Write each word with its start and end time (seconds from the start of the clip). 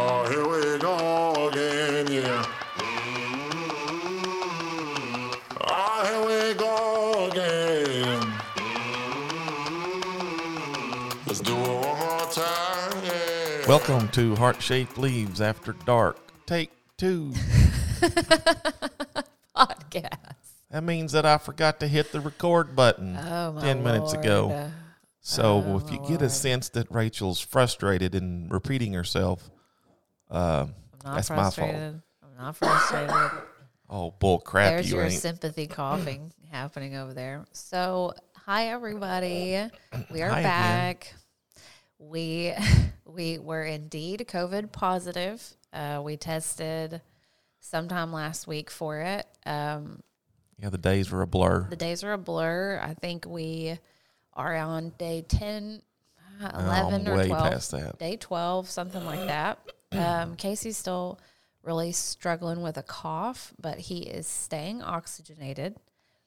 Oh, 0.00 0.28
here 0.30 0.46
we 0.46 0.78
go 0.78 1.48
again, 1.48 2.06
yeah. 2.06 2.46
Oh, 5.60 6.04
here 6.06 6.22
we 6.24 6.54
go 6.54 7.26
again. 7.28 8.32
Let's 11.26 11.40
do 11.40 11.52
it 11.52 11.58
one 11.58 11.98
more 11.98 12.30
time, 12.30 13.04
yeah. 13.04 13.66
Welcome 13.66 14.08
to 14.10 14.36
Heart 14.36 14.62
Shaped 14.62 14.98
Leaves 14.98 15.40
After 15.40 15.72
Dark. 15.72 16.16
Take 16.46 16.70
two. 16.96 17.32
podcast. 19.56 20.36
That 20.70 20.84
means 20.84 21.10
that 21.10 21.26
I 21.26 21.38
forgot 21.38 21.80
to 21.80 21.88
hit 21.88 22.12
the 22.12 22.20
record 22.20 22.76
button 22.76 23.16
Oh 23.16 23.52
my 23.52 23.62
10 23.62 23.82
minutes 23.82 24.12
ago. 24.12 24.70
So 25.20 25.64
Oh, 25.66 25.76
if 25.78 25.90
you 25.90 25.98
my 25.98 26.06
get 26.08 26.22
a 26.22 26.26
oh, 26.26 26.28
sense 26.28 26.68
that 26.68 26.88
Rachel's 26.88 27.40
frustrated 27.40 28.14
and 28.14 28.48
repeating 28.52 28.92
herself, 28.92 29.50
uh, 30.30 30.66
I'm 30.66 30.74
not 31.04 31.14
that's 31.16 31.30
my 31.30 31.50
fault. 31.50 31.70
I'm 32.22 32.36
not 32.38 32.56
frustrated. 32.56 33.10
Oh, 33.90 34.10
bull 34.10 34.38
crap, 34.38 34.68
There's 34.72 34.90
you 34.90 34.96
your 34.98 35.06
ain't. 35.06 35.14
sympathy 35.14 35.66
coughing 35.66 36.30
happening 36.50 36.94
over 36.94 37.14
there. 37.14 37.46
So, 37.52 38.12
hi 38.36 38.68
everybody. 38.68 39.66
We 40.10 40.20
are 40.20 40.28
Hi 40.28 40.40
again. 40.40 40.42
back. 40.42 41.14
We 41.98 42.52
we 43.06 43.38
were 43.38 43.64
indeed 43.64 44.26
COVID 44.28 44.72
positive. 44.72 45.42
Uh, 45.72 46.02
we 46.04 46.18
tested 46.18 47.00
sometime 47.60 48.12
last 48.12 48.46
week 48.46 48.70
for 48.70 48.98
it. 49.00 49.26
Um, 49.46 50.02
yeah, 50.58 50.68
the 50.68 50.76
days 50.76 51.10
were 51.10 51.22
a 51.22 51.26
blur. 51.26 51.66
the 51.70 51.76
days 51.76 52.02
were 52.02 52.12
a 52.12 52.18
blur. 52.18 52.78
I 52.82 52.92
think 52.92 53.24
we 53.26 53.78
are 54.34 54.54
on 54.54 54.90
day 54.98 55.24
10, 55.26 55.80
uh, 56.42 56.50
Oh, 56.52 56.60
11 56.60 57.08
I'm 57.08 57.12
or 57.14 57.24
12. 57.24 57.52
past 57.52 57.70
that. 57.70 57.98
Day 57.98 58.16
12, 58.16 58.68
something 58.68 59.04
like 59.06 59.26
that. 59.28 59.58
Um, 59.92 60.36
Casey's 60.36 60.76
still 60.76 61.18
really 61.62 61.92
struggling 61.92 62.62
with 62.62 62.76
a 62.78 62.82
cough, 62.82 63.52
but 63.60 63.78
he 63.78 64.00
is 64.00 64.26
staying 64.26 64.82
oxygenated. 64.82 65.76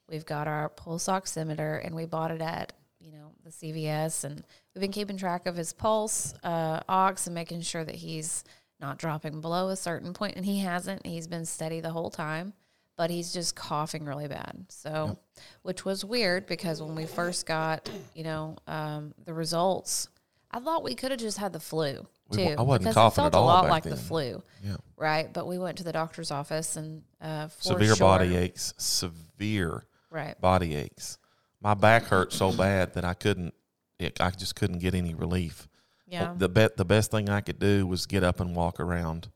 We've 0.10 0.26
got 0.26 0.48
our 0.48 0.70
pulse 0.70 1.08
oximeter 1.08 1.84
and 1.86 1.96
we 1.96 2.06
bought 2.06 2.32
it 2.32 2.42
at, 2.42 2.74
you 3.00 3.12
know, 3.12 3.32
the 3.44 3.50
CVS 3.50 4.24
and 4.24 4.44
we've 4.74 4.82
been 4.82 4.92
keeping 4.92 5.18
track 5.18 5.48
of 5.48 5.56
his 5.56 5.74
pulse, 5.74 6.34
uh, 6.44 6.82
ox 6.88 7.28
and 7.28 7.34
making 7.34 7.62
sure 7.62 7.84
that 7.84 7.96
he's 7.96 8.44
not 8.80 8.98
dropping 8.98 9.42
below 9.42 9.70
a 9.70 9.76
certain 9.76 10.14
point 10.14 10.36
and 10.36 10.46
he 10.46 10.60
hasn't. 10.60 11.06
He's 11.06 11.28
been 11.28 11.46
steady 11.46 11.80
the 11.80 11.92
whole 11.92 12.10
time, 12.10 12.54
but 12.98 13.10
he's 13.10 13.32
just 13.32 13.56
coughing 13.56 14.06
really 14.06 14.28
bad. 14.28 14.66
So, 14.70 15.18
which 15.62 15.86
was 15.86 16.04
weird 16.04 16.46
because 16.46 16.82
when 16.82 16.96
we 16.96 17.06
first 17.06 17.46
got, 17.46 17.90
you 18.14 18.24
know, 18.24 18.58
um, 18.68 19.14
the 19.24 19.34
results, 19.34 20.10
I 20.52 20.60
thought 20.60 20.84
we 20.84 20.96
could 20.96 21.12
have 21.12 21.20
just 21.20 21.38
had 21.38 21.54
the 21.54 21.60
flu 21.60 22.06
We 22.30 22.38
too. 22.38 22.56
I 22.58 22.62
wasn't 22.62 22.94
coughing 22.94 23.24
it 23.24 23.28
at 23.28 23.32
felt 23.34 23.36
all 23.36 23.44
a 23.44 23.52
lot 23.64 23.70
like 23.70 23.84
then. 23.84 23.92
the 23.94 23.98
flu, 23.98 24.44
Yeah. 24.64 24.76
right? 24.98 25.32
But 25.32 25.48
we 25.48 25.58
went 25.58 25.78
to 25.78 25.84
the 25.84 25.94
doctor's 25.94 26.30
office 26.32 26.76
and 26.76 27.04
uh, 27.22 27.48
for 27.48 27.62
Severe 27.64 27.96
sure- 27.96 28.08
body 28.08 28.36
aches. 28.36 28.74
Severe 28.78 29.86
right? 30.10 30.40
body 30.42 30.76
aches. 30.76 31.18
My 31.62 31.74
back 31.74 32.04
hurt 32.06 32.34
so 32.34 32.52
bad 32.52 32.96
that 32.96 33.06
I 33.06 33.14
couldn't, 33.14 33.54
it, 34.00 34.20
I 34.20 34.32
just 34.32 34.56
couldn't 34.56 34.80
get 34.80 34.94
any 34.96 35.14
relief. 35.14 35.68
Yeah, 36.08 36.34
The, 36.38 36.50
be- 36.50 36.68
the 36.76 36.84
best 36.86 37.12
thing 37.12 37.30
I 37.30 37.40
could 37.40 37.60
do 37.60 37.88
was 37.88 38.06
get 38.06 38.24
up 38.24 38.40
and 38.42 38.54
walk 38.56 38.80
around. 38.82 39.30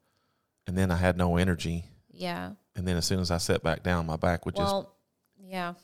And 0.68 0.78
then 0.78 0.92
I 0.92 0.96
had 0.98 1.16
no 1.18 1.38
energy. 1.38 1.86
yeah. 2.12 2.52
And 2.78 2.86
then 2.86 2.98
as 2.98 3.06
soon 3.06 3.22
as 3.22 3.32
I 3.32 3.38
sat 3.38 3.64
back 3.64 3.84
down, 3.84 4.06
my 4.06 4.18
back 4.18 4.46
would 4.46 4.58
just 4.58 4.86
yeah. 5.40 5.76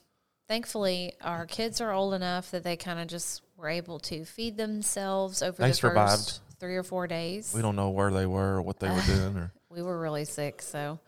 Thankfully, 0.50 1.14
our 1.22 1.46
kids 1.46 1.80
are 1.80 1.94
old 1.94 2.14
enough 2.14 2.52
that 2.52 2.64
they 2.66 2.76
kind 2.76 3.00
of 3.00 3.08
just 3.08 3.42
were 3.62 3.70
able 3.70 4.00
to 4.00 4.26
feed 4.26 4.58
themselves 4.58 5.42
over 5.44 5.62
They 5.62 5.70
the 5.70 5.74
survived. 5.76 6.12
first 6.12 6.42
three 6.60 6.76
or 6.76 6.84
four 6.84 7.08
days. 7.08 7.54
we 7.54 7.62
don't 7.62 7.76
know 7.76 7.90
where 7.90 8.12
they 8.12 8.26
were 8.26 8.56
or 8.56 8.62
what 8.62 8.80
they 8.80 8.90
were 8.90 9.02
doing 9.06 9.38
or 9.38 9.52
we 9.70 9.82
were 9.84 10.00
really 10.00 10.26
sick, 10.26 10.62
so 10.62 11.00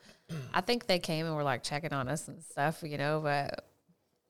I 0.53 0.61
think 0.61 0.85
they 0.87 0.99
came 0.99 1.25
and 1.25 1.35
were 1.35 1.43
like 1.43 1.63
checking 1.63 1.93
on 1.93 2.07
us 2.07 2.27
and 2.27 2.41
stuff, 2.43 2.81
you 2.83 2.97
know. 2.97 3.19
But 3.21 3.65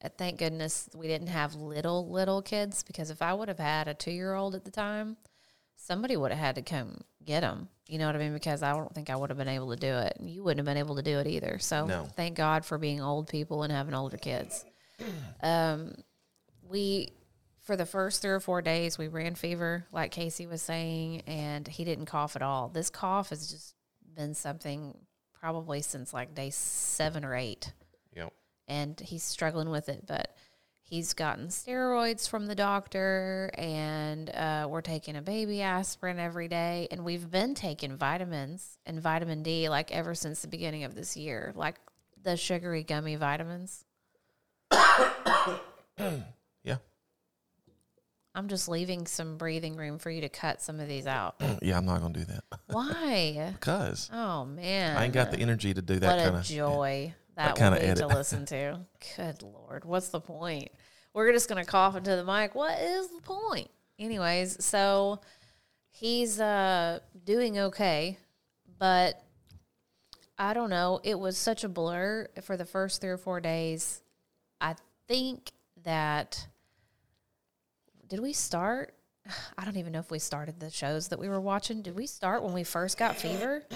uh, 0.03 0.09
thank 0.17 0.39
goodness 0.39 0.89
we 0.95 1.07
didn't 1.07 1.27
have 1.27 1.53
little 1.55 2.09
little 2.09 2.41
kids 2.41 2.83
because 2.83 3.09
if 3.09 3.21
I 3.21 3.33
would 3.33 3.47
have 3.49 3.59
had 3.59 3.87
a 3.87 3.93
two 3.93 4.11
year 4.11 4.33
old 4.33 4.55
at 4.55 4.65
the 4.65 4.71
time, 4.71 5.17
somebody 5.75 6.17
would 6.17 6.31
have 6.31 6.39
had 6.39 6.55
to 6.55 6.61
come 6.61 7.01
get 7.23 7.41
them. 7.41 7.67
You 7.87 7.99
know 7.99 8.07
what 8.07 8.15
I 8.15 8.19
mean? 8.19 8.33
Because 8.33 8.63
I 8.63 8.73
don't 8.73 8.93
think 8.95 9.09
I 9.09 9.15
would 9.15 9.29
have 9.29 9.37
been 9.37 9.47
able 9.49 9.69
to 9.69 9.75
do 9.75 9.93
it. 9.93 10.17
You 10.21 10.43
wouldn't 10.43 10.65
have 10.65 10.73
been 10.73 10.81
able 10.83 10.95
to 10.95 11.01
do 11.03 11.19
it 11.19 11.27
either. 11.27 11.59
So 11.59 11.85
No. 11.85 12.07
thank 12.15 12.35
God 12.35 12.65
for 12.65 12.77
being 12.77 13.01
old 13.01 13.27
people 13.27 13.63
and 13.63 13.71
having 13.71 13.93
older 13.93 14.17
kids. 14.17 14.65
Um, 15.41 15.95
we 16.69 17.11
for 17.63 17.75
the 17.75 17.85
first 17.85 18.21
three 18.21 18.31
or 18.31 18.39
four 18.39 18.61
days 18.61 18.97
we 18.97 19.07
ran 19.07 19.35
fever, 19.35 19.85
like 19.91 20.11
Casey 20.11 20.45
was 20.45 20.61
saying, 20.61 21.21
and 21.27 21.67
he 21.67 21.83
didn't 21.83 22.05
cough 22.05 22.35
at 22.35 22.41
all. 22.41 22.69
This 22.69 22.89
cough 22.89 23.29
has 23.29 23.49
just 23.49 23.73
been 24.15 24.33
something 24.35 24.97
probably 25.33 25.81
since 25.81 26.13
like 26.13 26.35
day 26.35 26.49
seven 26.51 27.25
or 27.25 27.35
eight 27.35 27.73
Yep. 28.15 28.31
and 28.67 28.99
he's 28.99 29.23
struggling 29.23 29.69
with 29.69 29.89
it, 29.89 30.05
but 30.07 30.35
he's 30.81 31.13
gotten 31.13 31.47
steroids 31.47 32.29
from 32.29 32.45
the 32.45 32.53
doctor, 32.55 33.49
and 33.57 34.29
uh, 34.29 34.67
we're 34.69 34.81
taking 34.81 35.15
a 35.15 35.21
baby 35.21 35.61
aspirin 35.61 36.19
every 36.19 36.47
day, 36.47 36.87
and 36.91 37.03
we've 37.03 37.29
been 37.31 37.55
taking 37.55 37.97
vitamins 37.97 38.77
and 38.85 39.01
vitamin 39.01 39.41
D 39.41 39.67
like 39.69 39.91
ever 39.91 40.13
since 40.13 40.41
the 40.41 40.47
beginning 40.47 40.83
of 40.83 40.95
this 40.95 41.17
year, 41.17 41.51
like 41.55 41.75
the 42.21 42.37
sugary 42.37 42.83
gummy 42.83 43.15
vitamins. 43.15 43.83
Yeah. 48.33 48.39
I'm 48.39 48.47
just 48.47 48.67
leaving 48.67 49.05
some 49.05 49.37
breathing 49.37 49.75
room 49.75 49.99
for 49.99 50.09
you 50.09 50.21
to 50.21 50.29
cut 50.29 50.61
some 50.61 50.79
of 50.79 50.87
these 50.87 51.07
out. 51.07 51.35
Yeah, 51.61 51.77
I'm 51.77 51.85
not 51.85 52.01
gonna 52.01 52.13
do 52.13 52.25
that. 52.25 52.43
Why? 52.67 53.51
Because 53.53 54.09
Oh 54.11 54.45
man, 54.45 54.97
I 54.97 55.05
ain't 55.05 55.13
got 55.13 55.31
the 55.31 55.39
energy 55.39 55.73
to 55.73 55.81
do 55.81 55.99
that 55.99 56.07
what 56.07 56.23
kind 56.23 56.35
a 56.35 56.39
of 56.39 56.45
joy 56.45 57.13
that, 57.35 57.55
kinda 57.55 57.79
will 57.79 57.93
be 57.93 57.99
to 58.01 58.07
listen 58.17 58.45
to. 58.47 58.79
Good 59.15 59.43
lord, 59.43 59.85
what's 59.85 60.09
the 60.09 60.19
point? 60.19 60.69
We're 61.13 61.31
just 61.31 61.47
gonna 61.47 61.65
cough 61.65 61.95
into 61.95 62.15
the 62.15 62.23
mic. 62.23 62.55
What 62.55 62.79
is 62.79 63.09
the 63.09 63.21
point? 63.21 63.69
Anyways, 63.99 64.63
so 64.65 65.21
he's 65.91 66.39
uh 66.39 66.99
doing 67.23 67.59
okay, 67.59 68.17
but 68.79 69.23
I 70.37 70.53
don't 70.53 70.69
know. 70.71 70.99
It 71.03 71.19
was 71.19 71.37
such 71.37 71.63
a 71.63 71.69
blur 71.69 72.27
for 72.41 72.57
the 72.57 72.65
first 72.65 72.99
three 72.99 73.11
or 73.11 73.17
four 73.17 73.39
days. 73.39 74.01
I 74.59 74.75
think 75.07 75.51
that 75.83 76.47
did 78.07 78.19
we 78.19 78.33
start? 78.33 78.93
I 79.57 79.65
don't 79.65 79.77
even 79.77 79.91
know 79.93 79.99
if 79.99 80.11
we 80.11 80.19
started 80.19 80.59
the 80.59 80.69
shows 80.69 81.07
that 81.09 81.19
we 81.19 81.29
were 81.29 81.41
watching. 81.41 81.81
Did 81.81 81.95
we 81.95 82.07
start 82.07 82.43
when 82.43 82.53
we 82.53 82.63
first 82.63 82.97
got 82.97 83.15
fever? 83.15 83.63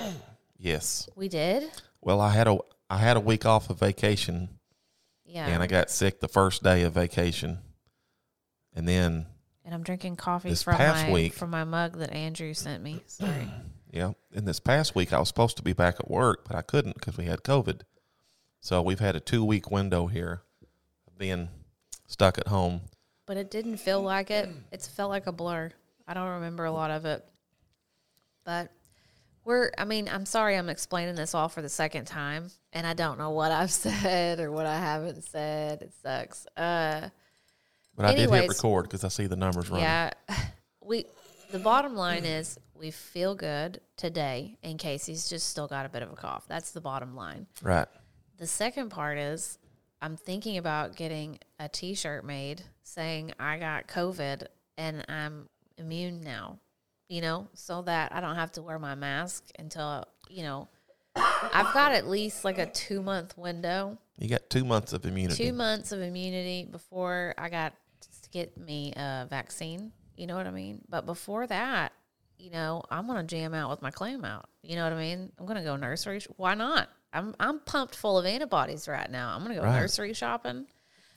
Yes. 0.59 1.07
We 1.15 1.27
did. 1.29 1.69
Well, 2.01 2.19
I 2.19 2.31
had 2.31 2.47
a 2.47 2.57
I 2.89 2.97
had 2.97 3.15
a 3.15 3.19
week 3.19 3.45
off 3.45 3.69
of 3.69 3.77
vacation 3.79 4.49
Yeah. 5.23 5.45
and 5.45 5.61
I 5.61 5.67
got 5.67 5.91
sick 5.91 6.19
the 6.19 6.27
first 6.27 6.63
day 6.63 6.81
of 6.81 6.93
vacation. 6.93 7.59
And 8.75 8.87
then 8.87 9.27
And 9.63 9.75
I'm 9.75 9.83
drinking 9.83 10.15
coffee 10.15 10.49
This 10.49 10.63
from 10.63 10.77
past 10.77 11.05
my 11.05 11.13
week- 11.13 11.33
from 11.33 11.51
my 11.51 11.63
mug 11.63 11.97
that 11.99 12.11
Andrew 12.11 12.55
sent 12.55 12.81
me. 12.81 13.03
Sorry. 13.07 13.51
Yeah. 13.91 14.13
In 14.33 14.45
this 14.45 14.59
past 14.59 14.95
week, 14.95 15.13
I 15.13 15.19
was 15.19 15.27
supposed 15.27 15.57
to 15.57 15.63
be 15.63 15.73
back 15.73 15.97
at 15.99 16.09
work, 16.09 16.45
but 16.47 16.55
I 16.55 16.63
couldn't 16.63 16.95
because 16.95 17.17
we 17.17 17.25
had 17.25 17.43
COVID. 17.43 17.81
So 18.59 18.81
we've 18.81 18.99
had 18.99 19.15
a 19.15 19.19
two 19.19 19.45
week 19.45 19.69
window 19.69 20.07
here 20.07 20.41
of 21.07 21.19
being 21.19 21.49
stuck 22.07 22.39
at 22.39 22.47
home. 22.47 22.81
But 23.27 23.37
it 23.37 23.51
didn't 23.51 23.77
feel 23.77 24.01
like 24.01 24.31
it. 24.31 24.49
It 24.71 24.81
felt 24.81 25.11
like 25.11 25.27
a 25.27 25.31
blur. 25.31 25.71
I 26.07 26.15
don't 26.15 26.29
remember 26.29 26.65
a 26.65 26.71
lot 26.71 26.89
of 26.89 27.05
it. 27.05 27.23
But 28.43 28.71
we're 29.45 29.71
I 29.77 29.85
mean, 29.85 30.09
I'm 30.09 30.25
sorry 30.25 30.55
I'm 30.57 30.69
explaining 30.69 31.15
this 31.15 31.35
all 31.35 31.49
for 31.49 31.61
the 31.61 31.69
second 31.69 32.05
time 32.05 32.49
and 32.73 32.87
I 32.87 32.93
don't 32.93 33.17
know 33.19 33.29
what 33.31 33.51
I've 33.51 33.71
said 33.85 34.39
or 34.39 34.51
what 34.51 34.65
I 34.65 34.79
haven't 34.79 35.23
said. 35.25 35.81
It 35.83 35.91
sucks. 36.01 36.47
Uh 36.57 37.09
But 37.95 38.05
I 38.05 38.09
did 38.15 38.21
hit 38.21 38.31
Anyways, 38.31 38.49
record 38.49 38.85
because 38.85 39.03
I 39.03 39.09
see 39.09 39.27
the 39.27 39.35
numbers 39.35 39.69
running. 39.69 39.83
yeah. 39.83 40.11
We 40.81 41.05
the 41.51 41.59
bottom 41.59 41.95
line 41.95 42.23
is 42.23 42.57
we 42.73 42.91
feel 42.91 43.35
good 43.35 43.81
today 43.97 44.57
and 44.63 44.79
Casey's 44.79 45.27
just 45.27 45.49
still 45.49 45.67
got 45.67 45.85
a 45.85 45.89
bit 45.89 46.01
of 46.01 46.11
a 46.11 46.15
cough. 46.15 46.45
That's 46.47 46.71
the 46.71 46.79
bottom 46.81 47.13
line. 47.15 47.47
Right. 47.61 47.87
The 48.37 48.47
second 48.47 48.89
part 48.89 49.17
is 49.17 49.57
I'm 50.01 50.15
thinking 50.17 50.57
about 50.57 50.95
getting 50.95 51.39
a 51.59 51.67
t 51.69 51.93
shirt 51.95 52.23
made 52.25 52.63
saying 52.83 53.33
I 53.39 53.57
got 53.57 53.87
COVID 53.87 54.43
and 54.77 55.03
I'm 55.09 55.49
immune 55.77 56.21
now, 56.21 56.59
you 57.09 57.21
know, 57.21 57.47
so 57.53 57.81
that 57.83 58.13
I 58.13 58.21
don't 58.21 58.35
have 58.35 58.51
to 58.53 58.61
wear 58.61 58.77
my 58.79 58.95
mask 58.95 59.45
until, 59.57 60.05
you 60.29 60.43
know, 60.43 60.67
I've 61.15 61.73
got 61.73 61.93
at 61.93 62.07
least 62.07 62.45
like 62.45 62.59
a 62.59 62.67
two 62.67 63.01
month 63.01 63.37
window, 63.37 63.97
You 64.19 64.29
got 64.29 64.49
two 64.49 64.63
months 64.63 64.93
of 64.93 65.03
immunity. 65.05 65.45
two 65.45 65.53
months 65.53 65.91
of 65.91 65.99
immunity 66.01 66.67
before 66.69 67.33
I 67.37 67.49
got 67.49 67.73
to 68.01 68.29
get 68.29 68.55
me 68.57 68.93
a 68.95 69.25
vaccine. 69.29 69.91
You 70.15 70.27
know 70.27 70.35
what 70.35 70.45
I 70.47 70.51
mean? 70.51 70.81
But 70.89 71.05
before 71.05 71.47
that, 71.47 71.93
you 72.37 72.51
know, 72.51 72.83
I'm 72.91 73.07
gonna 73.07 73.23
jam 73.23 73.53
out 73.55 73.69
with 73.71 73.81
my 73.81 73.89
clam 73.91 74.23
out. 74.25 74.47
You 74.61 74.75
know 74.75 74.83
what 74.83 74.93
I 74.93 74.97
mean? 74.97 75.31
I'm 75.39 75.45
gonna 75.47 75.63
go 75.63 75.75
nursery. 75.75 76.21
Why 76.35 76.53
not? 76.53 76.89
I'm 77.17 77.35
I'm 77.39 77.59
pumped 77.59 77.95
full 77.95 78.17
of 78.17 78.25
antibodies 78.25 78.87
right 78.87 79.09
now. 79.09 79.33
I'm 79.35 79.41
gonna 79.43 79.55
go 79.55 79.63
Right. 79.63 79.79
nursery 79.79 80.13
shopping. 80.13 80.65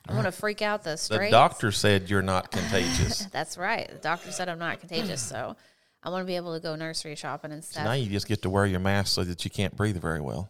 I'm 0.08 0.17
gonna 0.17 0.32
freak 0.32 0.62
out 0.62 0.82
the 0.82 0.97
straight 0.97 1.26
the 1.26 1.31
doctor 1.32 1.70
said 1.70 2.08
you're 2.11 2.23
not 2.23 2.50
contagious. 2.50 3.26
That's 3.32 3.58
right. 3.58 3.88
The 3.88 3.99
doctor 3.99 4.32
said 4.32 4.49
I'm 4.49 4.58
not 4.58 4.81
contagious, 4.81 5.20
so 5.23 5.56
I 6.02 6.08
want 6.11 6.23
to 6.23 6.26
be 6.26 6.37
able 6.37 6.55
to 6.55 6.61
go 6.61 6.75
nursery 6.75 7.14
shopping 7.17 7.52
and 7.52 7.62
So 7.62 7.73
stuff. 7.73 7.85
now 7.85 7.93
you 7.93 8.08
just 8.11 8.26
get 8.26 8.41
to 8.43 8.50
wear 8.50 8.64
your 8.67 8.81
mask 8.81 9.14
so 9.14 9.23
that 9.25 9.44
you 9.44 9.50
can't 9.50 9.76
breathe 9.76 9.99
very 10.00 10.20
well. 10.20 10.49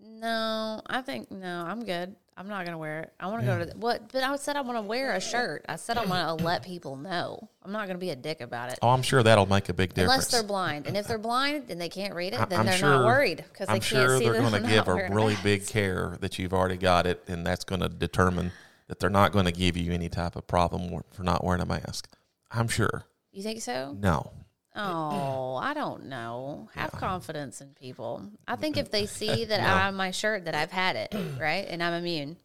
No, 0.00 0.80
I 0.86 1.02
think 1.02 1.30
no, 1.30 1.64
I'm 1.66 1.84
good. 1.84 2.16
I'm 2.36 2.48
not 2.48 2.64
gonna 2.64 2.78
wear 2.78 3.00
it. 3.00 3.12
I 3.20 3.28
want 3.28 3.42
to 3.42 3.46
go 3.46 3.58
to 3.60 3.66
the, 3.66 3.76
what? 3.76 4.12
But 4.12 4.24
I 4.24 4.34
said 4.36 4.56
I 4.56 4.62
want 4.62 4.76
to 4.76 4.82
wear 4.82 5.12
a 5.12 5.20
shirt. 5.20 5.64
I 5.68 5.76
said 5.76 5.96
I 5.98 6.04
want 6.04 6.38
to 6.38 6.44
let 6.44 6.64
people 6.64 6.96
know. 6.96 7.48
I'm 7.62 7.70
not 7.70 7.86
gonna 7.86 7.98
be 7.98 8.10
a 8.10 8.16
dick 8.16 8.40
about 8.40 8.72
it. 8.72 8.78
Oh, 8.82 8.90
I'm 8.90 9.02
sure 9.02 9.22
that'll 9.22 9.46
make 9.46 9.68
a 9.68 9.72
big 9.72 9.90
difference. 9.94 10.12
Unless 10.12 10.30
they're 10.32 10.42
blind, 10.42 10.86
and 10.88 10.96
if 10.96 11.06
they're 11.06 11.18
blind 11.18 11.70
and 11.70 11.80
they 11.80 11.88
can't 11.88 12.14
read 12.14 12.32
it, 12.34 12.48
then 12.48 12.60
I'm 12.60 12.66
they're 12.66 12.76
sure, 12.76 12.88
not 12.88 13.04
worried 13.04 13.44
because 13.52 13.68
they 13.68 13.74
I'm 13.74 13.80
can't 13.80 13.84
sure 13.84 14.18
see 14.18 14.24
they're 14.24 14.40
going 14.40 14.62
to 14.62 14.68
give 14.68 14.88
a 14.88 15.08
really 15.10 15.36
big 15.42 15.66
care 15.66 16.16
that 16.20 16.38
you've 16.38 16.52
already 16.52 16.76
got 16.76 17.06
it, 17.06 17.22
and 17.28 17.46
that's 17.46 17.64
going 17.64 17.82
to 17.82 17.88
determine 17.88 18.50
that 18.88 18.98
they're 18.98 19.10
not 19.10 19.32
going 19.32 19.46
to 19.46 19.52
give 19.52 19.76
you 19.76 19.92
any 19.92 20.08
type 20.08 20.34
of 20.36 20.46
problem 20.46 21.02
for 21.12 21.22
not 21.22 21.44
wearing 21.44 21.62
a 21.62 21.66
mask. 21.66 22.08
I'm 22.50 22.68
sure. 22.68 23.04
You 23.32 23.42
think 23.42 23.62
so? 23.62 23.96
No, 23.98 24.32
Oh, 24.76 25.56
I 25.56 25.72
don't 25.74 26.06
know. 26.06 26.68
Have 26.74 26.90
confidence 26.92 27.60
in 27.60 27.68
people. 27.74 28.28
I 28.48 28.56
think 28.56 28.76
if 28.76 28.90
they 28.90 29.06
see 29.06 29.44
that 29.44 29.86
on 29.86 29.94
my 29.94 30.10
shirt 30.10 30.46
that 30.46 30.54
I've 30.54 30.72
had 30.72 30.96
it, 30.96 31.14
right, 31.40 31.66
and 31.68 31.82
I'm 31.82 31.92
immune. 31.94 32.36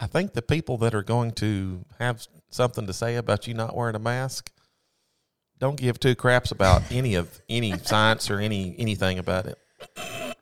I 0.00 0.06
think 0.06 0.32
the 0.32 0.42
people 0.42 0.76
that 0.78 0.94
are 0.94 1.02
going 1.02 1.30
to 1.32 1.84
have 1.98 2.26
something 2.50 2.86
to 2.86 2.92
say 2.92 3.16
about 3.16 3.46
you 3.46 3.54
not 3.54 3.74
wearing 3.76 3.94
a 3.94 3.98
mask 4.00 4.50
don't 5.58 5.76
give 5.76 6.00
two 6.00 6.14
craps 6.14 6.50
about 6.50 6.82
any 6.90 7.14
of 7.14 7.40
any 7.48 7.78
science 7.82 8.28
or 8.30 8.38
any 8.40 8.74
anything 8.78 9.18
about 9.18 9.46
it. 9.46 9.58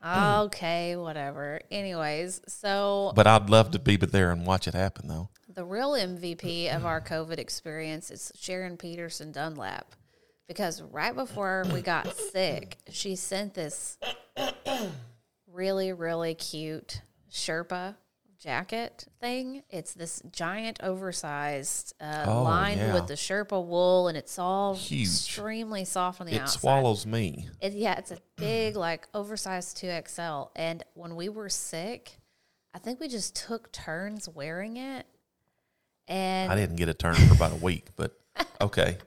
Okay, 0.04 0.96
whatever. 0.96 1.60
Anyways, 1.70 2.40
so 2.48 3.12
But 3.14 3.26
I'd 3.26 3.50
love 3.50 3.70
to 3.72 3.78
be 3.78 3.96
there 3.96 4.30
and 4.32 4.46
watch 4.46 4.66
it 4.66 4.74
happen, 4.74 5.08
though. 5.08 5.28
the 5.48 5.64
real 5.64 5.92
MVP 5.92 6.74
of 6.74 6.86
our 6.86 7.00
COVID 7.00 7.38
experience 7.38 8.10
is 8.10 8.32
Sharon 8.34 8.76
Peterson 8.76 9.30
Dunlap. 9.30 9.94
Because 10.50 10.82
right 10.82 11.14
before 11.14 11.64
we 11.72 11.80
got 11.80 12.12
sick, 12.16 12.76
she 12.88 13.14
sent 13.14 13.54
this 13.54 13.96
really, 15.46 15.92
really 15.92 16.34
cute 16.34 17.02
Sherpa 17.30 17.94
jacket 18.36 19.06
thing. 19.20 19.62
It's 19.70 19.94
this 19.94 20.20
giant, 20.32 20.80
oversized 20.82 21.94
uh, 22.00 22.24
Oh, 22.26 22.42
lined 22.42 22.80
yeah. 22.80 22.94
with 22.94 23.06
the 23.06 23.14
Sherpa 23.14 23.64
wool, 23.64 24.08
and 24.08 24.18
it's 24.18 24.40
all 24.40 24.74
Huge. 24.74 25.02
extremely 25.06 25.84
soft 25.84 26.20
on 26.20 26.26
the 26.26 26.34
It 26.34 26.40
outside. 26.40 26.56
It 26.56 26.60
swallows 26.60 27.06
me. 27.06 27.48
It, 27.60 27.74
yeah, 27.74 27.96
it's 27.96 28.10
a 28.10 28.18
big, 28.34 28.74
like 28.74 29.06
oversized 29.14 29.76
2XL. 29.76 30.50
And 30.56 30.82
when 30.94 31.14
we 31.14 31.28
were 31.28 31.48
sick, 31.48 32.18
I 32.74 32.80
think 32.80 32.98
we 32.98 33.06
just 33.06 33.36
took 33.36 33.70
turns 33.70 34.28
wearing 34.28 34.78
it. 34.78 35.06
And 36.08 36.50
I 36.50 36.56
didn't 36.56 36.74
get 36.74 36.88
a 36.88 36.94
turn 36.94 37.14
for 37.14 37.34
about 37.34 37.52
a 37.52 37.62
week, 37.62 37.90
but 37.94 38.18
okay. 38.60 38.98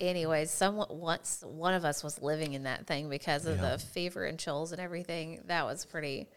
Anyways, 0.00 0.50
someone 0.50 0.86
once 0.90 1.42
one 1.46 1.74
of 1.74 1.84
us 1.84 2.02
was 2.04 2.20
living 2.22 2.54
in 2.54 2.64
that 2.64 2.86
thing 2.86 3.08
because 3.08 3.46
of 3.46 3.56
Yeah. 3.58 3.70
the 3.72 3.78
fever 3.78 4.24
and 4.24 4.38
chills 4.38 4.72
and 4.72 4.80
everything. 4.80 5.42
That 5.46 5.64
was 5.64 5.84
pretty 5.84 6.28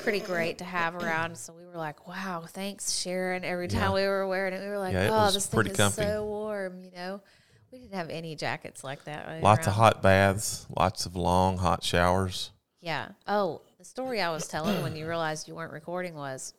pretty 0.00 0.18
great 0.18 0.58
to 0.58 0.64
have 0.64 0.96
around. 0.96 1.36
So 1.38 1.52
we 1.52 1.64
were 1.64 1.76
like, 1.76 2.08
Wow, 2.08 2.44
thanks, 2.48 2.98
Sharon. 2.98 3.44
Every 3.44 3.68
time 3.68 3.82
Yeah. 3.82 3.94
we 3.94 4.02
were 4.06 4.26
wearing 4.26 4.52
it, 4.52 4.60
we 4.60 4.68
were 4.68 4.78
like, 4.78 4.94
Yeah, 4.94 5.10
Oh, 5.12 5.30
this 5.30 5.46
thing 5.46 5.66
is 5.66 5.76
comfy. 5.76 6.02
so 6.02 6.24
warm, 6.24 6.82
you 6.82 6.90
know. 6.90 7.20
We 7.70 7.78
didn't 7.78 7.94
have 7.94 8.10
any 8.10 8.34
jackets 8.36 8.82
like 8.82 9.04
that. 9.04 9.42
Lots 9.42 9.66
of 9.66 9.74
hot 9.74 10.02
baths, 10.02 10.66
lots 10.76 11.06
of 11.06 11.14
long 11.14 11.58
hot 11.58 11.84
showers. 11.84 12.50
Yeah. 12.80 13.08
Oh, 13.28 13.62
the 13.78 13.84
story 13.84 14.20
I 14.22 14.30
was 14.30 14.48
telling 14.48 14.82
when 14.82 14.96
you 14.96 15.06
realized 15.06 15.46
you 15.48 15.54
weren't 15.54 15.72
recording 15.72 16.14
was 16.14 16.54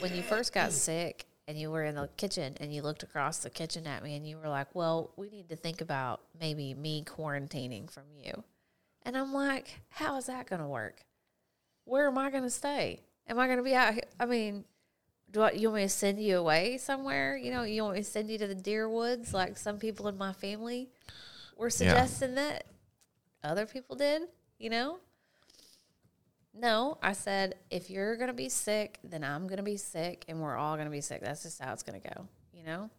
when 0.00 0.14
you 0.14 0.22
first 0.22 0.52
got 0.52 0.72
sick 0.72 1.26
and 1.48 1.58
you 1.58 1.70
were 1.70 1.82
in 1.82 1.94
the 1.94 2.08
kitchen 2.18 2.54
and 2.60 2.72
you 2.72 2.82
looked 2.82 3.02
across 3.02 3.38
the 3.38 3.48
kitchen 3.48 3.86
at 3.86 4.04
me 4.04 4.14
and 4.14 4.28
you 4.28 4.36
were 4.36 4.48
like, 4.48 4.74
"Well, 4.74 5.10
we 5.16 5.30
need 5.30 5.48
to 5.48 5.56
think 5.56 5.80
about 5.80 6.20
maybe 6.38 6.74
me 6.74 7.02
quarantining 7.02 7.90
from 7.90 8.04
you." 8.14 8.44
And 9.02 9.16
I'm 9.16 9.32
like, 9.32 9.80
"How 9.88 10.16
is 10.18 10.26
that 10.26 10.46
going 10.46 10.60
to 10.60 10.68
work? 10.68 11.06
Where 11.84 12.06
am 12.06 12.18
I 12.18 12.30
going 12.30 12.42
to 12.42 12.50
stay? 12.50 13.00
Am 13.26 13.38
I 13.38 13.46
going 13.46 13.56
to 13.56 13.64
be 13.64 13.74
out 13.74 13.94
here? 13.94 14.04
I 14.20 14.26
mean, 14.26 14.64
do 15.30 15.40
I, 15.40 15.52
you 15.52 15.68
want 15.68 15.76
me 15.76 15.82
to 15.84 15.88
send 15.88 16.20
you 16.20 16.38
away 16.38 16.76
somewhere? 16.76 17.36
You 17.36 17.50
know, 17.50 17.62
you 17.62 17.82
want 17.82 17.94
me 17.96 18.02
to 18.02 18.08
send 18.08 18.30
you 18.30 18.36
to 18.38 18.46
the 18.46 18.54
deer 18.54 18.88
woods 18.88 19.32
like 19.32 19.56
some 19.56 19.78
people 19.78 20.06
in 20.08 20.18
my 20.18 20.34
family 20.34 20.90
were 21.56 21.70
suggesting 21.70 22.34
that 22.36 22.66
other 23.42 23.64
people 23.64 23.96
did, 23.96 24.22
you 24.58 24.68
know? 24.68 24.98
No, 26.54 26.98
I 27.02 27.12
said 27.12 27.54
if 27.70 27.90
you're 27.90 28.16
gonna 28.16 28.32
be 28.32 28.48
sick, 28.48 28.98
then 29.04 29.22
I'm 29.22 29.46
gonna 29.46 29.62
be 29.62 29.76
sick, 29.76 30.24
and 30.28 30.40
we're 30.40 30.56
all 30.56 30.76
gonna 30.76 30.90
be 30.90 31.00
sick. 31.00 31.20
That's 31.20 31.42
just 31.42 31.60
how 31.60 31.72
it's 31.72 31.82
gonna 31.82 32.00
go, 32.00 32.26
you 32.52 32.64
know, 32.64 32.90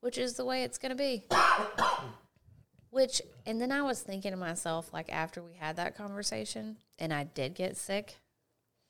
which 0.00 0.18
is 0.18 0.34
the 0.34 0.44
way 0.44 0.62
it's 0.62 0.78
gonna 0.78 0.94
be. 0.94 1.24
which, 2.90 3.22
and 3.46 3.60
then 3.60 3.72
I 3.72 3.82
was 3.82 4.00
thinking 4.00 4.30
to 4.30 4.36
myself, 4.36 4.92
like 4.92 5.12
after 5.12 5.42
we 5.42 5.54
had 5.54 5.76
that 5.76 5.96
conversation, 5.96 6.76
and 6.98 7.12
I 7.12 7.24
did 7.24 7.54
get 7.54 7.76
sick, 7.76 8.16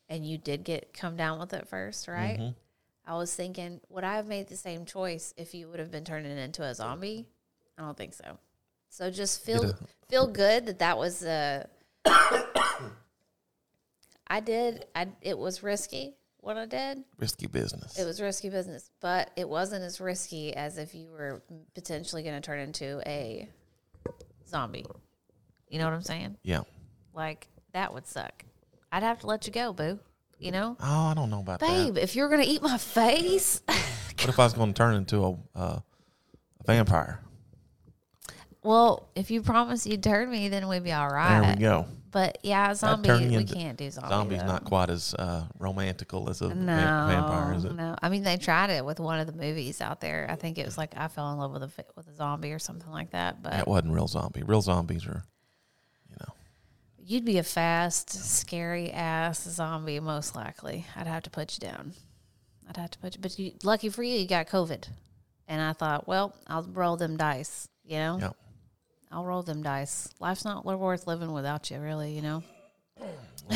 and 0.09 0.27
you 0.27 0.37
did 0.37 0.65
get 0.65 0.93
come 0.93 1.17
down 1.17 1.39
with 1.39 1.55
it 1.55 1.69
first, 1.69 2.09
right? 2.09 2.39
Mm-hmm. 2.39 2.51
I 3.07 3.17
was 3.17 3.35
thinking, 3.35 3.81
would 3.89 4.05
I 4.05 4.17
have 4.17 4.27
made 4.27 4.49
the 4.49 4.57
same 4.57 4.85
choice 4.85 5.35
if 5.37 5.55
you 5.55 5.69
would 5.69 5.81
have 5.81 5.91
been 5.91 6.05
turning 6.05 6.37
into 6.37 6.63
a 6.63 6.75
zombie? 6.75 7.27
I 7.79 7.83
don't 7.83 7.97
think 7.97 8.15
so. 8.15 8.39
So 8.91 9.11
just 9.11 9.43
feel 9.45 9.73
feel 10.09 10.27
good 10.27 10.67
that 10.67 10.81
that 10.81 10.99
was 10.99 11.25
a. 11.25 11.67
I 14.31 14.41
did. 14.41 14.87
I 14.95 15.09
it 15.21 15.37
was 15.37 15.63
risky 15.63 16.15
what 16.39 16.57
I 16.57 16.65
did. 16.65 17.05
Risky 17.19 17.47
business. 17.49 17.99
It 17.99 18.05
was 18.07 18.21
risky 18.21 18.49
business, 18.49 18.91
but 19.01 19.31
it 19.37 19.47
wasn't 19.49 19.83
as 19.85 20.01
risky 20.01 20.55
as 20.55 20.79
if 20.79 20.95
you 20.95 21.11
were 21.11 21.43
potentially 21.75 22.23
going 22.23 22.37
to 22.37 22.41
turn 22.41 22.61
into 22.61 23.03
a 23.07 23.49
zombie. 24.49 24.87
You 25.69 25.79
know 25.79 25.85
what 25.85 25.95
I'm 25.95 26.03
saying? 26.03 26.37
yeah. 26.43 26.61
Like 27.13 27.49
that 27.73 27.93
would 27.93 28.07
suck. 28.07 28.45
I'd 28.93 29.03
have 29.03 29.19
to 29.21 29.27
let 29.27 29.47
you 29.47 29.53
go, 29.53 29.73
boo. 29.73 29.99
You 30.39 30.53
know, 30.53 30.77
Oh, 30.81 31.07
I 31.09 31.15
don't 31.15 31.29
know 31.29 31.41
about 31.41 31.61
babe. 31.61 31.69
that. 31.69 31.95
Babe, 31.95 31.99
if 32.03 32.17
you're 32.17 32.29
going 32.31 32.43
to 32.43 32.49
eat 32.49 32.63
my 32.63 32.79
face, 32.79 33.61
What 33.69 34.29
if 34.29 34.39
I 34.39 34.45
was 34.45 34.55
going 34.55 34.73
to 34.73 34.77
turn 34.79 34.95
into 34.95 35.23
a, 35.25 35.31
uh, 35.59 35.79
a 36.61 36.65
vampire? 36.67 37.21
well, 38.63 39.09
if 39.15 39.31
you 39.31 39.43
promise 39.43 39.87
you'd 39.87 40.03
turn 40.03 40.31
me, 40.31 40.49
then 40.49 40.69
we'd 40.69 40.85
be 40.85 40.93
all 40.93 41.09
right. 41.09 41.41
There 41.43 41.55
we 41.55 41.61
go. 41.61 41.87
But 42.13 42.39
yeah, 42.43 42.75
zombie. 42.75 43.09
We 43.11 43.35
into- 43.37 43.55
can't 43.55 43.79
do 43.79 43.89
zombie. 43.91 44.09
Zombie's 44.09 44.41
though. 44.41 44.47
not 44.47 44.65
quite 44.65 44.91
as 44.91 45.15
uh, 45.15 45.47
romantical 45.59 46.29
as 46.29 46.41
a 46.43 46.49
va- 46.49 46.55
No, 46.57 47.07
vampire, 47.09 47.55
is 47.55 47.65
it? 47.65 47.75
no. 47.75 47.95
I 48.03 48.09
mean, 48.09 48.25
they 48.25 48.37
tried 48.37 48.71
it 48.71 48.85
with 48.85 48.99
one 48.99 49.21
of 49.21 49.27
the 49.29 49.33
movies 49.33 49.81
out 49.81 50.01
there. 50.01 50.27
I 50.29 50.35
think 50.35 50.59
it 50.59 50.65
was 50.67 50.77
like 50.77 50.95
I 50.97 51.07
fell 51.09 51.31
in 51.33 51.39
love 51.39 51.53
with 51.53 51.63
a 51.63 51.71
with 51.97 52.09
a 52.09 52.15
zombie 52.15 52.53
or 52.53 52.59
something 52.59 52.91
like 52.91 53.11
that. 53.13 53.43
But 53.43 53.53
That 53.53 53.69
wasn't 53.69 53.93
real 53.95 54.09
zombie. 54.09 54.43
Real 54.43 54.61
zombies 54.61 55.07
are, 55.07 55.23
you 56.09 56.17
know. 56.21 56.35
you'd 56.99 57.25
be 57.25 57.39
a 57.39 57.45
fast, 57.45 58.11
scary 58.11 58.91
ass 58.91 59.43
zombie, 59.49 60.01
most 60.01 60.35
likely. 60.35 60.87
I'd 60.97 61.07
have 61.07 61.23
to 61.25 61.31
put 61.31 61.57
you 61.61 61.69
down. 61.69 61.93
I'd 62.69 62.77
have 62.77 62.91
to 62.91 62.99
put 62.99 63.15
you. 63.15 63.21
But 63.21 63.39
you, 63.39 63.53
lucky 63.63 63.89
for 63.89 64.03
you, 64.03 64.19
you 64.19 64.27
got 64.27 64.49
COVID. 64.49 64.89
And 65.47 65.61
I 65.63 65.73
thought, 65.75 66.07
well, 66.09 66.35
I'll 66.47 66.63
roll 66.63 66.97
them 66.97 67.17
dice. 67.17 67.69
You 67.85 67.97
know, 67.99 68.19
Yeah. 68.21 68.31
I'll 69.11 69.25
roll 69.25 69.43
them 69.43 69.63
dice. 69.63 70.09
Life's 70.21 70.45
not 70.45 70.65
worth 70.65 71.07
living 71.07 71.33
without 71.33 71.71
you, 71.71 71.81
really. 71.81 72.13
You 72.15 72.23
know. 72.23 72.43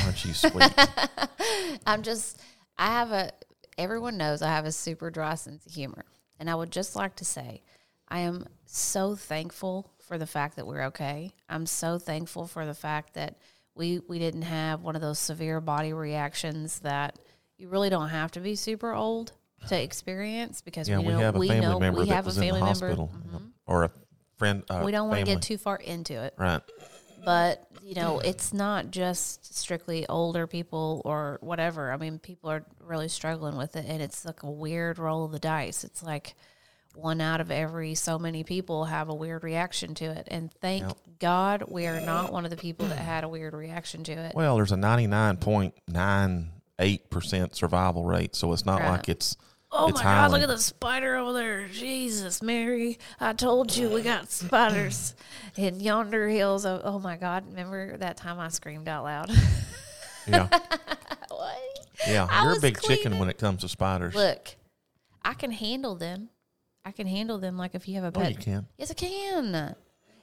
Aren't 0.02 0.24
you 0.24 0.32
sweet? 0.34 0.72
I'm 1.86 2.02
just, 2.02 2.40
I 2.78 2.86
have 2.86 3.12
a, 3.12 3.30
everyone 3.78 4.16
knows 4.16 4.42
I 4.42 4.48
have 4.48 4.64
a 4.64 4.72
super 4.72 5.10
dry 5.10 5.34
sense 5.36 5.66
of 5.66 5.72
humor. 5.72 6.04
And 6.40 6.50
I 6.50 6.54
would 6.54 6.72
just 6.72 6.96
like 6.96 7.14
to 7.16 7.24
say, 7.24 7.62
I 8.08 8.20
am 8.20 8.46
so 8.66 9.14
thankful 9.14 9.90
for 10.00 10.18
the 10.18 10.26
fact 10.26 10.56
that 10.56 10.66
we're 10.66 10.84
okay. 10.86 11.32
I'm 11.48 11.66
so 11.66 11.98
thankful 11.98 12.46
for 12.46 12.66
the 12.66 12.74
fact 12.74 13.14
that 13.14 13.36
we, 13.76 14.00
we 14.08 14.18
didn't 14.18 14.42
have 14.42 14.82
one 14.82 14.96
of 14.96 15.02
those 15.02 15.18
severe 15.18 15.60
body 15.60 15.92
reactions 15.92 16.80
that 16.80 17.18
you 17.56 17.68
really 17.68 17.90
don't 17.90 18.08
have 18.08 18.32
to 18.32 18.40
be 18.40 18.56
super 18.56 18.92
old 18.92 19.32
to 19.68 19.80
experience 19.80 20.60
because 20.60 20.88
yeah, 20.88 20.98
we 20.98 21.04
we, 21.06 21.12
know, 21.12 21.18
have 21.20 21.36
a 21.36 21.38
we 21.38 21.48
family 21.48 21.66
know 21.66 21.78
member 21.78 22.00
we 22.00 22.06
that 22.08 22.14
have 22.16 22.24
a 22.26 22.28
was 22.28 22.34
family 22.38 22.48
in 22.48 22.54
the 22.54 22.60
member. 22.72 22.86
hospital, 22.88 23.10
Mhm. 23.32 23.50
or 23.66 23.84
a 23.84 23.90
friend. 24.38 24.62
Uh, 24.68 24.82
We 24.84 24.92
don't 24.92 25.08
want 25.08 25.20
to 25.20 25.26
get 25.26 25.42
too 25.42 25.58
far 25.58 25.76
into 25.76 26.20
it 26.22 26.34
right. 26.36 26.60
but 27.24 27.66
you 27.82 27.94
know 27.94 28.18
it's 28.20 28.52
not 28.54 28.90
just 28.90 29.54
strictly 29.56 30.06
older 30.08 30.46
people 30.46 31.02
or 31.04 31.38
whatever 31.42 31.92
i 31.92 31.96
mean 31.98 32.18
people 32.18 32.50
are 32.50 32.64
really 32.80 33.08
struggling 33.08 33.56
with 33.56 33.76
it 33.76 33.84
and 33.86 34.00
it's 34.02 34.24
like 34.24 34.42
a 34.42 34.50
weird 34.50 34.98
roll 34.98 35.24
of 35.26 35.32
the 35.32 35.38
dice 35.38 35.84
it's 35.84 36.02
like 36.02 36.34
one 36.94 37.20
out 37.20 37.40
of 37.40 37.50
every 37.50 37.94
so 37.94 38.18
many 38.18 38.42
people 38.44 38.84
have 38.86 39.08
a 39.10 39.14
weird 39.14 39.44
reaction 39.44 39.94
to 39.94 40.04
it 40.06 40.26
and 40.30 40.50
thank 40.60 40.82
Yep. 40.84 40.96
god 41.18 41.64
we 41.68 41.86
are 41.86 42.00
not 42.00 42.32
one 42.32 42.44
of 42.44 42.50
the 42.50 42.56
people 42.56 42.86
that 42.86 42.98
had 42.98 43.24
a 43.24 43.28
weird 43.28 43.52
reaction 43.52 44.02
to 44.04 44.12
it 44.12 44.34
Well, 44.34 44.56
there's 44.56 44.72
a 44.72 44.76
99.98% 44.76 47.54
survival 47.54 48.04
rate, 48.04 48.34
so 48.34 48.52
it's 48.52 48.66
not 48.66 48.80
Right. 48.80 48.90
like 48.90 49.08
it's. 49.08 49.36
Oh 49.74 49.88
it's 49.88 49.98
my 49.98 50.04
god 50.04 50.30
look 50.30 50.42
at 50.42 50.48
the 50.48 50.58
spider 50.58 51.16
over 51.16 51.32
there 51.32 51.68
jesus 51.68 52.40
mary 52.42 52.98
i 53.20 53.32
told 53.32 53.76
you 53.76 53.90
we 53.90 54.02
got 54.02 54.30
spiders 54.30 55.14
in 55.56 55.80
yonder 55.80 56.28
hills 56.28 56.64
oh, 56.64 56.80
oh 56.84 56.98
my 56.98 57.16
god 57.16 57.46
remember 57.48 57.96
that 57.96 58.16
time 58.16 58.38
i 58.38 58.48
screamed 58.48 58.88
out 58.88 59.04
loud 59.04 59.30
Yeah, 60.26 60.48
what 61.28 61.58
yeah. 62.06 62.26
I 62.30 62.44
You're 62.44 62.56
a 62.56 62.60
big 62.60 62.80
chicken 62.80 63.18
when 63.18 63.28
it 63.28 63.38
comes 63.38 63.60
to 63.60 63.68
spiders. 63.68 64.14
Look, 64.14 64.56
I 65.24 65.34
can 65.34 65.50
handle 65.50 65.96
them. 65.96 66.30
I 66.84 66.92
can 66.92 67.06
handle 67.06 67.38
them 67.38 67.56
like 67.56 67.74
if 67.74 67.88
you 67.88 67.96
have 67.96 68.04
a 68.04 68.18
oh, 68.18 68.22
pet. 68.22 68.30
you 68.30 68.36
can. 68.36 68.66
Yes, 68.78 68.90
I 68.90 68.94
can. 68.94 69.74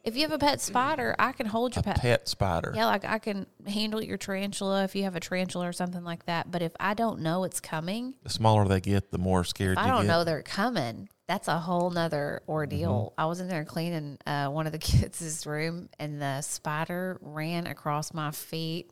If 0.03 0.15
you 0.15 0.22
have 0.24 0.31
a 0.31 0.39
pet 0.39 0.60
spider, 0.62 1.15
I 1.20 1.31
can 1.31 1.46
hold 1.46 1.75
your 1.75 1.81
A 1.81 1.84
pet. 1.84 2.00
pet 2.01 2.27
spider. 2.27 2.74
Yeah, 2.75 2.88
like 2.88 3.05
I 3.05 3.20
can 3.20 3.46
handle 3.67 4.01
your 4.03 4.17
tarantula 4.17 4.84
if 4.84 4.96
you 4.96 5.03
have 5.03 5.15
a 5.15 5.20
tarantula 5.20 5.67
or 5.67 5.74
something 5.74 6.03
like 6.03 6.25
that. 6.25 6.50
But 6.50 6.62
if 6.63 6.72
I 6.79 6.96
don't 6.96 7.20
know 7.22 7.43
it's 7.43 7.60
coming, 7.60 8.15
The 8.24 8.29
smaller 8.29 8.65
they 8.67 8.81
get, 8.81 9.12
the 9.12 9.20
more 9.20 9.43
scared 9.43 9.77
if 9.77 9.84
I 9.84 9.88
don't 9.88 10.01
get. 10.03 10.08
know 10.08 10.24
they're 10.24 10.41
coming, 10.41 11.08
that's 11.27 11.48
a 11.48 11.60
whole 11.60 11.91
nother 11.91 12.41
ordeal. 12.48 13.12
Mm-hmm. 13.15 13.22
I 13.22 13.25
was 13.27 13.39
in 13.41 13.48
there 13.48 13.63
cleaning 13.63 14.17
uh, 14.25 14.48
one 14.48 14.65
of 14.65 14.72
the 14.72 14.79
kids' 14.79 15.46
room, 15.46 15.89
and 16.00 16.20
the 16.20 16.41
spider 16.41 17.20
ran 17.22 17.67
across 17.67 18.12
my 18.13 18.31
feet. 18.31 18.91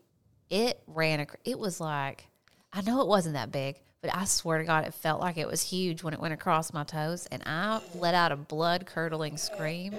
It 0.52 0.80
ran. 0.86 1.22
Ac- 1.22 1.38
it 1.44 1.58
was 1.58 1.80
like, 1.82 2.28
I 2.72 2.82
know 2.82 3.02
it 3.02 3.08
wasn't 3.08 3.34
that 3.34 3.52
big, 3.52 3.80
but 4.02 4.16
I 4.16 4.26
swear 4.26 4.60
to 4.60 4.64
God, 4.64 4.86
it 4.86 4.94
felt 4.94 5.20
like 5.22 5.38
it 5.38 5.48
was 5.48 5.64
huge 5.64 6.04
when 6.04 6.14
it 6.14 6.20
went 6.20 6.36
across 6.36 6.72
my 6.72 6.84
toes, 6.84 7.28
and 7.32 7.42
I 7.48 7.82
let 7.96 8.14
out 8.14 8.32
a 8.32 8.36
blood 8.36 8.86
curdling 8.86 9.38
scream. 9.38 9.96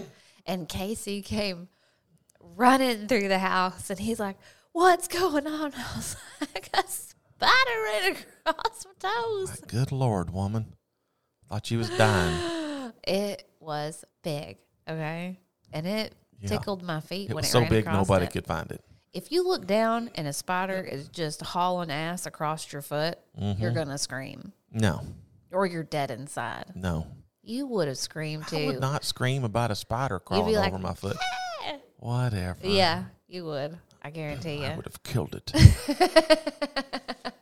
And 0.47 0.69
Casey 0.69 1.23
came 1.23 1.69
running 2.41 3.07
through 3.09 3.29
the 3.29 3.39
house, 3.39 3.91
and 3.91 3.99
he's 3.99 4.21
like, 4.21 4.37
"What's 4.73 5.09
going 5.09 5.47
on?" 5.47 5.73
I 5.77 5.97
was 5.97 6.17
like, 6.41 6.71
"A 6.75 6.83
spider 6.89 7.83
ran 7.85 8.17
across 8.47 8.87
my 8.87 9.11
toes." 9.11 9.61
Good 9.67 9.93
Lord, 9.93 10.31
woman. 10.31 10.75
Thought 11.49 11.67
she 11.67 11.77
was 11.77 11.91
dying. 11.91 12.93
It 13.07 13.49
was 13.61 14.05
big, 14.23 14.59
okay, 14.89 15.39
and 15.73 15.87
it 15.87 16.15
Yeah. 16.41 16.49
tickled 16.49 16.83
my 16.83 17.01
feet 17.01 17.29
when 17.29 17.31
It 17.31 17.35
when 17.35 17.43
was 17.43 17.49
it 17.49 17.53
so 17.53 17.65
big 17.69 17.87
nobody 17.87 18.27
it. 18.27 18.33
could 18.33 18.47
find 18.47 18.71
it. 18.71 18.85
If 19.15 19.33
you 19.33 19.47
look 19.47 19.67
down 19.67 20.11
and 20.17 20.27
a 20.29 20.33
spider 20.33 20.81
is 20.83 21.09
just 21.09 21.41
hauling 21.41 21.91
ass 21.91 22.27
across 22.27 22.71
your 22.73 22.83
foot, 22.83 23.19
Mm-hmm. 23.41 23.63
you're 23.63 23.73
gonna 23.73 23.97
scream, 23.99 24.53
No, 24.73 25.01
or 25.51 25.67
you're 25.67 25.83
dead 25.85 26.11
inside. 26.11 26.73
no. 26.75 27.07
You 27.43 27.67
would 27.67 27.89
have 27.89 27.99
screamed 27.99 28.47
too. 28.49 28.57
I 28.57 28.67
would 28.67 28.81
not 28.81 29.05
scream 29.05 29.45
about 29.45 29.71
a 29.71 29.75
spider 29.75 30.19
crawling 30.21 30.55
like, 30.55 30.73
over 30.73 30.83
my 30.83 30.95
foot. 30.95 31.17
Whatever. 31.99 32.59
Yeah, 32.63 33.05
you 33.29 33.45
would. 33.47 33.79
I 34.03 34.11
guarantee 34.11 34.57
you. 34.59 34.65
I 34.65 34.77
would 34.77 34.87
have 34.87 35.03
killed 35.03 35.35
it. 35.35 35.53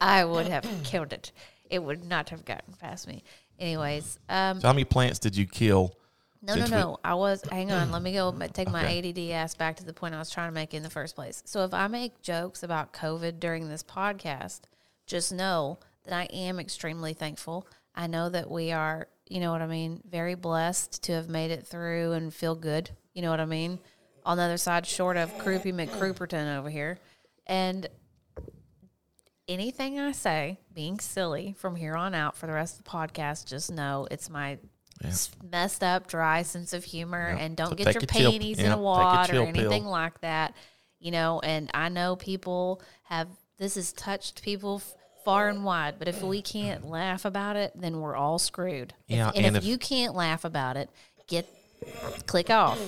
I 0.00 0.24
would 0.24 0.46
have 0.46 0.66
killed 0.84 1.12
it. 1.12 1.32
It 1.70 1.82
would 1.82 2.04
not 2.04 2.28
have 2.30 2.44
gotten 2.44 2.74
past 2.74 3.08
me. 3.08 3.24
Anyways, 3.58 4.18
um, 4.28 4.60
so 4.60 4.68
how 4.68 4.72
many 4.72 4.84
plants 4.84 5.18
did 5.18 5.36
you 5.36 5.46
kill? 5.46 5.94
No, 6.42 6.54
no, 6.54 6.60
Since 6.60 6.70
we- 6.70 6.76
no. 6.76 6.98
I 7.02 7.14
was. 7.14 7.42
Hang 7.50 7.72
on. 7.72 7.90
Let 7.90 8.02
me 8.02 8.12
go. 8.12 8.32
Take 8.52 8.70
my 8.70 8.84
Okay. 8.84 9.08
ADD 9.10 9.30
ass 9.32 9.54
back 9.54 9.76
to 9.76 9.84
the 9.84 9.94
point 9.94 10.14
I 10.14 10.18
was 10.18 10.30
trying 10.30 10.48
to 10.48 10.54
make 10.54 10.74
in 10.74 10.82
the 10.82 10.90
first 10.90 11.14
place. 11.14 11.42
So 11.46 11.64
if 11.64 11.72
I 11.72 11.88
make 11.88 12.20
jokes 12.22 12.62
about 12.62 12.92
COVID 12.92 13.40
during 13.40 13.68
this 13.68 13.82
podcast, 13.82 14.60
just 15.06 15.32
know 15.32 15.78
that 16.04 16.12
I 16.14 16.24
am 16.24 16.60
extremely 16.60 17.14
thankful. 17.14 17.66
I 17.96 18.06
know 18.06 18.28
that 18.28 18.50
we 18.50 18.72
are, 18.72 19.08
you 19.28 19.40
know 19.40 19.52
what 19.52 19.62
I 19.62 19.66
mean, 19.66 20.02
very 20.08 20.34
blessed 20.34 21.02
to 21.04 21.12
have 21.12 21.28
made 21.28 21.50
it 21.50 21.66
through 21.66 22.12
and 22.12 22.32
feel 22.32 22.54
good. 22.54 22.90
You 23.14 23.22
know 23.22 23.30
what 23.30 23.40
I 23.40 23.46
mean. 23.46 23.78
On 24.24 24.36
the 24.36 24.42
other 24.42 24.58
side, 24.58 24.86
short 24.86 25.16
of 25.16 25.32
Croupy 25.38 25.72
McCrooperton 25.72 26.58
over 26.58 26.68
here, 26.68 26.98
and 27.46 27.88
anything 29.48 29.98
I 30.00 30.12
say 30.12 30.58
being 30.72 30.98
silly 30.98 31.54
from 31.58 31.76
here 31.76 31.94
on 31.94 32.14
out 32.14 32.36
for 32.36 32.46
the 32.46 32.52
rest 32.52 32.78
of 32.78 32.84
the 32.84 32.90
podcast, 32.90 33.46
just 33.46 33.70
know 33.70 34.06
it's 34.10 34.28
my 34.28 34.58
s- 35.04 35.30
messed 35.50 35.84
up, 35.84 36.06
dry 36.08 36.42
sense 36.42 36.72
of 36.72 36.84
humor, 36.84 37.34
Yeah. 37.36 37.44
and 37.44 37.56
don't 37.56 37.70
So 37.70 37.74
get 37.76 37.94
your 37.94 38.00
chill- 38.02 38.30
panties 38.32 38.58
yeah, 38.58 38.66
in 38.66 38.72
a 38.72 38.76
a 38.76 38.80
wad 38.80 39.30
or 39.30 39.42
anything 39.42 39.82
pill. 39.84 39.90
like 39.90 40.20
that. 40.20 40.54
You 40.98 41.10
know, 41.12 41.40
and 41.40 41.70
I 41.74 41.88
know 41.88 42.16
people 42.16 42.82
have 43.04 43.28
this 43.58 43.76
has 43.76 43.92
touched 43.92 44.42
people 44.42 44.82
f- 44.84 44.94
far 45.26 45.48
and 45.48 45.64
wide, 45.64 45.96
but 45.98 46.06
if 46.06 46.22
we 46.22 46.40
can't 46.40 46.86
laugh 46.88 47.24
about 47.24 47.56
it, 47.56 47.72
then 47.74 48.00
we're 48.00 48.14
all 48.14 48.38
screwed. 48.38 48.94
If- 49.08 49.16
Yeah, 49.16 49.32
and, 49.34 49.44
and 49.44 49.56
if, 49.56 49.62
if- 49.64 49.68
you 49.68 49.76
can't 49.76 50.14
laugh 50.14 50.44
about 50.44 50.76
it, 50.76 50.88
get 51.26 51.46
click 52.26 52.48
off, 52.48 52.80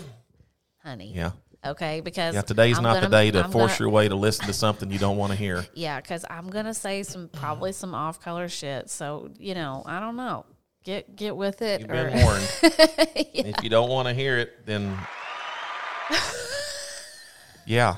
honey. 0.85 1.12
Yeah. 1.14 1.33
Okay, 1.66 2.00
because 2.00 2.37
Yeah, 2.37 2.42
today's 2.42 2.76
I'm 2.78 2.85
not 2.85 2.95
gonna- 2.95 3.09
the 3.09 3.16
day 3.16 3.30
to 3.33 3.45
I'm 3.45 3.50
force 3.50 3.73
gonna- 3.73 3.78
your 3.80 3.90
way 3.90 4.09
to 4.09 4.14
listen 4.14 4.47
to 4.47 4.52
something 4.52 4.88
you 4.92 5.00
don't 5.00 5.16
want 5.16 5.33
to 5.33 5.37
hear. 5.37 5.66
yeah, 5.75 6.00
because 6.00 6.25
I'm 6.30 6.49
gonna 6.49 6.73
say 6.75 7.02
some 7.02 7.28
probably 7.28 7.73
some 7.73 7.92
off 7.95 8.21
color 8.21 8.49
shit. 8.49 8.88
So 8.88 9.30
you 9.38 9.54
know, 9.54 9.83
I 9.85 9.99
don't 9.99 10.14
know. 10.16 10.47
Get 10.85 11.16
get 11.16 11.37
with 11.37 11.61
it. 11.61 11.80
You've 11.80 11.90
or- 11.90 12.11
been 12.11 12.23
warned. 12.25 12.49
If 13.35 13.64
you 13.64 13.68
don't 13.71 13.90
want 13.90 14.07
to 14.07 14.14
hear 14.14 14.38
it, 14.38 14.64
then 14.64 14.97
yeah. 17.66 17.97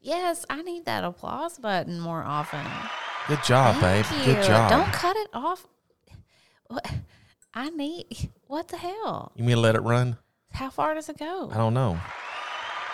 yes, 0.00 0.44
I 0.48 0.62
need 0.62 0.86
that 0.86 1.04
applause 1.04 1.58
button 1.58 2.00
more 2.00 2.22
often. 2.22 2.64
Good 3.30 3.44
job, 3.44 3.76
Thank 3.76 4.08
babe. 4.08 4.18
you. 4.26 4.34
Good 4.34 4.44
job. 4.44 4.70
Don't 4.70 4.92
cut 4.92 5.16
it 5.16 5.28
off. 5.32 5.64
What? 6.66 6.90
I 7.54 7.70
need. 7.70 8.30
What 8.48 8.68
the 8.68 8.76
hell? 8.76 9.32
You 9.36 9.44
mean 9.44 9.62
let 9.62 9.74
it 9.76 9.82
run? 9.82 10.16
How 10.52 10.68
far 10.70 10.94
does 10.94 11.08
it 11.08 11.16
go? 11.18 11.48
I 11.52 11.56
don't 11.56 11.74
know. 11.74 11.98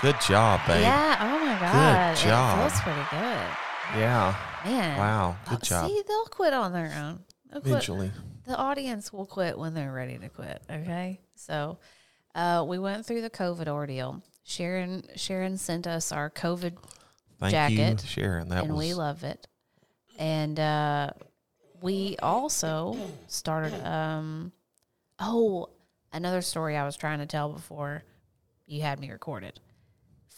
Good 0.03 0.17
job, 0.21 0.61
babe. 0.67 0.83
Yeah. 0.83 1.17
Oh 1.21 1.39
my 1.45 1.59
god. 1.59 2.17
Good 2.17 2.23
job. 2.29 2.59
It 2.59 2.69
feels 2.69 2.81
pretty 2.83 3.01
good. 3.11 3.99
Yeah. 3.99 4.37
Man. 4.65 4.99
Wow. 4.99 5.37
Good 5.49 5.59
Oh, 5.59 5.65
job. 5.65 5.89
See, 5.89 6.03
they'll 6.07 6.25
quit 6.27 6.53
on 6.53 6.73
their 6.73 6.93
own. 6.95 7.21
They'll 7.51 7.61
quit. 7.63 7.71
Eventually. 7.73 8.11
the 8.47 8.57
audience 8.57 9.13
will 9.13 9.27
quit 9.27 9.59
when 9.59 9.73
they're 9.75 9.93
ready 9.93 10.19
to 10.19 10.29
quit. 10.29 10.61
Okay, 10.71 11.21
so 11.35 11.79
uh, 12.35 12.65
we 12.69 12.79
went 12.79 13.07
through 13.07 13.23
the 13.23 13.31
COVID 13.31 13.69
ordeal. 13.69 14.23
Sharon 14.45 15.03
Sharon 15.17 15.57
sent 15.57 15.87
us 15.87 16.13
our 16.13 16.29
COVID, 16.31 16.77
Thank 17.41 17.53
Jacket, 17.53 18.03
you, 18.03 18.09
Sharon. 18.09 18.49
That 18.51 18.65
and 18.65 18.75
was 18.75 18.79
we 18.87 18.93
love 18.95 19.25
it. 19.25 19.47
And 20.19 20.59
uh, 20.59 21.11
we 21.81 22.17
also 22.23 22.97
started. 23.27 23.75
Um, 23.87 24.53
oh, 25.19 25.69
another 26.13 26.43
story 26.43 26.77
I 26.77 26.85
was 26.85 26.97
trying 26.97 27.19
to 27.19 27.27
tell 27.27 27.49
before 27.51 28.03
you 28.67 28.83
had 28.83 28.99
me 29.01 29.11
recorded. 29.11 29.61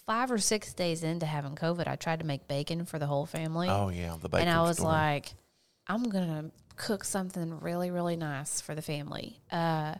Five 0.06 0.30
or 0.30 0.38
six 0.38 0.72
days 0.72 1.02
into 1.02 1.26
having 1.26 1.54
COVID, 1.54 1.86
I 1.86 1.96
tried 1.96 2.20
to 2.20 2.26
make 2.26 2.48
bacon 2.48 2.86
for 2.86 2.98
the 2.98 3.06
whole 3.06 3.26
family 3.26 3.68
Oh 3.68 3.90
yeah, 3.90 4.16
the 4.20 4.28
bacon 4.28 4.48
and 4.48 4.58
I 4.58 4.62
was 4.62 4.78
story. 4.78 4.92
like, 4.92 5.34
I'm 5.86 6.04
gonna 6.04 6.50
cook 6.76 7.04
something 7.04 7.60
really, 7.60 7.90
really 7.90 8.16
nice 8.16 8.60
for 8.60 8.74
the 8.74 8.80
family. 8.82 9.40
Uh, 9.52 9.96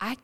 I, 0.00 0.16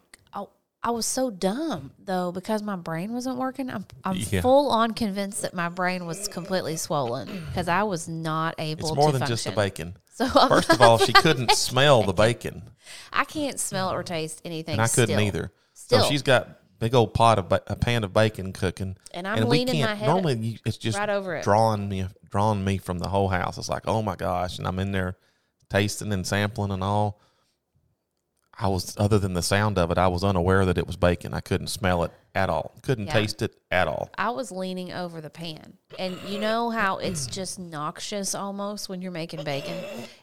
I, 0.83 0.91
was 0.91 1.07
so 1.07 1.31
dumb 1.31 1.93
though 1.99 2.33
because 2.33 2.63
my 2.63 2.77
brain 2.77 3.13
wasn't 3.13 3.37
working. 3.37 3.71
I'm, 3.71 3.85
I'm 4.05 4.17
Yeah. 4.17 4.41
full 4.41 4.71
on 4.71 4.93
convinced 4.93 5.43
that 5.43 5.55
my 5.55 5.69
brain 5.69 6.07
was 6.07 6.29
completely 6.29 6.77
swollen 6.77 7.29
because 7.49 7.69
I 7.69 7.83
was 7.85 8.09
not 8.09 8.55
able. 8.59 8.89
it's 8.89 8.97
more 8.97 9.07
to 9.09 9.13
than 9.13 9.21
function. 9.21 9.33
just 9.33 9.45
the 9.45 9.53
bacon. 9.53 9.97
So 10.15 10.27
I'm 10.35 10.49
First 10.49 10.71
of 10.71 10.81
all, 10.83 10.99
she 11.07 11.13
couldn't 11.13 11.53
smell 11.53 12.03
the 12.03 12.13
bacon, 12.13 12.63
I 13.13 13.25
can't 13.25 13.59
smell 13.59 13.91
or 13.93 14.03
taste 14.03 14.43
anything. 14.45 14.73
and 14.75 14.83
I 14.83 14.89
couldn't 14.89 15.15
still. 15.17 15.21
either. 15.21 15.53
Still. 15.73 16.03
So 16.03 16.09
she's 16.11 16.23
got 16.23 16.59
big 16.79 16.95
old 16.95 17.15
pot 17.15 17.39
of 17.39 17.49
ba- 17.49 17.63
a 17.67 17.77
pan 17.77 18.05
of 18.05 18.13
bacon 18.13 18.53
cooking, 18.53 18.97
And 19.13 19.27
I'm 19.29 19.45
we 19.45 19.59
leaning 19.59 19.81
my 19.81 19.87
can't. 19.89 19.99
head 19.99 20.07
Normally, 20.09 20.37
you, 20.39 20.59
it's 20.67 20.77
just 20.79 20.99
right 20.99 21.09
over 21.11 21.37
it. 21.37 21.45
drawing 21.45 21.89
me, 21.89 22.07
drawing 22.31 22.65
me 22.65 22.79
from 22.79 22.99
the 22.99 23.09
whole 23.09 23.29
house. 23.29 23.57
It's 23.59 23.69
like, 23.69 23.87
oh 23.87 24.03
my 24.03 24.17
gosh, 24.17 24.59
and 24.59 24.67
I'm 24.67 24.79
in 24.79 24.93
there 24.93 25.17
tasting 25.71 26.13
and 26.13 26.27
sampling 26.27 26.71
and 26.71 26.83
all. 26.83 27.21
I 28.63 28.69
was, 28.69 28.95
other 28.99 29.19
than 29.19 29.33
the 29.33 29.43
sound 29.43 29.79
of 29.79 29.91
it, 29.91 29.97
I 29.97 30.09
was 30.09 30.23
unaware 30.23 30.67
that 30.67 30.77
it 30.77 30.87
was 30.87 30.97
bacon. 30.97 31.33
I 31.33 31.41
couldn't 31.41 31.69
smell 31.69 32.05
it 32.05 32.13
at 32.35 32.51
all. 32.51 32.75
Couldn't 32.83 33.07
Yeah. 33.07 33.15
taste 33.15 33.41
it 33.41 33.57
at 33.71 33.89
all. 33.89 34.11
I 34.19 34.29
was 34.31 34.53
leaning 34.53 34.93
over 34.93 35.23
the 35.23 35.31
pan. 35.31 35.79
And 35.99 36.19
you 36.29 36.39
know 36.39 36.69
how 36.69 36.99
it's 36.99 37.27
just 37.27 37.59
noxious 37.59 38.35
almost 38.35 38.91
when 38.91 39.01
you're 39.01 39.13
making 39.13 39.45
bacon? 39.45 39.75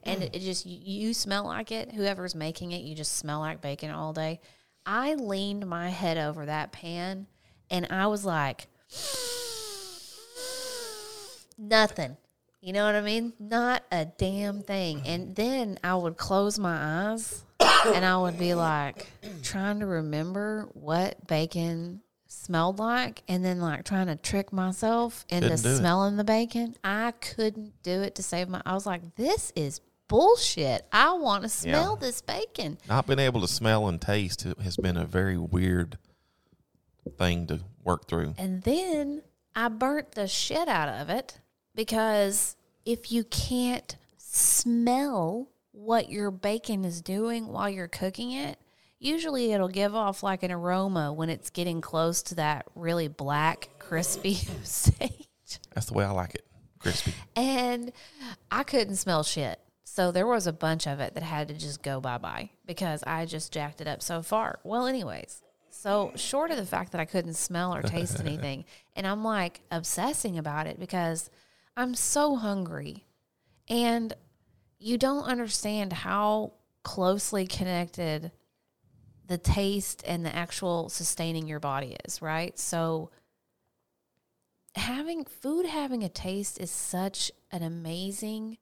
And 0.03 0.21
it, 0.21 0.39
just, 0.39 0.67
you 0.67 1.15
smell 1.15 1.45
like 1.45 1.71
it. 1.71 1.91
Whoever's 1.93 2.35
making 2.35 2.73
it, 2.73 2.81
you 2.83 2.93
just 2.93 3.13
smell 3.17 3.39
like 3.39 3.59
bacon 3.59 3.89
all 3.89 4.13
day. 4.13 4.39
I 4.85 5.15
leaned 5.15 5.65
my 5.65 5.89
head 5.89 6.19
over 6.19 6.45
that 6.45 6.71
pan 6.71 7.25
and 7.71 7.87
I 7.89 8.05
was 8.05 8.23
like, 8.23 8.67
nothing. 11.57 12.17
You 12.61 12.73
know 12.73 12.85
what 12.85 12.95
I 12.95 13.01
mean? 13.01 13.33
Not 13.39 13.83
a 13.91 14.05
damn 14.05 14.61
thing. 14.61 15.01
And 15.05 15.35
then 15.35 15.79
I 15.83 15.95
would 15.95 16.17
close 16.17 16.59
my 16.59 17.11
eyes 17.11 17.43
and 17.59 18.05
I 18.05 18.17
would 18.17 18.37
be 18.37 18.53
like 18.53 19.07
trying 19.43 19.79
to 19.79 19.85
remember 19.85 20.67
what 20.73 21.25
bacon 21.27 22.01
smelled 22.27 22.79
like 22.79 23.23
and 23.27 23.43
then 23.43 23.59
like 23.59 23.85
trying 23.85 24.07
to 24.07 24.15
trick 24.15 24.51
myself 24.51 25.25
into 25.29 25.49
Couldn't 25.49 25.65
it. 25.71 25.77
smelling 25.77 26.17
the 26.17 26.23
bacon. 26.23 26.75
I 26.83 27.11
couldn't 27.11 27.81
do 27.83 28.01
it 28.01 28.15
to 28.15 28.23
save 28.23 28.49
my 28.49 28.61
I 28.65 28.73
was 28.73 28.85
like, 28.85 29.15
this 29.15 29.51
is 29.55 29.81
bullshit. 30.07 30.85
I 30.91 31.13
want 31.13 31.43
to 31.43 31.49
smell 31.49 31.95
this 31.95 32.21
bacon. 32.21 32.77
Not 32.87 33.07
being 33.07 33.19
able 33.19 33.41
to 33.41 33.47
smell 33.47 33.87
and 33.87 34.01
taste 34.01 34.43
has 34.61 34.77
been 34.77 34.97
a 34.97 35.05
very 35.05 35.37
weird 35.37 35.97
thing 37.17 37.47
to 37.47 37.61
work 37.83 38.07
through. 38.07 38.35
And 38.37 38.61
then 38.63 39.23
I 39.55 39.69
burnt 39.69 40.11
the 40.11 40.27
shit 40.27 40.67
out 40.67 40.89
of 40.89 41.09
it 41.09 41.39
because 41.75 42.55
if 42.85 43.11
you 43.11 43.23
can't 43.23 43.95
smell 44.17 45.49
what 45.77 46.09
your 46.09 46.31
bacon 46.31 46.83
is 46.83 47.01
doing 47.01 47.47
while 47.47 47.69
you're 47.69 47.87
cooking 47.87 48.31
it, 48.31 48.57
usually 48.97 49.53
it'll 49.53 49.67
give 49.67 49.93
off 49.93 50.23
like 50.23 50.41
an 50.41 50.51
aroma 50.51 51.13
when 51.13 51.29
it's 51.29 51.51
getting 51.51 51.81
close 51.81 52.23
to 52.23 52.35
that 52.35 52.65
really 52.73 53.07
black, 53.07 53.69
crispy 53.77 54.33
stage. 54.63 55.27
That's 55.75 55.85
the 55.85 55.93
way 55.93 56.03
I 56.03 56.09
like 56.09 56.33
it, 56.33 56.45
crispy. 56.79 57.13
And 57.35 57.91
I 58.49 58.63
couldn't 58.63 58.95
smell 58.95 59.21
shit. 59.23 59.59
So 59.83 60.11
there 60.11 60.27
was 60.27 60.47
a 60.47 60.53
bunch 60.53 60.87
of 60.87 60.99
it 60.99 61.13
that 61.13 61.23
had 61.23 61.47
to 61.49 61.53
just 61.53 61.83
go 61.83 62.01
bye 62.01 62.17
bye 62.17 62.49
because 62.65 63.03
I 63.05 63.25
just 63.25 63.53
jacked 63.53 63.79
it 63.79 63.87
up 63.87 64.01
so 64.01 64.21
far. 64.23 64.59
Well, 64.63 64.87
anyways, 64.87 65.41
So, 65.69 66.11
short 66.15 66.49
of 66.49 66.57
the 66.57 66.65
fact 66.65 66.91
that 66.93 67.01
I 67.01 67.05
couldn't 67.05 67.35
smell 67.35 67.73
or 67.73 67.83
taste 67.83 68.19
anything, 68.25 68.65
and 68.95 69.05
I'm 69.05 69.23
like 69.23 69.61
obsessing 69.69 70.39
about 70.39 70.65
it 70.65 70.79
because 70.79 71.29
I'm 71.75 71.93
so 71.93 72.35
hungry. 72.35 73.05
And 73.69 74.13
you 74.79 74.97
don't 74.97 75.23
understand 75.23 75.91
how 75.93 76.53
closely 76.83 77.47
connected 77.47 78.31
the 79.25 79.37
taste 79.37 80.03
and 80.07 80.25
the 80.25 80.33
actual 80.33 80.89
sustaining 80.89 81.47
your 81.47 81.59
body 81.59 81.97
is, 82.05 82.21
right? 82.21 82.57
So, 82.57 83.11
having 84.75 85.25
food 85.25 85.65
having 85.65 86.03
a 86.03 86.09
taste 86.09 86.59
is 86.59 86.71
such 86.71 87.31
an 87.51 87.63
amazing 87.63 88.57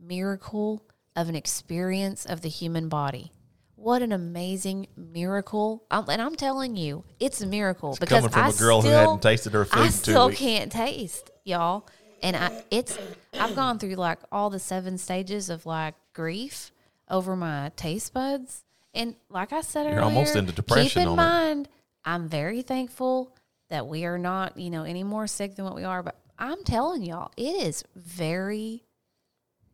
miracle 0.00 0.82
of 1.14 1.28
an 1.28 1.34
experience 1.36 2.24
of 2.24 2.40
the 2.40 2.48
human 2.48 2.88
body. 2.88 3.32
What 3.76 4.02
an 4.02 4.10
amazing 4.10 4.88
miracle! 4.96 5.84
I'm, 5.88 6.08
and 6.08 6.20
I'm 6.20 6.34
telling 6.34 6.74
you, 6.74 7.04
it's 7.20 7.40
a 7.40 7.46
miracle 7.46 7.96
because 8.00 8.08
Coming 8.18 8.30
from 8.30 8.42
I 8.42 8.48
a 8.48 8.52
girl 8.52 8.80
still, 8.80 8.90
who 8.90 8.96
hadn't 8.96 9.22
tasted 9.22 9.52
her 9.52 9.64
food 9.64 9.78
I 9.78 9.88
still 9.90 10.28
weeks. 10.28 10.40
can't 10.40 10.72
taste, 10.72 11.30
y'all. 11.44 11.86
And 12.22 12.36
I, 12.36 12.62
it's, 12.70 12.98
I've 13.34 13.54
gone 13.54 13.78
through 13.78 13.94
like 13.94 14.18
all 14.32 14.50
the 14.50 14.58
seven 14.58 14.98
stages 14.98 15.50
of 15.50 15.66
like 15.66 15.94
grief 16.12 16.72
over 17.08 17.36
my 17.36 17.70
taste 17.76 18.12
buds. 18.12 18.64
And 18.94 19.14
like 19.28 19.52
I 19.52 19.60
said 19.60 19.84
You're 19.84 19.96
earlier, 19.96 20.04
almost 20.04 20.36
into 20.36 20.52
depression 20.52 20.88
Keep 20.88 20.96
in 21.02 21.08
on 21.08 21.12
it. 21.12 21.16
mind, 21.16 21.68
I'm 22.04 22.28
very 22.28 22.62
thankful 22.62 23.34
that 23.68 23.86
we 23.86 24.04
are 24.04 24.18
not, 24.18 24.56
you 24.56 24.70
know, 24.70 24.84
any 24.84 25.04
more 25.04 25.26
sick 25.26 25.54
than 25.54 25.64
what 25.64 25.74
we 25.74 25.84
are. 25.84 26.02
But 26.02 26.16
I'm 26.38 26.64
telling 26.64 27.02
y'all, 27.02 27.30
it 27.36 27.66
is 27.66 27.84
very, 27.94 28.84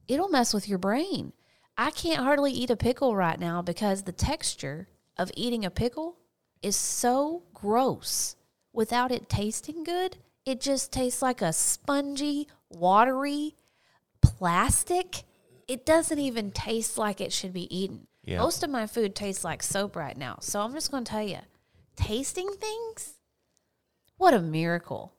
it'll 0.09 0.29
mess 0.29 0.53
with 0.53 0.69
your 0.69 0.79
brain. 0.79 1.33
I 1.77 1.91
can't 1.91 2.23
hardly 2.23 2.53
eat 2.53 2.71
a 2.71 2.77
pickle 2.77 3.17
right 3.17 3.39
now 3.39 3.63
because 3.63 4.03
the 4.03 4.13
texture 4.13 4.89
of 5.17 5.31
eating 5.37 5.65
a 5.65 5.71
pickle 5.71 6.17
is 6.63 6.77
so 6.77 7.43
gross 7.53 8.37
without 8.73 9.13
it 9.13 9.29
tasting 9.29 9.85
good. 9.85 10.17
It 10.47 10.61
just 10.61 10.93
tastes 10.93 11.23
like 11.23 11.41
a 11.43 11.53
spongy, 11.53 12.49
watery 12.71 13.55
plastic. 14.21 15.23
It 15.69 15.87
doesn't 15.87 16.19
even 16.19 16.51
taste 16.51 16.99
like 16.99 17.21
it 17.21 17.33
should 17.33 17.53
be 17.53 17.75
eaten. 17.75 18.07
Yeah. 18.25 18.39
Most 18.39 18.63
of 18.63 18.71
my 18.71 18.87
food 18.87 19.15
tastes 19.15 19.45
like 19.45 19.63
soap 19.63 19.97
right 19.97 20.17
now. 20.17 20.39
So 20.41 20.61
I'm 20.61 20.73
just 20.73 20.91
going 20.91 21.05
to 21.05 21.11
tell 21.11 21.23
you 21.27 21.39
tasting 21.97 22.49
things, 22.61 23.15
what 24.17 24.35
a 24.35 24.41
miracle. 24.41 25.13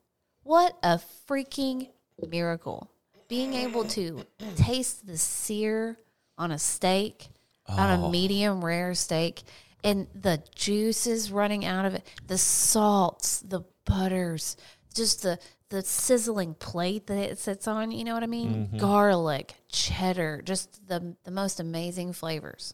What 0.44 0.78
a 0.84 1.00
freaking 1.28 1.90
miracle. 2.30 2.92
Being 3.28 3.54
able 3.56 3.86
to 3.86 4.26
taste 4.56 5.08
the 5.08 5.18
sear 5.18 5.98
on 6.38 6.52
a 6.52 6.60
steak, 6.60 7.30
on 7.68 8.00
Oh. 8.00 8.06
a 8.06 8.12
medium 8.12 8.64
rare 8.64 8.94
steak, 8.94 9.42
and 9.84 10.08
the 10.14 10.44
juices 10.54 11.32
running 11.32 11.66
out 11.66 11.86
of 11.86 11.96
it, 11.96 12.06
the 12.28 12.38
salts, 12.38 13.40
the 13.40 13.62
butters, 13.86 14.56
just 14.96 15.22
the 15.24 15.40
the 15.70 15.82
sizzling 15.82 16.54
plate 16.54 17.08
that 17.08 17.18
it 17.18 17.40
sits 17.40 17.68
on, 17.68 17.92
you 17.92 18.04
know 18.04 18.14
what 18.14 18.24
I 18.24 18.28
mean? 18.28 18.68
Mm-hmm. 18.68 18.78
Garlic, 18.78 19.56
cheddar, 19.70 20.42
just 20.44 20.88
the 20.88 21.16
the 21.24 21.32
most 21.32 21.60
amazing 21.60 22.14
flavors. 22.14 22.74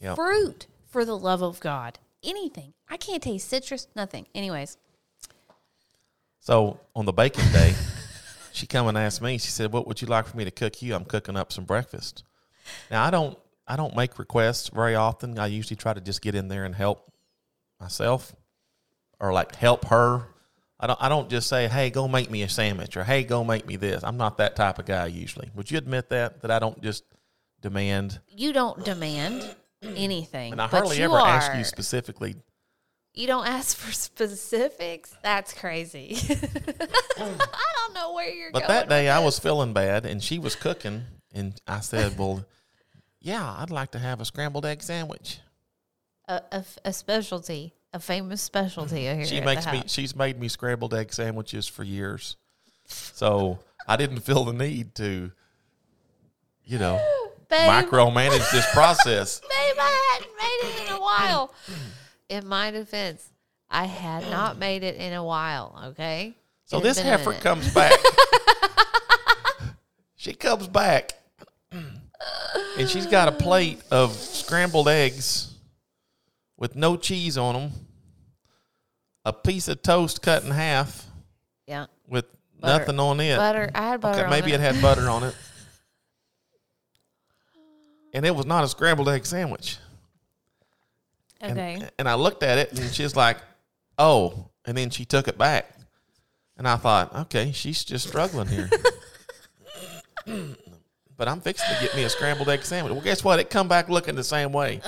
Yep. 0.00 0.16
Fruit, 0.16 0.66
for 0.88 1.04
the 1.04 1.16
love 1.16 1.42
of 1.42 1.60
God. 1.60 1.98
Anything. 2.22 2.74
I 2.88 2.96
can't 2.96 3.22
taste 3.22 3.48
citrus, 3.48 3.88
nothing. 3.94 4.26
Anyways, 4.34 4.76
So 6.40 6.80
on 6.94 7.04
the 7.06 7.12
baking 7.12 7.50
day, 7.52 7.74
she 8.52 8.66
come 8.66 8.86
and 8.88 8.98
asked 8.98 9.22
me. 9.22 9.38
She 9.38 9.50
said, 9.50 9.72
"What 9.72 9.86
would 9.86 10.02
you 10.02 10.08
like 10.08 10.26
for 10.26 10.36
me 10.36 10.44
to 10.44 10.50
cook 10.50 10.82
you? 10.82 10.94
I'm 10.94 11.04
cooking 11.04 11.36
up 11.36 11.52
some 11.52 11.64
breakfast." 11.64 12.24
Now 12.90 13.04
I 13.04 13.10
don't 13.10 13.38
I 13.66 13.76
don't 13.76 13.94
make 13.96 14.18
requests 14.18 14.68
very 14.68 14.94
often. 14.96 15.38
I 15.38 15.46
usually 15.46 15.76
try 15.76 15.94
to 15.94 16.00
just 16.00 16.20
get 16.22 16.34
in 16.34 16.48
there 16.48 16.64
and 16.64 16.74
help 16.74 17.10
myself, 17.80 18.34
or 19.18 19.32
like 19.32 19.54
help 19.56 19.86
her. 19.86 20.26
I 20.82 20.86
don't 20.86 21.02
I 21.02 21.08
don't 21.10 21.28
just 21.28 21.46
say, 21.48 21.68
"Hey, 21.68 21.90
go 21.90 22.08
make 22.08 22.30
me 22.30 22.42
a 22.42 22.48
sandwich," 22.48 22.96
or 22.96 23.04
"Hey, 23.04 23.22
go 23.22 23.44
make 23.44 23.66
me 23.66 23.76
this." 23.76 24.02
I'm 24.02 24.16
not 24.16 24.38
that 24.38 24.56
type 24.56 24.78
of 24.78 24.86
guy 24.86 25.06
usually. 25.06 25.50
Would 25.54 25.70
you 25.70 25.76
admit 25.78 26.08
that 26.08 26.40
that 26.40 26.50
I 26.50 26.58
don't 26.58 26.80
just 26.82 27.04
demand? 27.60 28.20
you 28.28 28.52
don't 28.54 28.82
demand 28.84 29.54
anything. 29.82 30.52
And 30.52 30.60
I 30.62 30.66
but 30.66 30.78
hardly 30.78 30.98
you 30.98 31.04
ever 31.04 31.18
ask 31.18 31.54
you 31.54 31.64
specifically. 31.64 32.36
You 33.12 33.26
don't 33.26 33.46
ask 33.46 33.76
for 33.76 33.92
specifics? 34.08 35.14
That's 35.22 35.52
crazy. 35.52 36.16
I 37.18 37.72
don't 37.76 37.94
know 37.94 38.14
where 38.14 38.30
you're 38.32 38.50
But 38.52 38.60
going. 38.60 38.68
that 38.68 38.88
day 38.88 39.08
I 39.10 39.18
was 39.18 39.38
feeling 39.38 39.72
bad, 39.72 40.06
and 40.06 40.22
she 40.22 40.38
was 40.38 40.56
cooking, 40.56 41.04
and 41.34 41.60
I 41.66 41.80
said, 41.80 42.18
"Well, 42.18 42.44
yeah, 43.20 43.56
I'd 43.58 43.70
like 43.70 43.90
to 43.92 43.98
have 43.98 44.20
a 44.20 44.24
scrambled 44.24 44.64
egg 44.64 44.82
sandwich." 44.82 45.40
a, 46.28 46.40
a, 46.52 46.64
a 46.84 46.92
specialty, 46.92 47.74
a 47.92 48.00
famous 48.00 48.40
specialty 48.40 49.04
mm-hmm. 49.04 49.18
here. 49.18 49.26
She 49.26 49.40
makes 49.40 49.66
me. 49.66 49.82
She's 49.86 50.14
made 50.14 50.38
me 50.38 50.48
scrambled 50.48 50.94
egg 50.94 51.12
sandwiches 51.12 51.66
for 51.66 51.84
years, 51.84 52.36
so 52.86 53.58
I 53.86 53.96
didn't 53.96 54.20
feel 54.20 54.44
the 54.44 54.52
need 54.52 54.94
to, 54.96 55.32
you 56.64 56.78
know, 56.78 57.00
Babe, 57.48 57.68
micromanage 57.68 58.50
this 58.52 58.70
process. 58.72 59.40
babe, 59.40 59.76
I 59.78 60.12
hadn't 60.12 60.36
made 60.36 60.68
it 60.68 60.88
in 60.88 60.96
a 60.96 61.00
while. 61.00 61.54
In 62.28 62.46
my 62.46 62.70
defense, 62.70 63.28
I 63.68 63.86
had 63.86 64.30
not 64.30 64.58
made 64.58 64.84
it 64.84 64.96
in 64.96 65.12
a 65.12 65.24
while. 65.24 65.82
Okay. 65.88 66.36
So 66.66 66.78
It 66.78 66.84
this 66.84 66.98
heifer 67.00 67.32
comes 67.32 67.74
back. 67.74 67.98
she 70.14 70.32
comes 70.32 70.68
back, 70.68 71.14
and 71.72 72.88
she's 72.88 73.06
got 73.06 73.26
a 73.26 73.32
plate 73.32 73.82
of 73.90 74.12
scrambled 74.12 74.88
eggs 74.88 75.49
with 76.60 76.76
no 76.76 76.96
cheese 76.96 77.36
on 77.36 77.54
them, 77.54 77.72
a 79.24 79.32
piece 79.32 79.66
of 79.66 79.82
toast 79.82 80.22
cut 80.22 80.44
in 80.44 80.52
half 80.52 81.06
Yeah. 81.66 81.86
with 82.06 82.26
Butter. 82.60 82.78
nothing 82.78 83.00
on 83.00 83.18
it. 83.20 83.36
Butter. 83.36 83.70
I 83.74 83.82
had 83.88 84.00
butter. 84.00 84.18
Okay, 84.18 84.24
on 84.26 84.30
maybe 84.30 84.52
it. 84.52 84.60
it 84.60 84.60
had 84.60 84.80
butter 84.80 85.08
on 85.10 85.24
it. 85.24 85.34
And 88.12 88.26
it 88.26 88.34
was 88.34 88.44
not 88.44 88.64
a 88.64 88.68
scrambled 88.68 89.08
egg 89.08 89.24
sandwich. 89.24 89.78
And, 91.40 91.52
Okay. 91.56 91.88
and 91.96 92.08
I 92.08 92.14
looked 92.14 92.42
at 92.42 92.58
it 92.58 92.72
and 92.76 92.92
she's 92.92 93.14
like, 93.14 93.36
oh. 93.98 94.50
And 94.64 94.76
then 94.76 94.90
she 94.90 95.04
took 95.04 95.28
it 95.28 95.38
back. 95.38 95.70
And 96.56 96.66
I 96.66 96.74
thought, 96.74 97.14
okay, 97.14 97.52
she's 97.52 97.84
just 97.84 98.08
struggling 98.08 98.48
here. 98.48 98.68
but 101.16 101.28
I'm 101.28 101.40
fixing 101.40 101.72
to 101.72 101.80
get 101.80 101.94
me 101.94 102.02
a 102.02 102.08
scrambled 102.10 102.48
egg 102.48 102.64
sandwich. 102.64 102.92
Well, 102.92 103.00
guess 103.00 103.22
what? 103.22 103.38
It 103.38 103.48
come 103.48 103.68
back 103.68 103.88
looking 103.88 104.16
the 104.16 104.24
same 104.24 104.50
way 104.52 104.80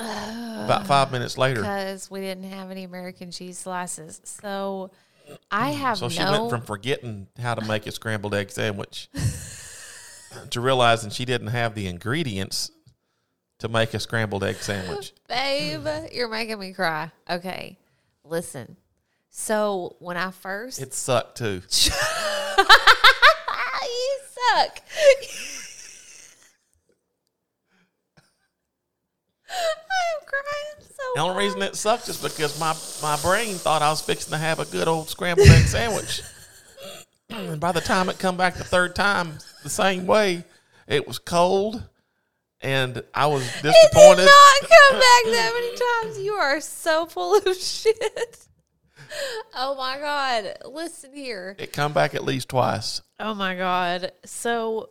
about 0.65 0.81
uh, 0.81 0.85
five 0.85 1.11
minutes 1.11 1.37
later. 1.37 1.61
because 1.61 2.09
we 2.09 2.21
didn't 2.21 2.49
have 2.51 2.71
any 2.71 2.83
American 2.83 3.31
cheese 3.31 3.57
slices. 3.57 4.21
So 4.23 4.91
I 5.51 5.71
mm. 5.71 5.75
have 5.75 5.97
So 5.97 6.09
she 6.09 6.19
no. 6.19 6.31
went 6.31 6.49
from 6.49 6.61
forgetting 6.61 7.27
how 7.39 7.55
to 7.55 7.65
make 7.65 7.87
a 7.87 7.91
scrambled 7.91 8.33
egg 8.33 8.51
sandwich 8.51 9.09
to 10.49 10.61
realizing 10.61 11.09
she 11.09 11.25
didn't 11.25 11.47
have 11.47 11.75
the 11.75 11.87
ingredients 11.87 12.71
to 13.59 13.69
make 13.69 13.93
a 13.93 13.99
scrambled 13.99 14.43
egg 14.43 14.57
sandwich. 14.57 15.13
Babe, 15.27 15.87
you're 16.11 16.29
making 16.29 16.59
me 16.59 16.73
cry. 16.73 17.11
Okay, 17.29 17.77
listen. 18.23 18.77
So 19.29 19.95
when 19.99 20.17
I 20.17 20.31
first, 20.31 20.81
It 20.81 20.93
sucked 20.93 21.37
too. 21.37 21.61
you 21.85 21.91
suck. 24.31 24.79
I'm 29.53 30.25
crying 30.25 30.87
so. 30.89 31.03
The 31.15 31.21
only 31.21 31.43
reason 31.45 31.61
it 31.61 31.75
sucked 31.75 32.09
is 32.09 32.17
because 32.17 32.59
my, 32.59 32.75
my 33.01 33.21
brain 33.21 33.55
thought 33.55 33.81
I 33.81 33.89
was 33.89 34.01
fixing 34.01 34.31
to 34.31 34.37
have 34.37 34.59
a 34.59 34.65
good 34.65 34.87
old 34.87 35.09
scrambled 35.09 35.47
egg 35.47 35.65
sandwich. 35.65 36.21
and 37.29 37.59
by 37.59 37.71
the 37.71 37.81
time 37.81 38.09
it 38.09 38.19
come 38.19 38.37
back 38.37 38.55
the 38.55 38.63
third 38.63 38.95
time 38.95 39.37
the 39.63 39.69
same 39.69 40.05
way, 40.05 40.43
it 40.87 41.07
was 41.07 41.19
cold 41.19 41.83
and 42.61 43.03
I 43.13 43.27
was 43.27 43.43
disappointed. 43.61 43.67
It 43.67 43.81
did 43.83 43.91
disappointed. 43.91 44.25
not 44.25 44.69
come 44.69 44.99
back 44.99 45.23
that 45.25 45.51
many 45.53 46.09
times. 46.11 46.25
You 46.25 46.33
are 46.33 46.61
so 46.61 47.05
full 47.05 47.35
of 47.35 47.55
shit. 47.57 48.47
Oh 49.55 49.75
my 49.75 49.99
god! 49.99 50.57
Listen 50.65 51.13
here. 51.13 51.55
It 51.59 51.71
come 51.73 51.93
back 51.93 52.15
at 52.15 52.23
least 52.23 52.49
twice. 52.49 53.01
Oh 53.19 53.33
my 53.35 53.55
god. 53.55 54.11
So 54.25 54.89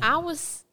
I 0.00 0.16
was 0.18 0.64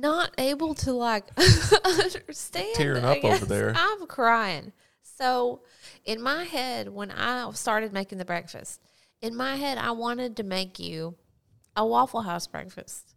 not 0.00 0.32
able 0.38 0.74
to 0.74 0.92
like 0.92 1.24
understand 1.84 2.74
Tearing 2.74 3.04
up 3.04 3.24
over 3.24 3.44
there. 3.44 3.72
I'm 3.76 4.06
crying. 4.06 4.72
So 5.02 5.62
in 6.04 6.20
my 6.22 6.44
head 6.44 6.88
when 6.88 7.10
I 7.10 7.50
started 7.52 7.92
making 7.92 8.18
the 8.18 8.24
breakfast, 8.24 8.80
in 9.20 9.34
my 9.34 9.56
head 9.56 9.78
I 9.78 9.92
wanted 9.92 10.36
to 10.36 10.42
make 10.42 10.78
you 10.78 11.16
a 11.74 11.86
Waffle 11.86 12.22
House 12.22 12.46
breakfast. 12.46 13.14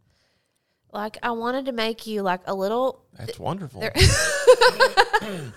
Like 0.92 1.18
I 1.22 1.32
wanted 1.32 1.65
to 1.65 1.72
make 1.72 2.08
you 2.08 2.22
like 2.22 2.42
a 2.46 2.54
little 2.54 3.06
That's 3.18 3.39
wonderful. 3.39 3.84
and 5.22 5.54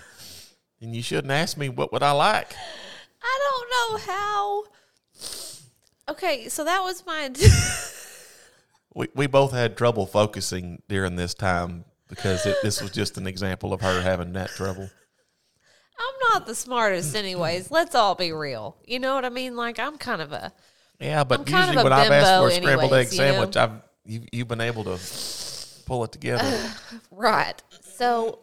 you 0.79 1.01
shouldn't 1.01 1.31
ask 1.31 1.57
me 1.57 1.69
what 1.69 1.91
would 1.91 2.03
I 2.03 2.11
like. 2.11 2.53
I 3.23 3.39
don't 3.49 3.69
know 3.69 4.13
how 4.13 4.63
Okay, 6.09 6.49
so 6.49 6.65
that 6.65 6.81
was 6.83 7.05
my 7.05 7.31
We 8.95 9.07
we 9.15 9.27
both 9.27 9.51
had 9.51 9.77
trouble 9.77 10.05
focusing 10.05 10.81
during 10.87 11.15
this 11.15 11.33
time 11.33 11.85
because 12.07 12.45
it, 12.45 12.57
this 12.61 12.81
was 12.81 12.91
just 12.91 13.17
an 13.17 13.27
example 13.27 13.73
of 13.73 13.81
her 13.81 14.01
having 14.01 14.33
that 14.33 14.49
trouble. 14.49 14.89
I'm 15.99 16.15
not 16.31 16.45
the 16.45 16.55
smartest, 16.55 17.15
anyways. 17.15 17.71
Let's 17.71 17.95
all 17.95 18.15
be 18.15 18.31
real. 18.31 18.77
You 18.85 18.99
know 18.99 19.15
what 19.15 19.25
I 19.25 19.29
mean? 19.29 19.55
Like 19.55 19.79
I'm 19.79 19.97
kind 19.97 20.21
of 20.21 20.31
a 20.31 20.53
Yeah, 20.99 21.23
but 21.23 21.41
I'm 21.41 21.55
usually 21.55 21.83
when 21.83 21.93
I've 21.93 22.11
asked 22.11 22.41
for 22.41 22.47
a 22.47 22.51
scrambled 22.51 22.93
anyways, 22.93 23.07
egg 23.07 23.13
you 23.13 23.19
know? 23.19 23.31
sandwich, 23.31 23.57
I've 23.57 23.71
you, 24.05 24.21
you've 24.31 24.47
been 24.47 24.61
able 24.61 24.83
to 24.83 24.99
pull 25.85 26.03
it 26.03 26.11
together. 26.11 26.71
Right. 27.11 27.61
So 27.81 28.39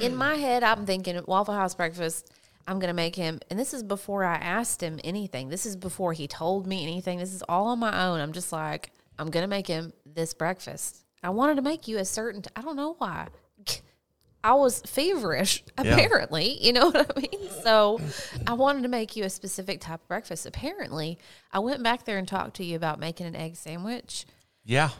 in 0.00 0.16
my 0.16 0.36
head, 0.36 0.62
I'm 0.62 0.86
thinking 0.86 1.20
Waffle 1.26 1.54
House 1.54 1.74
breakfast. 1.74 2.30
I'm 2.66 2.78
gonna 2.78 2.94
make 2.94 3.16
him, 3.16 3.40
and 3.50 3.58
this 3.58 3.74
is 3.74 3.82
before 3.82 4.24
I 4.24 4.36
asked 4.36 4.80
him 4.80 5.00
anything. 5.02 5.48
This 5.48 5.66
is 5.66 5.76
before 5.76 6.12
he 6.12 6.28
told 6.28 6.66
me 6.66 6.82
anything. 6.82 7.18
This 7.18 7.34
is 7.34 7.42
all 7.48 7.66
on 7.66 7.80
my 7.80 8.06
own. 8.06 8.20
I'm 8.20 8.32
just 8.32 8.52
like, 8.52 8.92
I'm 9.18 9.30
gonna 9.30 9.46
make 9.46 9.66
him 9.66 9.92
this 10.04 10.34
breakfast. 10.34 11.04
I 11.22 11.30
wanted 11.30 11.56
to 11.56 11.62
make 11.62 11.86
you 11.88 11.98
a 11.98 12.04
certain. 12.04 12.42
T- 12.42 12.50
I 12.56 12.62
don't 12.62 12.76
know 12.76 12.94
why. 12.98 13.28
I 14.44 14.54
was 14.54 14.80
feverish, 14.82 15.62
apparently. 15.78 16.58
You 16.60 16.72
know 16.72 16.90
what 16.90 17.16
I 17.16 17.20
mean? 17.20 17.48
So 17.62 18.00
I 18.44 18.54
wanted 18.54 18.82
to 18.82 18.88
make 18.88 19.14
you 19.14 19.22
a 19.24 19.30
specific 19.30 19.80
type 19.80 20.00
of 20.02 20.08
breakfast. 20.08 20.46
Apparently, 20.46 21.16
I 21.52 21.60
went 21.60 21.82
back 21.84 22.04
there 22.04 22.18
and 22.18 22.26
talked 22.26 22.56
to 22.56 22.64
you 22.64 22.74
about 22.74 22.98
making 22.98 23.26
an 23.26 23.36
egg 23.36 23.54
sandwich. 23.54 24.26
yeah, 24.64 24.90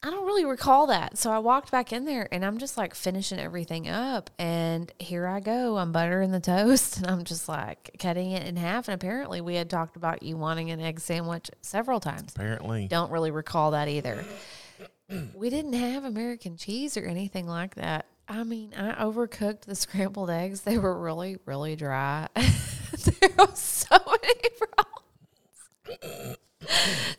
I 0.00 0.10
don't 0.10 0.26
really 0.26 0.44
recall 0.44 0.86
that. 0.86 1.18
So 1.18 1.30
I 1.32 1.40
walked 1.40 1.72
back 1.72 1.92
in 1.92 2.04
there 2.04 2.28
and 2.30 2.44
I'm 2.44 2.58
just 2.58 2.76
like 2.76 2.94
finishing 2.94 3.40
everything 3.40 3.88
up. 3.88 4.30
And 4.38 4.92
here 5.00 5.26
I 5.26 5.40
go. 5.40 5.76
I'm 5.76 5.90
buttering 5.90 6.30
the 6.30 6.38
toast 6.40 6.96
and 6.98 7.06
I'm 7.08 7.24
just 7.24 7.48
like 7.48 7.96
cutting 7.98 8.30
it 8.30 8.46
in 8.46 8.56
half. 8.56 8.86
And 8.86 8.94
apparently, 8.94 9.40
we 9.40 9.56
had 9.56 9.68
talked 9.68 9.96
about 9.96 10.22
you 10.22 10.36
wanting 10.36 10.70
an 10.70 10.80
egg 10.80 11.00
sandwich 11.00 11.50
several 11.62 11.98
times. 11.98 12.32
apparently. 12.34 12.86
Don't 12.86 13.10
really 13.10 13.32
recall 13.32 13.72
that 13.72 13.88
either. 13.88 14.24
We 15.34 15.50
didn't 15.50 15.72
have 15.72 16.04
American 16.04 16.56
cheese 16.56 16.96
or 16.96 17.04
anything 17.04 17.48
like 17.48 17.74
that. 17.76 18.06
I 18.28 18.44
mean, 18.44 18.74
I 18.76 18.92
overcooked 19.02 19.62
the 19.62 19.74
scrambled 19.74 20.28
eggs. 20.28 20.60
They 20.60 20.76
were 20.76 20.96
really, 20.96 21.38
really 21.46 21.76
dry. 21.76 22.28
there 22.36 23.30
was 23.38 23.58
so 23.58 23.96
many 24.06 24.50
problems. 25.98 26.38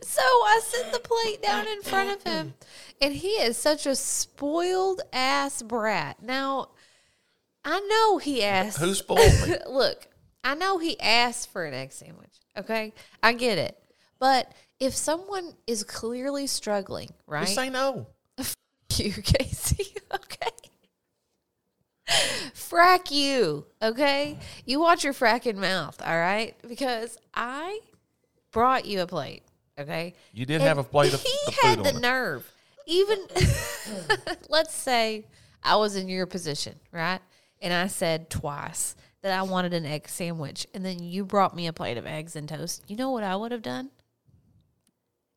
So 0.01 0.21
I 0.21 0.62
set 0.63 0.91
the 0.91 0.99
plate 0.99 1.41
down 1.41 1.67
in 1.67 1.81
front 1.81 2.09
of 2.09 2.23
him, 2.23 2.53
and 3.01 3.13
he 3.13 3.29
is 3.29 3.57
such 3.57 3.85
a 3.85 3.95
spoiled 3.95 5.01
ass 5.12 5.62
brat. 5.62 6.21
Now, 6.21 6.69
I 7.63 7.79
know 7.79 8.17
he 8.17 8.43
asked. 8.43 8.79
Who 8.79 8.93
spoiled 8.93 9.47
me? 9.47 9.55
Look, 9.69 10.07
I 10.43 10.55
know 10.55 10.77
he 10.77 10.99
asked 10.99 11.51
for 11.51 11.65
an 11.65 11.73
egg 11.73 11.91
sandwich. 11.91 12.33
Okay, 12.57 12.93
I 13.23 13.33
get 13.33 13.57
it. 13.57 13.77
But 14.19 14.53
if 14.79 14.95
someone 14.95 15.53
is 15.67 15.83
clearly 15.83 16.47
struggling, 16.47 17.09
right? 17.25 17.41
Just 17.41 17.55
say 17.55 17.69
no. 17.69 18.07
you, 18.95 19.13
Casey. 19.13 19.95
Okay. 20.13 20.49
Frack 22.53 23.12
you, 23.12 23.65
okay? 23.81 24.38
You 24.65 24.79
watch 24.79 25.03
your 25.03 25.13
fracking 25.13 25.57
mouth, 25.57 26.01
all 26.03 26.17
right? 26.17 26.55
Because 26.67 27.17
I 27.33 27.79
brought 28.51 28.85
you 28.85 29.01
a 29.01 29.07
plate, 29.07 29.43
okay? 29.79 30.13
You 30.33 30.45
did 30.45 30.55
And 30.55 30.63
have 30.63 30.77
a 30.77 30.83
plate 30.83 31.13
of 31.13 31.21
he 31.47 31.51
had 31.62 31.83
the 31.83 31.89
it. 31.95 31.99
nerve. 32.01 32.49
Even 32.88 33.19
let's 34.49 34.73
say 34.73 35.25
I 35.63 35.75
was 35.75 35.95
in 35.95 36.09
your 36.09 36.25
position, 36.25 36.75
right? 36.91 37.19
And 37.62 37.73
I 37.73 37.88
said 37.88 38.29
twice 38.29 38.95
that 39.21 39.38
I 39.38 39.41
wanted 39.43 39.73
an 39.73 39.85
egg 39.85 40.07
sandwich, 40.07 40.65
and 40.73 40.83
then 40.85 40.99
you 41.03 41.25
brought 41.25 41.55
me 41.55 41.67
a 41.67 41.73
plate 41.73 41.97
of 41.97 42.05
eggs 42.07 42.35
and 42.35 42.47
toast. 42.47 42.83
You 42.88 42.95
know 42.95 43.12
what 43.12 43.23
I 43.23 43.35
would 43.35 43.51
have 43.51 43.62
done? 43.62 43.89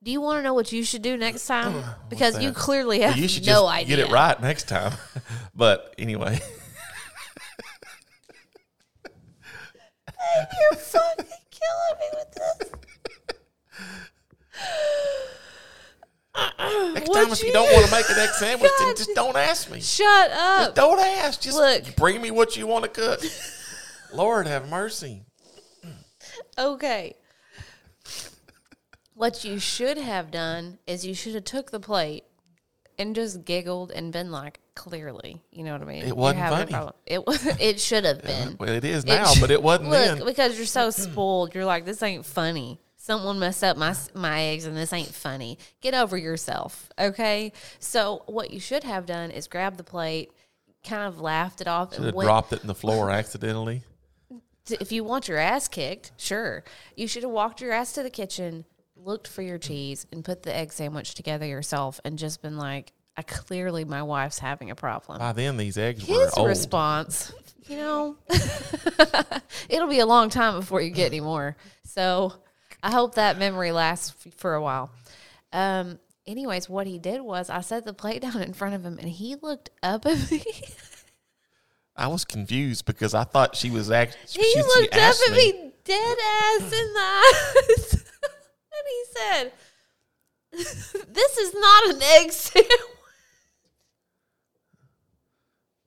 Do 0.04 0.10
you 0.10 0.20
want 0.20 0.38
to 0.38 0.42
know 0.42 0.54
what 0.54 0.72
you 0.72 0.82
should 0.84 1.02
do 1.02 1.16
next 1.16 1.46
time? 1.46 1.84
Because 2.08 2.40
you 2.42 2.52
clearly 2.52 3.00
have 3.00 3.16
you 3.16 3.26
should 3.28 3.46
no 3.46 3.62
just 3.62 3.74
idea. 3.74 3.96
get 3.96 4.06
it 4.08 4.12
right 4.12 4.40
next 4.40 4.68
time. 4.68 4.92
but 5.54 5.94
anyway, 5.98 6.38
You're 10.34 10.78
fucking 10.78 11.24
killing 11.50 11.98
me 12.00 12.08
with 12.14 12.32
this. 12.32 12.70
Next 16.94 17.08
Would 17.08 17.14
time 17.14 17.32
if 17.32 17.40
you, 17.42 17.48
you- 17.48 17.52
don't 17.52 17.72
want 17.72 17.86
to 17.86 17.92
make 17.92 18.08
an 18.10 18.18
egg 18.18 18.30
sandwich, 18.30 18.70
then 18.80 18.96
just 18.96 19.10
don't 19.14 19.36
ask 19.36 19.70
me. 19.70 19.80
Shut 19.80 20.30
up. 20.30 20.74
Don't 20.74 20.98
ask. 21.00 21.40
Just 21.40 21.56
Look. 21.56 21.96
bring 21.96 22.20
me 22.22 22.30
what 22.30 22.56
you 22.56 22.66
want 22.66 22.84
to 22.84 22.90
cook. 22.90 23.20
Lord 24.12 24.46
have 24.46 24.68
mercy. 24.68 25.22
Okay. 26.58 27.14
What 29.14 29.44
you 29.44 29.58
should 29.58 29.98
have 29.98 30.30
done 30.30 30.78
is 30.86 31.06
you 31.06 31.14
should 31.14 31.34
have 31.34 31.44
took 31.44 31.70
the 31.70 31.80
plate 31.80 32.24
and 32.98 33.14
just 33.14 33.44
giggled 33.44 33.90
and 33.92 34.12
been 34.12 34.30
like, 34.30 34.58
clearly, 34.74 35.42
you 35.50 35.64
know 35.64 35.72
what 35.72 35.82
I 35.82 35.84
mean. 35.84 36.06
You're 36.06 36.14
wasn't 36.14 36.48
funny. 36.48 36.90
It 37.06 37.22
it 37.60 37.80
should 37.80 38.04
have 38.04 38.22
been. 38.22 38.56
Well, 38.58 38.70
it 38.70 38.84
is 38.84 39.04
It 39.04 39.08
now, 39.08 39.26
sh- 39.26 39.40
but 39.40 39.50
it 39.50 39.62
wasn't 39.62 39.90
Look, 39.90 39.98
then. 40.18 40.24
because 40.24 40.56
you're 40.56 40.66
so 40.66 40.90
spoiled, 40.90 41.54
you're 41.54 41.64
like, 41.64 41.84
this 41.84 42.02
ain't 42.02 42.24
funny. 42.24 42.80
Someone 43.02 43.40
messed 43.40 43.64
up 43.64 43.76
my 43.76 43.96
my 44.14 44.42
eggs, 44.42 44.64
and 44.64 44.76
this 44.76 44.92
ain't 44.92 45.12
funny. 45.12 45.58
Get 45.80 45.92
over 45.92 46.16
yourself, 46.16 46.88
okay? 46.96 47.52
So 47.80 48.22
what 48.26 48.52
you 48.52 48.60
should 48.60 48.84
have 48.84 49.06
done 49.06 49.32
is 49.32 49.48
grab 49.48 49.76
the 49.76 49.82
plate, 49.82 50.30
kind 50.86 51.08
of 51.08 51.20
laughed 51.20 51.60
it 51.60 51.66
off, 51.66 51.94
Should 51.94 52.04
and 52.04 52.14
went, 52.14 52.26
dropped 52.28 52.52
it 52.52 52.60
in 52.60 52.68
the 52.68 52.76
floor 52.76 53.10
accidentally. 53.10 53.82
if 54.70 54.92
you 54.92 55.02
want 55.02 55.26
your 55.26 55.38
ass 55.38 55.66
kicked, 55.66 56.12
sure. 56.16 56.62
You 56.96 57.08
should 57.08 57.24
have 57.24 57.32
walked 57.32 57.60
your 57.60 57.72
ass 57.72 57.92
to 57.94 58.04
the 58.04 58.08
kitchen, 58.08 58.64
looked 58.94 59.26
for 59.26 59.42
your 59.42 59.58
cheese, 59.58 60.06
and 60.12 60.24
put 60.24 60.44
the 60.44 60.54
egg 60.54 60.72
sandwich 60.72 61.16
together 61.16 61.44
yourself, 61.44 61.98
and 62.04 62.16
just 62.16 62.40
been 62.40 62.56
like, 62.56 62.92
I 63.16 63.22
clearly 63.22 63.84
my 63.84 64.04
wife's 64.04 64.38
having 64.38 64.70
a 64.70 64.76
problem. 64.76 65.18
By 65.18 65.32
then, 65.32 65.56
these 65.56 65.76
eggs 65.76 66.06
were 66.06 66.14
His 66.14 66.34
old. 66.34 66.46
response, 66.46 67.32
you 67.66 67.78
know, 67.78 68.16
it'll 69.68 69.88
be 69.88 69.98
a 69.98 70.06
long 70.06 70.30
time 70.30 70.60
before 70.60 70.80
you 70.80 70.90
get 70.90 71.06
any 71.06 71.20
more. 71.20 71.56
So 71.84 72.34
I 72.82 72.90
hope 72.90 73.14
that 73.14 73.38
memory 73.38 73.72
lasts 73.72 74.14
for 74.36 74.54
a 74.54 74.62
while. 74.62 74.90
Um, 75.52 75.98
anyways, 76.26 76.68
what 76.68 76.86
he 76.86 76.98
did 76.98 77.20
was 77.20 77.50
I 77.50 77.60
set 77.60 77.84
the 77.84 77.94
plate 77.94 78.22
down 78.22 78.42
in 78.42 78.52
front 78.52 78.74
of 78.74 78.84
him, 78.84 78.98
and 78.98 79.08
he 79.08 79.36
looked 79.36 79.70
up 79.82 80.06
at 80.06 80.30
me. 80.30 80.42
I 81.94 82.08
was 82.08 82.24
confused 82.24 82.86
because 82.86 83.14
I 83.14 83.24
thought 83.24 83.54
she 83.54 83.70
was 83.70 83.90
actually. 83.90 84.20
He 84.44 84.52
she, 84.52 84.62
looked 84.62 84.94
she 84.94 85.00
up 85.00 85.14
at 85.28 85.32
me 85.32 85.72
dead 85.84 86.18
ass 86.18 86.72
in 86.72 86.92
the 86.92 87.00
eyes. 87.00 87.92
and 88.72 88.86
he 88.88 89.04
said, 89.10 89.52
This 91.12 91.36
is 91.38 91.54
not 91.54 91.94
an 91.94 92.02
egg 92.02 92.32
sandwich. 92.32 92.70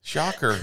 Shocker. 0.02 0.60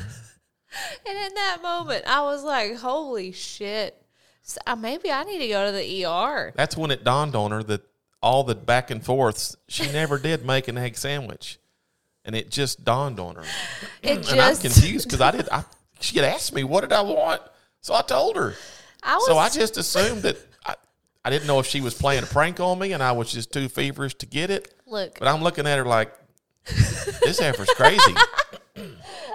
And 1.06 1.18
in 1.18 1.34
that 1.34 1.58
moment, 1.62 2.04
I 2.06 2.22
was 2.22 2.44
like, 2.44 2.76
Holy 2.76 3.32
shit. 3.32 4.01
So, 4.42 4.60
uh, 4.66 4.76
maybe 4.76 5.10
I 5.10 5.24
need 5.24 5.38
to 5.38 5.48
go 5.48 5.66
to 5.66 5.72
the 5.72 6.04
ER. 6.04 6.52
That's 6.56 6.76
when 6.76 6.90
it 6.90 7.04
dawned 7.04 7.34
on 7.36 7.52
her 7.52 7.62
that 7.64 7.82
all 8.22 8.44
the 8.44 8.54
back 8.54 8.90
and 8.90 9.04
forths, 9.04 9.56
she 9.68 9.90
never 9.92 10.18
did 10.18 10.44
make 10.44 10.68
an 10.68 10.78
egg 10.78 10.96
sandwich, 10.96 11.58
and 12.24 12.34
it 12.36 12.50
just 12.50 12.84
dawned 12.84 13.18
on 13.18 13.36
her. 13.36 13.44
It 14.02 14.30
and 14.30 14.40
I'm 14.40 14.52
just, 14.54 14.62
confused 14.62 15.06
because 15.08 15.20
I 15.20 15.30
did. 15.32 15.48
I, 15.50 15.64
she 16.00 16.16
had 16.16 16.24
asked 16.24 16.54
me 16.54 16.64
what 16.64 16.82
did 16.82 16.92
I 16.92 17.02
want, 17.02 17.42
so 17.80 17.94
I 17.94 18.02
told 18.02 18.36
her. 18.36 18.54
I 19.02 19.16
was, 19.16 19.26
So 19.26 19.38
I 19.38 19.48
just 19.48 19.76
assumed 19.76 20.22
that 20.22 20.36
I, 20.64 20.74
I 21.24 21.30
didn't 21.30 21.46
know 21.46 21.58
if 21.58 21.66
she 21.66 21.80
was 21.80 21.94
playing 21.94 22.22
a 22.22 22.26
prank 22.26 22.60
on 22.60 22.78
me, 22.78 22.92
and 22.92 23.02
I 23.02 23.12
was 23.12 23.32
just 23.32 23.52
too 23.52 23.68
feverish 23.68 24.14
to 24.16 24.26
get 24.26 24.50
it. 24.50 24.74
look, 24.86 25.18
But 25.18 25.28
I'm 25.28 25.42
looking 25.42 25.66
at 25.66 25.78
her 25.78 25.84
like, 25.84 26.12
this 26.64 27.40
heifer's 27.40 27.70
crazy. 27.70 28.14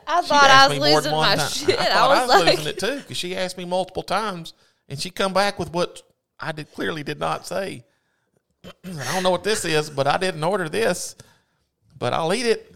I 0.10 0.22
thought 0.22 0.50
I 0.50 0.68
was 0.70 0.80
losing 0.80 1.12
my 1.12 1.36
time. 1.36 1.50
shit. 1.50 1.78
I 1.78 1.84
I, 1.84 1.86
thought 1.94 2.12
I 2.12 2.20
was, 2.22 2.28
was, 2.30 2.44
like, 2.46 2.58
losing 2.58 2.68
it 2.74 2.80
too 2.80 2.98
because 3.02 3.18
she 3.18 3.36
asked 3.36 3.58
me 3.58 3.66
multiple 3.66 4.04
times, 4.04 4.54
and 4.90 5.00
she 5.00 5.10
come 5.10 5.34
back 5.34 5.60
with 5.60 5.72
what 5.74 6.02
I 6.40 6.52
did 6.52 6.72
clearly 6.74 7.04
did 7.04 7.20
not 7.20 7.48
say. 7.48 7.84
I 8.66 9.14
don't 9.14 9.24
know 9.24 9.32
what 9.32 9.44
this 9.44 9.66
is, 9.66 9.90
but 9.90 10.08
I 10.08 10.18
didn't 10.18 10.44
order 10.44 10.68
this. 10.70 11.16
But 11.98 12.14
I'll 12.14 12.34
eat 12.34 12.46
it. 12.46 12.76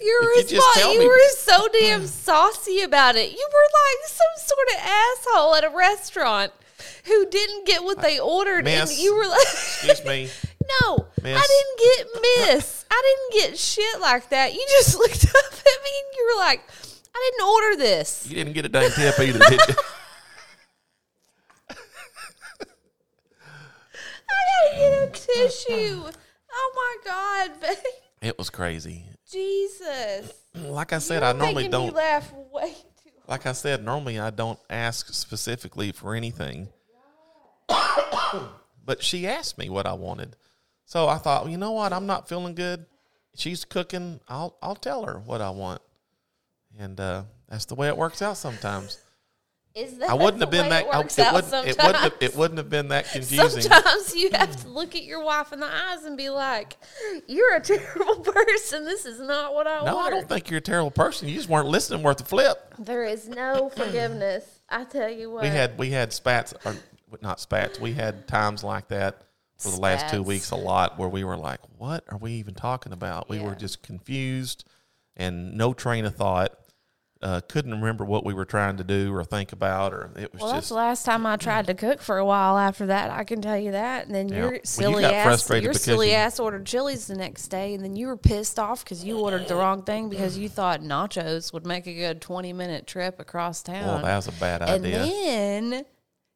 Your 0.00 0.34
you 0.36 0.44
you 0.48 0.98
me- 1.00 1.06
were 1.06 1.28
so 1.36 1.68
damn 1.68 2.06
saucy 2.06 2.80
about 2.80 3.14
it. 3.14 3.30
You 3.30 3.48
were 3.52 3.68
like 3.72 4.08
some 4.08 4.26
sort 4.38 4.68
of 4.68 4.86
asshole 4.86 5.54
at 5.54 5.64
a 5.64 5.68
restaurant 5.76 6.52
who 7.04 7.26
didn't 7.26 7.66
get 7.66 7.84
what 7.84 8.00
they 8.00 8.18
ordered, 8.18 8.66
and 8.66 8.90
you 8.90 9.14
were 9.14 9.26
like, 9.26 9.42
Excuse 9.42 10.04
me. 10.04 10.28
"No, 10.80 11.06
Miss. 11.22 11.38
I 11.38 11.46
didn't 11.46 11.78
get 11.78 12.22
miss. 12.54 12.84
I 12.90 13.02
didn't 13.30 13.42
get 13.50 13.58
shit 13.58 14.00
like 14.00 14.30
that." 14.30 14.54
You 14.54 14.64
just 14.70 14.98
looked 14.98 15.24
up 15.24 15.52
at 15.52 15.64
me 15.84 15.90
and 15.98 16.16
you 16.16 16.32
were 16.34 16.40
like, 16.42 16.62
"I 17.14 17.30
didn't 17.30 17.48
order 17.48 17.76
this." 17.76 18.26
You 18.26 18.36
didn't 18.36 18.54
get 18.54 18.64
a 18.64 18.68
dang 18.70 18.90
tip 18.90 19.18
either, 19.20 19.38
did 19.40 19.60
you? 19.68 19.74
I 24.34 24.70
gotta 24.70 24.78
get 24.78 25.08
a 25.08 25.48
tissue. 25.48 26.10
Oh 26.52 26.72
my 27.04 27.10
god, 27.10 27.60
babe. 27.60 27.76
It 28.22 28.38
was 28.38 28.50
crazy. 28.50 29.04
Jesus! 29.30 30.32
Like 30.54 30.92
I 30.92 30.98
said, 30.98 31.22
You're 31.22 31.30
I 31.30 31.32
normally 31.32 31.68
don't. 31.68 31.94
Laugh 31.94 32.32
way 32.52 32.72
too. 33.02 33.10
like 33.28 33.46
I 33.46 33.52
said, 33.52 33.84
normally 33.84 34.18
I 34.18 34.30
don't 34.30 34.58
ask 34.70 35.12
specifically 35.12 35.92
for 35.92 36.14
anything. 36.14 36.68
but 38.84 39.02
she 39.02 39.26
asked 39.26 39.58
me 39.58 39.68
what 39.68 39.86
I 39.86 39.94
wanted. 39.94 40.36
So 40.84 41.08
I 41.08 41.18
thought, 41.18 41.42
well, 41.42 41.50
you 41.50 41.58
know 41.58 41.72
what? 41.72 41.92
I'm 41.92 42.06
not 42.06 42.28
feeling 42.28 42.54
good. 42.54 42.86
She's 43.36 43.64
cooking. 43.64 44.20
I'll 44.28 44.56
I'll 44.62 44.76
tell 44.76 45.04
her 45.04 45.18
what 45.18 45.40
I 45.40 45.50
want. 45.50 45.82
And 46.78 46.98
uh, 46.98 47.22
that's 47.48 47.64
the 47.66 47.74
way 47.74 47.88
it 47.88 47.96
works 47.96 48.22
out 48.22 48.36
sometimes. 48.36 49.03
Is 49.74 49.98
that 49.98 50.08
I 50.10 50.14
wouldn't 50.14 50.38
the 50.38 50.46
have 50.46 50.50
been 50.52 50.68
that. 50.68 50.84
It, 50.84 50.94
I- 50.94 51.00
it, 51.00 51.34
wouldn't, 51.34 51.66
it, 51.66 51.76
wouldn't 51.82 51.96
have, 51.96 52.14
it 52.20 52.36
wouldn't 52.36 52.58
have 52.58 52.70
been 52.70 52.88
that 52.88 53.06
confusing. 53.12 53.62
Sometimes 53.62 54.14
you 54.14 54.30
have 54.32 54.62
to 54.62 54.68
look 54.68 54.94
at 54.94 55.02
your 55.02 55.24
wife 55.24 55.52
in 55.52 55.58
the 55.58 55.66
eyes 55.66 56.04
and 56.04 56.16
be 56.16 56.30
like, 56.30 56.76
"You're 57.26 57.56
a 57.56 57.60
terrible 57.60 58.20
person. 58.20 58.84
This 58.84 59.04
is 59.04 59.18
not 59.18 59.52
what 59.52 59.66
I 59.66 59.82
want." 59.82 59.86
No, 59.86 59.98
I 59.98 60.10
don't 60.10 60.28
think 60.28 60.48
you're 60.48 60.58
a 60.58 60.60
terrible 60.62 60.92
person. 60.92 61.26
You 61.28 61.34
just 61.34 61.48
weren't 61.48 61.66
listening 61.66 62.04
worth 62.04 62.20
a 62.20 62.24
flip. 62.24 62.72
There 62.78 63.04
is 63.04 63.28
no 63.28 63.68
forgiveness. 63.76 64.44
I 64.68 64.84
tell 64.84 65.10
you 65.10 65.32
what. 65.32 65.42
We 65.42 65.48
had 65.48 65.76
we 65.76 65.90
had 65.90 66.12
spats 66.12 66.54
or 66.64 66.76
not 67.20 67.40
spats. 67.40 67.80
We 67.80 67.94
had 67.94 68.28
times 68.28 68.62
like 68.62 68.86
that 68.88 69.22
for 69.58 69.72
the 69.72 69.80
last 69.80 70.08
two 70.08 70.22
weeks 70.22 70.52
a 70.52 70.56
lot 70.56 71.00
where 71.00 71.08
we 71.08 71.24
were 71.24 71.36
like, 71.36 71.58
"What 71.78 72.04
are 72.10 72.18
we 72.18 72.34
even 72.34 72.54
talking 72.54 72.92
about?" 72.92 73.28
We 73.28 73.40
were 73.40 73.56
just 73.56 73.82
confused 73.82 74.64
and 75.16 75.54
no 75.56 75.74
train 75.74 76.04
of 76.04 76.14
thought. 76.14 76.56
Uh, 77.24 77.40
couldn't 77.48 77.70
remember 77.72 78.04
what 78.04 78.22
we 78.22 78.34
were 78.34 78.44
trying 78.44 78.76
to 78.76 78.84
do 78.84 79.10
or 79.14 79.24
think 79.24 79.52
about, 79.52 79.94
or 79.94 80.10
it 80.14 80.30
was 80.30 80.42
Well, 80.42 80.50
that's 80.52 80.64
just 80.64 80.68
the 80.68 80.74
last 80.74 81.06
time 81.06 81.24
I 81.24 81.36
tried 81.38 81.66
to 81.68 81.74
cook 81.74 82.02
for 82.02 82.18
a 82.18 82.24
while. 82.24 82.58
After 82.58 82.84
that, 82.86 83.10
I 83.10 83.24
can 83.24 83.40
tell 83.40 83.56
you 83.58 83.70
that. 83.72 84.04
And 84.04 84.14
then 84.14 84.28
Yeah. 84.28 84.36
your 84.36 84.44
Well, 84.48 84.54
you 84.56 84.60
silly 84.64 85.02
got 85.02 85.14
ass, 85.14 85.24
frustrated 85.26 85.64
your 85.64 85.72
silly 85.72 86.08
you- 86.10 86.16
ass 86.16 86.38
ordered 86.38 86.66
Chili's 86.66 87.06
the 87.06 87.14
next 87.16 87.48
day, 87.48 87.72
and 87.72 87.82
then 87.82 87.96
you 87.96 88.08
were 88.08 88.18
pissed 88.18 88.58
off 88.58 88.84
because 88.84 89.02
you 89.02 89.18
ordered 89.18 89.48
the 89.48 89.56
wrong 89.56 89.82
thing 89.84 90.10
because 90.10 90.36
you 90.36 90.50
thought 90.50 90.82
nachos 90.82 91.50
would 91.54 91.64
make 91.66 91.86
a 91.86 91.94
good 91.94 92.20
twenty 92.20 92.52
minute 92.52 92.86
trip 92.86 93.18
across 93.18 93.62
town. 93.62 93.86
well, 93.86 94.02
that 94.02 94.16
was 94.16 94.28
a 94.28 94.32
bad 94.32 94.60
idea. 94.60 95.02
and 95.02 95.72
then 95.72 95.84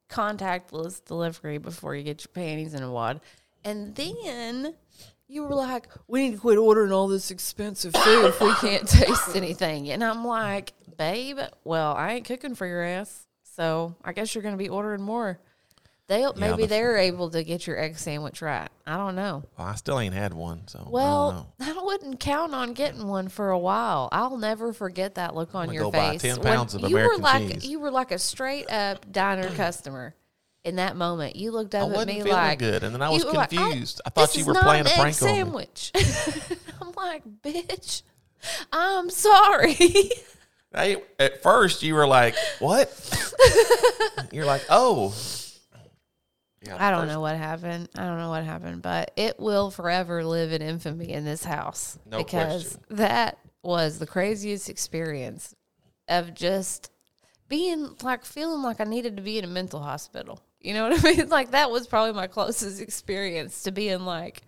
contactless 0.09 1.03
delivery 1.05 1.59
before 1.59 1.95
you 1.95 2.03
get 2.03 2.21
your 2.23 2.31
panties 2.33 2.73
in 2.73 2.83
a 2.83 2.91
wad. 2.91 3.21
And 3.63 3.93
then 3.95 4.73
you 5.27 5.43
were 5.43 5.53
like, 5.53 5.87
we 6.07 6.23
need 6.23 6.35
to 6.35 6.41
quit 6.41 6.57
ordering 6.57 6.91
all 6.91 7.07
this 7.07 7.29
expensive 7.29 7.93
food 7.93 8.25
if 8.25 8.41
we 8.41 8.51
can't 8.55 8.87
taste 8.87 9.35
anything. 9.35 9.89
And 9.91 10.03
I'm 10.03 10.25
like, 10.25 10.73
babe, 10.99 11.39
well, 11.63 11.95
I 11.95 12.13
ain't 12.13 12.25
cooking 12.25 12.53
for 12.53 12.67
your 12.67 12.83
ass. 12.83 13.25
So 13.55 13.95
I 14.03 14.13
guess 14.13 14.35
you're 14.35 14.43
going 14.43 14.53
to 14.53 14.63
be 14.63 14.69
ordering 14.69 15.01
more. 15.01 15.39
They'll, 16.07 16.33
maybe 16.33 16.63
the- 16.63 16.67
they're 16.67 16.97
able 16.97 17.29
to 17.31 17.43
get 17.43 17.67
your 17.67 17.79
egg 17.79 17.97
sandwich 17.97 18.41
right. 18.41 18.67
I 18.87 18.97
don't 18.97 19.15
know. 19.15 19.43
well, 19.57 19.67
I 19.67 19.75
still 19.75 19.99
ain't 19.99 20.15
had 20.15 20.33
one, 20.33 20.67
so 20.67 20.79
I 20.79 20.81
don't 20.83 20.91
know. 20.91 20.93
Well, 20.93 21.53
I, 21.59 21.83
wouldn't 21.83 22.19
count 22.19 22.53
on 22.55 22.73
getting 22.73 23.07
one 23.07 23.29
for 23.29 23.51
a 23.51 23.59
while. 23.59 24.09
I'll 24.11 24.37
never 24.37 24.73
forget 24.73 25.15
that 25.15 25.35
look 25.35 25.53
on 25.53 25.67
gonna 25.67 25.73
your 25.75 25.83
go 25.83 25.91
buy 25.91 26.11
face. 26.17 26.21
10 26.23 26.39
when 26.41 26.53
pounds 26.53 26.73
of 26.75 26.81
you 26.81 26.87
American 26.87 27.17
were 27.17 27.23
like 27.23 27.53
cheese. 27.53 27.65
you 27.67 27.79
were 27.79 27.91
like 27.91 28.11
a 28.11 28.17
straight 28.19 28.69
up 28.71 29.11
diner 29.11 29.49
customer 29.51 30.15
in 30.63 30.77
that 30.77 30.95
moment. 30.95 31.35
You 31.35 31.51
looked 31.51 31.75
I 31.75 31.79
up 31.81 31.89
at 31.89 31.95
wasn't 31.95 32.07
me 32.09 32.15
feeling 32.23 32.31
like 32.31 32.57
good, 32.59 32.83
and 32.83 32.93
then 32.95 33.01
I 33.03 33.09
you 33.09 33.13
was 33.13 33.25
were 33.25 33.31
like, 33.33 33.49
confused. 33.51 34.01
I 34.05 34.09
thought 34.09 34.27
this 34.29 34.37
you 34.37 34.41
is 34.41 34.47
were 34.47 34.53
not 34.53 34.63
playing 34.63 34.81
an 34.81 34.87
a 34.87 34.89
egg 34.89 34.99
prank 34.99 35.21
on 35.21 35.27
me. 35.27 35.33
sandwich. 35.35 35.91
I'm 36.81 36.91
like, 36.95 37.23
bitch, 37.43 38.01
I'm 38.71 39.09
sorry. 39.11 39.75
Hey, 40.73 40.97
at 41.17 41.41
first 41.41 41.81
you 41.83 41.95
were 41.95 42.07
like, 42.07 42.35
"What?" 42.59 42.89
You're 44.31 44.45
like, 44.45 44.63
"Oh." 44.69 45.15
Yeah, 46.65 46.75
I 46.77 46.91
don't 46.91 47.01
first- 47.03 47.13
know 47.13 47.21
what 47.21 47.37
happened. 47.37 47.89
I 47.97 48.05
don't 48.05 48.17
know 48.17 48.29
what 48.29 48.43
happened, 48.43 48.81
but 48.81 49.11
it 49.15 49.39
will 49.39 49.71
forever 49.71 50.23
live 50.25 50.51
in 50.51 50.61
infamy 50.61 51.11
in 51.13 51.23
this 51.25 51.43
house 51.43 51.97
No 52.05 52.17
because 52.17 52.75
question. 52.75 52.97
that 52.97 53.37
was 53.63 53.97
the 53.97 54.05
craziest 54.05 54.69
experience 54.69 55.55
of 56.09 56.33
just 56.33 56.91
being 57.47 57.95
like 58.03 58.25
feeling 58.25 58.61
like 58.61 58.81
I 58.81 58.83
needed 58.83 59.15
to 59.17 59.23
be 59.23 59.37
in 59.37 59.45
a 59.45 59.47
mental 59.47 59.79
hospital. 59.81 60.41
You 60.59 60.73
know 60.73 60.89
what 60.89 60.99
I 61.05 61.15
mean? 61.15 61.29
Like 61.29 61.51
that 61.51 61.71
was 61.71 61.87
probably 61.87 62.13
my 62.13 62.27
closest 62.27 62.81
experience 62.81 63.63
to 63.63 63.71
being 63.71 64.01
like 64.01 64.41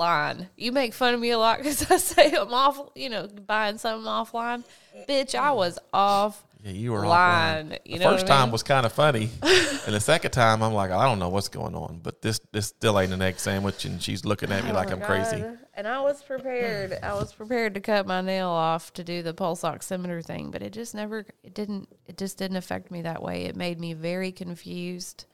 offline. 0.00 0.48
You 0.56 0.72
make 0.72 0.92
fun 0.94 1.14
of 1.14 1.20
me 1.20 1.30
a 1.30 1.38
lot 1.38 1.58
because 1.62 1.90
I 1.90 1.96
say 1.96 2.34
I'm 2.34 2.52
off. 2.52 2.80
You 2.94 3.10
know, 3.10 3.28
buying 3.46 3.78
something 3.78 4.06
offline. 4.06 4.64
Bitch, 5.08 5.34
I 5.34 5.52
was 5.52 5.78
off. 5.92 6.44
Yeah, 6.62 6.72
you 6.72 6.92
were 6.92 7.06
line, 7.06 7.70
offline. 7.70 7.78
you 7.86 7.98
the 7.98 8.04
first 8.04 8.26
time 8.26 8.48
mean? 8.48 8.52
was 8.52 8.62
kind 8.62 8.84
of 8.84 8.92
funny, 8.92 9.30
and 9.42 9.94
the 9.94 10.00
second 10.00 10.32
time 10.32 10.62
I'm 10.62 10.74
like, 10.74 10.90
I 10.90 11.04
don't 11.06 11.18
know 11.18 11.30
what's 11.30 11.48
going 11.48 11.74
on, 11.74 12.00
but 12.02 12.20
this 12.20 12.38
this 12.52 12.66
still 12.66 13.00
ain't 13.00 13.14
an 13.14 13.22
egg 13.22 13.38
sandwich, 13.38 13.86
and 13.86 14.02
she's 14.02 14.26
looking 14.26 14.52
at 14.52 14.62
me 14.64 14.70
Oh 14.70 14.74
like 14.74 14.90
I'm 14.90 15.00
crazy. 15.00 15.42
And 15.72 15.88
I 15.88 16.02
was 16.02 16.22
prepared. 16.22 16.98
I 17.02 17.14
was 17.14 17.32
prepared 17.32 17.72
to 17.74 17.80
cut 17.80 18.06
my 18.06 18.20
nail 18.20 18.50
off 18.50 18.92
to 18.92 19.04
do 19.04 19.22
the 19.22 19.32
pulse 19.32 19.62
oximeter 19.62 20.22
thing, 20.22 20.50
but 20.50 20.60
it 20.60 20.74
just 20.74 20.94
never 20.94 21.24
it 21.42 21.54
didn't 21.54 21.88
it 22.04 22.18
just 22.18 22.36
didn't 22.36 22.58
affect 22.58 22.90
me 22.90 23.00
that 23.02 23.22
way. 23.22 23.44
It 23.44 23.56
made 23.56 23.80
me 23.80 23.94
very 23.94 24.30
confused. 24.30 25.24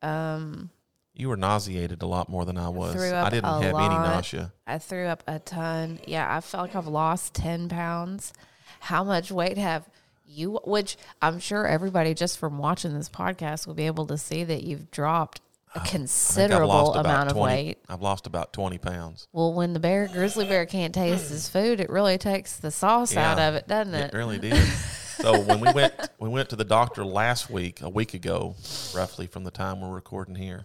Um 0.00 0.70
You 1.14 1.28
were 1.28 1.36
nauseated 1.36 2.02
a 2.02 2.06
lot 2.06 2.28
more 2.28 2.44
than 2.44 2.56
I 2.56 2.68
was. 2.68 2.94
threw 2.94 3.12
I 3.14 3.28
didn't 3.28 3.50
have 3.62 3.62
any 3.74 3.94
nausea. 3.94 4.52
I 4.66 4.78
threw 4.78 5.06
up 5.06 5.22
a 5.26 5.38
ton. 5.38 6.00
Yeah, 6.06 6.34
I 6.34 6.40
felt 6.40 6.68
like 6.68 6.76
I've 6.76 6.86
lost 6.86 7.34
10 7.34 7.68
pounds. 7.68 8.32
How 8.80 9.04
much 9.04 9.30
weight 9.30 9.58
have 9.58 9.88
you, 10.26 10.58
which 10.64 10.96
I'm 11.20 11.38
sure 11.38 11.66
everybody 11.66 12.14
just 12.14 12.38
from 12.38 12.58
watching 12.58 12.94
this 12.94 13.08
podcast 13.10 13.66
will 13.66 13.74
be 13.74 13.86
able 13.86 14.06
to 14.06 14.16
see 14.16 14.44
that 14.44 14.62
you've 14.62 14.90
dropped 14.90 15.40
a 15.74 15.80
considerable 15.86 16.94
amount 16.94 17.30
of 17.30 17.36
weight. 17.36 17.78
I've 17.88 18.00
lost 18.02 18.26
about 18.26 18.52
20 18.54 18.78
pounds. 18.78 19.28
Well, 19.32 19.52
when 19.52 19.74
the 19.74 19.80
bear, 19.80 20.08
grizzly 20.08 20.46
bear 20.46 20.64
can't 20.64 20.94
taste 20.94 21.28
his 21.30 21.48
food, 21.48 21.80
it 21.80 21.90
really 21.90 22.16
takes 22.18 22.56
the 22.56 22.70
sauce 22.70 23.14
out 23.16 23.38
of 23.38 23.54
it, 23.54 23.68
doesn't 23.68 23.94
It 23.94 24.14
it? 24.14 24.16
really 24.16 24.38
did. 24.40 24.56
so 24.56 25.40
when 25.42 25.60
we 25.60 25.70
went 25.72 25.92
we 26.18 26.28
went 26.30 26.48
to 26.48 26.56
the 26.56 26.64
doctor 26.64 27.04
last 27.04 27.50
week, 27.50 27.82
a 27.82 27.88
week 27.90 28.14
ago, 28.14 28.54
roughly 28.94 29.26
from 29.26 29.44
the 29.44 29.50
time 29.50 29.80
we're 29.82 29.90
recording 29.94 30.34
here, 30.34 30.64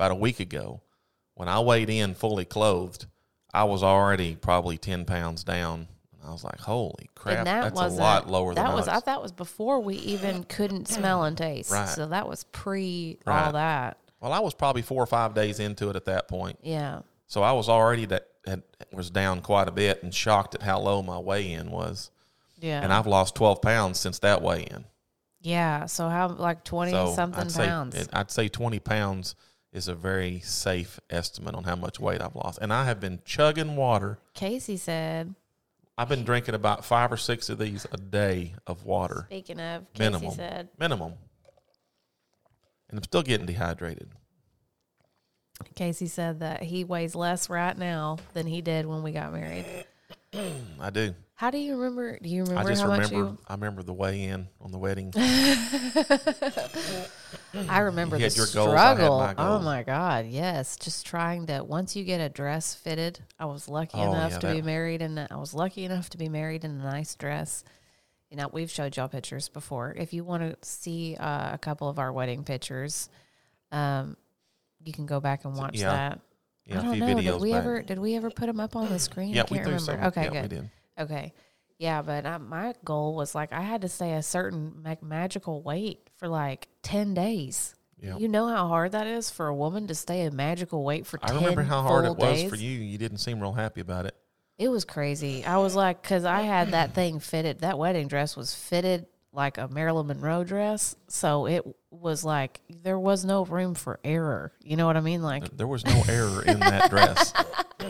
about 0.00 0.12
a 0.12 0.14
week 0.14 0.40
ago, 0.40 0.80
when 1.34 1.46
I 1.48 1.60
weighed 1.60 1.90
in 1.90 2.14
fully 2.14 2.46
clothed, 2.46 3.04
I 3.52 3.64
was 3.64 3.82
already 3.82 4.34
probably 4.34 4.78
10 4.78 5.04
pounds 5.04 5.44
down. 5.44 5.88
And 6.12 6.22
I 6.26 6.32
was 6.32 6.42
like, 6.42 6.58
holy 6.58 7.10
crap, 7.14 7.38
and 7.38 7.46
that 7.46 7.62
that's 7.64 7.80
a 7.80 7.84
was 7.84 7.98
lot 7.98 8.30
lower 8.30 8.54
that 8.54 8.66
than 8.66 8.74
was 8.74 8.88
I 8.88 8.94
thought 8.94 9.04
that 9.06 9.20
was 9.22 9.32
before 9.32 9.80
we 9.80 9.96
even 9.96 10.44
couldn't 10.44 10.88
smell 10.88 11.24
and 11.24 11.36
taste. 11.36 11.70
Right. 11.70 11.86
So 11.88 12.06
that 12.06 12.26
was 12.26 12.44
pre 12.44 13.18
all 13.26 13.52
that. 13.52 13.98
Well, 14.20 14.32
I 14.32 14.38
was 14.40 14.54
probably 14.54 14.80
four 14.82 15.02
or 15.02 15.06
five 15.06 15.34
days 15.34 15.60
into 15.60 15.90
it 15.90 15.96
at 15.96 16.06
that 16.06 16.28
point. 16.28 16.58
Yeah. 16.62 17.00
So 17.26 17.42
I 17.42 17.52
was 17.52 17.68
already 17.68 18.06
that 18.06 18.26
had, 18.46 18.62
was 18.92 19.10
down 19.10 19.40
quite 19.42 19.68
a 19.68 19.72
bit 19.72 20.02
and 20.02 20.14
shocked 20.14 20.54
at 20.54 20.62
how 20.62 20.78
low 20.80 21.02
my 21.02 21.18
weigh 21.18 21.52
in 21.52 21.70
was. 21.70 22.10
Yeah. 22.58 22.82
And 22.82 22.90
I've 22.92 23.06
lost 23.06 23.34
12 23.34 23.60
pounds 23.62 23.98
since 24.00 24.18
that 24.20 24.40
weigh 24.42 24.62
in. 24.64 24.84
yeah. 25.42 25.86
So 25.86 26.08
how 26.08 26.28
like 26.28 26.64
twenty 26.64 26.92
So 26.92 27.14
something 27.14 27.46
I'd 27.48 27.54
pounds. 27.54 27.94
it- 27.96 28.08
I'd 28.14 28.30
say 28.30 28.48
20 28.48 28.78
pounds 28.80 29.34
is 29.72 29.88
a 29.88 29.94
very 29.94 30.40
safe 30.40 30.98
estimate 31.08 31.54
on 31.54 31.64
how 31.64 31.76
much 31.76 32.00
weight 32.00 32.20
I've 32.20 32.34
lost. 32.34 32.58
And 32.60 32.72
I 32.72 32.84
have 32.86 33.00
been 33.00 33.20
chugging 33.24 33.76
water. 33.76 34.18
Casey 34.34 34.76
said, 34.76 35.34
I've 35.96 36.08
been 36.08 36.24
drinking 36.24 36.54
about 36.54 36.84
five 36.84 37.12
or 37.12 37.16
six 37.16 37.48
of 37.50 37.58
these 37.58 37.86
a 37.92 37.96
day 37.96 38.54
of 38.66 38.84
water, 38.84 39.26
speaking 39.28 39.60
of, 39.60 39.84
Casey 39.92 40.10
minimum. 40.10 40.34
said, 40.34 40.68
Minimum. 40.78 41.12
And 42.88 42.98
I'm 42.98 43.04
still 43.04 43.22
getting 43.22 43.46
dehydrated. 43.46 44.08
Casey 45.74 46.06
said 46.06 46.40
that 46.40 46.62
he 46.62 46.84
weighs 46.84 47.14
less 47.14 47.50
right 47.50 47.76
now 47.76 48.16
than 48.32 48.46
he 48.46 48.62
did 48.62 48.86
when 48.86 49.02
we 49.02 49.12
got 49.12 49.32
married. 49.32 49.66
I 50.80 50.90
do. 50.90 51.14
How 51.40 51.50
do 51.50 51.56
you 51.56 51.78
remember? 51.78 52.18
Do 52.18 52.28
you 52.28 52.42
remember 52.42 52.60
I 52.60 52.64
just 52.70 52.82
how 52.82 52.90
remember. 52.90 53.16
much 53.16 53.30
you? 53.30 53.38
I 53.48 53.54
remember 53.54 53.82
the 53.82 53.94
weigh 53.94 54.24
in 54.24 54.46
on 54.60 54.72
the 54.72 54.76
wedding. 54.76 55.10
I 55.16 57.06
remember 57.78 58.18
You 58.18 58.28
the 58.28 58.36
your 58.36 58.44
goals, 58.52 58.68
struggle. 58.68 59.20
my 59.20 59.34
Oh 59.38 59.58
my 59.58 59.82
god, 59.82 60.26
yes! 60.26 60.76
Just 60.76 61.06
trying 61.06 61.46
to. 61.46 61.64
Once 61.64 61.96
you 61.96 62.04
get 62.04 62.20
a 62.20 62.28
dress 62.28 62.74
fitted, 62.74 63.20
I 63.38 63.46
was 63.46 63.70
lucky 63.70 63.96
Oh, 63.96 64.12
enough 64.12 64.32
yeah, 64.32 64.38
to 64.40 64.52
be 64.56 64.60
married, 64.60 65.00
and 65.00 65.18
I 65.18 65.36
was 65.36 65.54
lucky 65.54 65.86
enough 65.86 66.10
to 66.10 66.18
be 66.18 66.28
married 66.28 66.66
in 66.66 66.72
a 66.72 66.84
nice 66.84 67.14
dress. 67.14 67.64
You 68.28 68.36
know, 68.36 68.50
we've 68.52 68.70
showed 68.70 68.94
y'all 68.98 69.08
pictures 69.08 69.48
before. 69.48 69.94
If 69.98 70.12
you 70.12 70.24
want 70.24 70.42
to 70.42 70.56
see 70.68 71.16
uh, 71.18 71.54
a 71.54 71.58
couple 71.58 71.88
of 71.88 71.98
our 71.98 72.12
wedding 72.12 72.44
pictures, 72.44 73.08
um, 73.72 74.18
you 74.84 74.92
can 74.92 75.06
go 75.06 75.20
back 75.20 75.46
and 75.46 75.56
watch 75.56 75.78
yeah, 75.78 75.90
that. 75.90 76.20
Yeah, 76.66 76.76
I 76.76 76.80
a 76.80 76.82
don't 76.82 76.92
few 76.96 77.00
know. 77.00 77.06
videos 77.14 77.32
Did 77.32 77.40
we 77.40 77.52
back. 77.52 77.58
ever? 77.60 77.80
Did 77.82 77.98
we 77.98 78.14
ever 78.16 78.28
put 78.28 78.44
them 78.44 78.60
up 78.60 78.76
on 78.76 78.90
the 78.90 78.98
screen? 78.98 79.30
Yeah, 79.30 79.40
I 79.40 79.44
we 79.50 79.56
can't 79.56 79.68
threw 79.68 79.76
remember. 79.76 80.02
some. 80.02 80.08
Okay, 80.08 80.28
yeah, 80.34 80.46
good. 80.46 80.70
Okay. 81.00 81.32
Yeah, 81.78 82.02
but 82.02 82.26
I, 82.26 82.36
my 82.38 82.74
goal 82.84 83.14
was 83.16 83.34
like 83.34 83.52
I 83.52 83.62
had 83.62 83.82
to 83.82 83.88
stay 83.88 84.12
a 84.12 84.22
certain 84.22 84.82
like 84.84 85.02
magical 85.02 85.62
weight 85.62 86.10
for 86.18 86.28
like 86.28 86.68
10 86.82 87.14
days. 87.14 87.74
Yeah. 87.98 88.16
You 88.18 88.28
know 88.28 88.46
how 88.48 88.68
hard 88.68 88.92
that 88.92 89.06
is 89.06 89.30
for 89.30 89.46
a 89.46 89.54
woman 89.54 89.86
to 89.88 89.94
stay 89.94 90.22
a 90.26 90.30
magical 90.30 90.84
weight 90.84 91.06
for 91.06 91.18
I 91.22 91.28
10 91.28 91.36
remember 91.36 91.62
how 91.62 91.82
hard 91.82 92.04
it 92.04 92.16
was 92.16 92.40
days? 92.42 92.50
for 92.50 92.56
you. 92.56 92.70
You 92.70 92.98
didn't 92.98 93.18
seem 93.18 93.40
real 93.40 93.52
happy 93.52 93.80
about 93.80 94.06
it. 94.06 94.14
It 94.58 94.68
was 94.68 94.84
crazy. 94.84 95.42
I 95.44 95.56
was 95.56 95.74
like, 95.74 96.02
because 96.02 96.26
I 96.26 96.42
had 96.42 96.72
that 96.72 96.92
thing 96.94 97.18
fitted, 97.18 97.60
that 97.60 97.78
wedding 97.78 98.08
dress 98.08 98.36
was 98.36 98.54
fitted 98.54 99.06
like 99.32 99.56
a 99.56 99.68
Marilyn 99.68 100.08
Monroe 100.08 100.44
dress. 100.44 100.96
So 101.08 101.46
it 101.46 101.64
was 101.90 102.24
like, 102.24 102.60
there 102.68 102.98
was 102.98 103.24
no 103.24 103.46
room 103.46 103.74
for 103.74 104.00
error. 104.04 104.52
You 104.62 104.76
know 104.76 104.86
what 104.86 104.98
I 104.98 105.00
mean? 105.00 105.22
Like, 105.22 105.56
There 105.56 105.66
was 105.66 105.84
no 105.86 106.02
error 106.08 106.42
in 106.42 106.60
that 106.60 106.90
dress. 106.90 107.32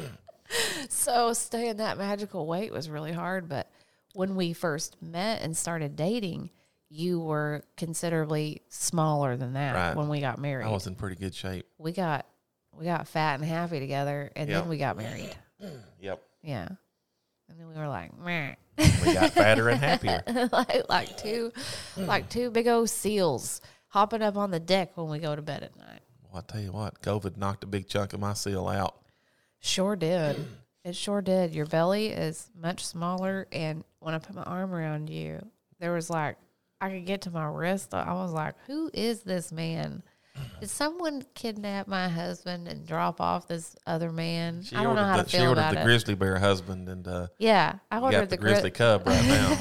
So 0.89 1.33
staying 1.33 1.77
that 1.77 1.99
magical 1.99 2.47
weight 2.47 2.73
was 2.73 2.89
really 2.91 3.13
hard. 3.13 3.49
But 3.49 3.71
when 4.15 4.35
we 4.37 4.53
first 4.53 5.01
met 5.03 5.43
and 5.43 5.57
started 5.57 5.97
dating, 5.97 6.51
you 6.89 7.21
were 7.21 7.63
considerably 7.77 8.63
smaller 8.69 9.37
than 9.37 9.53
that 9.55 9.75
Right. 9.75 9.97
when 9.97 10.09
we 10.09 10.21
got 10.21 10.39
married. 10.39 10.67
I 10.67 10.71
was 10.71 10.87
in 10.87 10.95
pretty 10.97 11.17
good 11.17 11.35
shape. 11.35 11.67
we 11.79 11.93
got 11.93 12.27
we 12.73 12.85
got 12.85 13.07
fat 13.09 13.35
and 13.41 13.45
happy 13.49 13.79
together 13.81 14.31
and 14.37 14.49
Yeah. 14.49 14.61
then 14.61 14.69
we 14.69 14.79
got 14.79 14.97
married. 14.97 15.35
Yep. 16.01 16.23
Yeah. 16.43 16.69
And 17.51 17.59
then 17.61 17.69
we 17.69 17.75
were 17.75 17.89
like, 17.89 18.17
Meh. 18.19 18.55
We 18.79 19.13
got 19.13 19.33
fatter 19.33 19.69
and 19.69 19.79
happier. 19.79 20.23
like 20.53 20.89
like 20.89 21.17
two 21.19 21.53
like 21.97 22.31
two 22.31 22.51
big 22.51 22.67
old 22.67 22.89
seals 22.89 23.61
hopping 23.89 24.23
up 24.23 24.37
on 24.37 24.51
the 24.51 24.61
deck 24.61 24.97
when 24.97 25.11
we 25.11 25.19
go 25.19 25.37
to 25.37 25.43
bed 25.43 25.63
at 25.63 25.77
night. 25.77 26.01
Well, 26.33 26.43
I 26.49 26.51
tell 26.53 26.63
you 26.63 26.73
what, 26.73 27.03
COVID 27.03 27.37
knocked 27.37 27.65
a 27.65 27.67
big 27.67 27.89
chunk 27.89 28.15
of 28.15 28.21
my 28.21 28.33
seal 28.35 28.67
out. 28.69 28.95
Sure 29.61 29.97
did. 29.97 30.37
It 30.85 30.97
sure 30.97 31.21
did. 31.21 31.55
Your 31.55 31.67
belly 31.67 32.09
is 32.09 32.51
much 32.59 32.85
smaller 32.85 33.47
and 33.53 33.85
when 33.99 34.15
I 34.15 34.19
put 34.19 34.35
my 34.35 34.43
arm 34.43 34.73
around 34.73 35.11
you, 35.11 35.45
there 35.79 35.93
was 35.93 36.11
like 36.11 36.37
I 36.81 36.89
could 36.91 37.05
get 37.05 37.23
to 37.23 37.31
my 37.31 37.45
wrist. 37.45 37.93
I 37.93 38.15
was 38.15 38.33
like, 38.33 38.55
Who 38.67 38.91
is 38.95 39.23
this 39.23 39.53
man? 39.53 40.03
Did 40.61 40.71
someone 40.71 41.23
kidnap 41.35 41.87
my 41.87 42.09
husband 42.09 42.67
and 42.67 42.87
drop 42.87 43.21
off 43.21 43.47
this 43.47 43.77
other 43.87 44.11
man? 44.11 44.63
She 44.63 44.75
I 44.75 44.83
don't 44.83 44.97
know 44.97 45.05
how 45.05 45.19
the, 45.19 45.25
to 45.25 45.29
she 45.29 45.37
feel 45.37 45.49
ordered 45.49 45.61
about 45.61 45.75
the 45.75 45.81
it. 45.81 45.85
grizzly 45.85 46.15
bear 46.15 46.39
husband, 46.39 46.89
and 46.89 47.07
uh, 47.07 47.27
yeah, 47.39 47.75
I 47.91 47.99
ordered 47.99 48.21
got 48.21 48.31
the, 48.31 48.37
the, 48.37 48.41
gri- 48.41 48.53
grizzly 48.53 48.71
cub 48.71 49.07
right 49.07 49.23
now. 49.27 49.59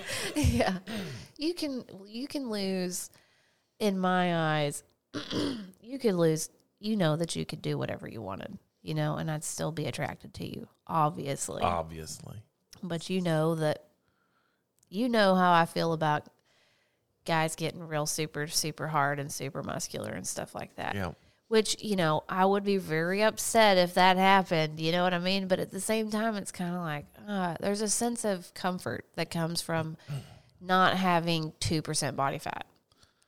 yeah 0.36 0.78
you 1.40 1.54
can 1.54 1.84
you 2.06 2.28
can 2.28 2.50
lose 2.50 3.10
in 3.78 3.98
my 3.98 4.58
eyes 4.58 4.84
you 5.80 5.98
could 5.98 6.14
lose 6.14 6.50
you 6.78 6.96
know 6.96 7.16
that 7.16 7.34
you 7.34 7.44
could 7.44 7.62
do 7.62 7.76
whatever 7.78 8.06
you 8.06 8.20
wanted 8.20 8.58
you 8.82 8.94
know 8.94 9.16
and 9.16 9.30
i'd 9.30 9.44
still 9.44 9.72
be 9.72 9.86
attracted 9.86 10.32
to 10.34 10.46
you 10.46 10.68
obviously. 10.86 11.62
Obviously, 11.62 12.42
but 12.82 13.08
you 13.10 13.20
know 13.20 13.54
that 13.54 13.84
you 14.88 15.08
know 15.08 15.34
how 15.34 15.52
i 15.52 15.64
feel 15.66 15.92
about 15.92 16.26
guys 17.24 17.54
getting 17.54 17.86
real 17.86 18.06
super 18.06 18.46
super 18.46 18.88
hard 18.88 19.20
and 19.20 19.30
super 19.30 19.62
muscular 19.62 20.10
and 20.10 20.26
stuff 20.26 20.54
like 20.54 20.74
that. 20.76 20.94
Yeah. 20.94 21.12
which 21.48 21.76
you 21.82 21.94
know 21.94 22.24
i 22.28 22.44
would 22.44 22.64
be 22.64 22.78
very 22.78 23.22
upset 23.22 23.76
if 23.76 23.94
that 23.94 24.16
happened 24.16 24.80
you 24.80 24.90
know 24.90 25.02
what 25.02 25.14
i 25.14 25.18
mean? 25.18 25.46
But 25.46 25.60
at 25.60 25.70
the 25.70 25.80
same 25.80 26.10
time 26.10 26.34
it's 26.36 26.50
kind 26.50 26.74
of 26.74 26.80
like 26.80 27.06
uh, 27.28 27.56
there's 27.60 27.82
a 27.82 27.88
sense 27.88 28.24
of 28.24 28.52
comfort 28.54 29.04
that 29.14 29.30
comes 29.30 29.60
from 29.60 29.96
not 30.60 30.96
having 30.96 31.52
2% 31.60 32.16
body 32.16 32.38
fat 32.38 32.66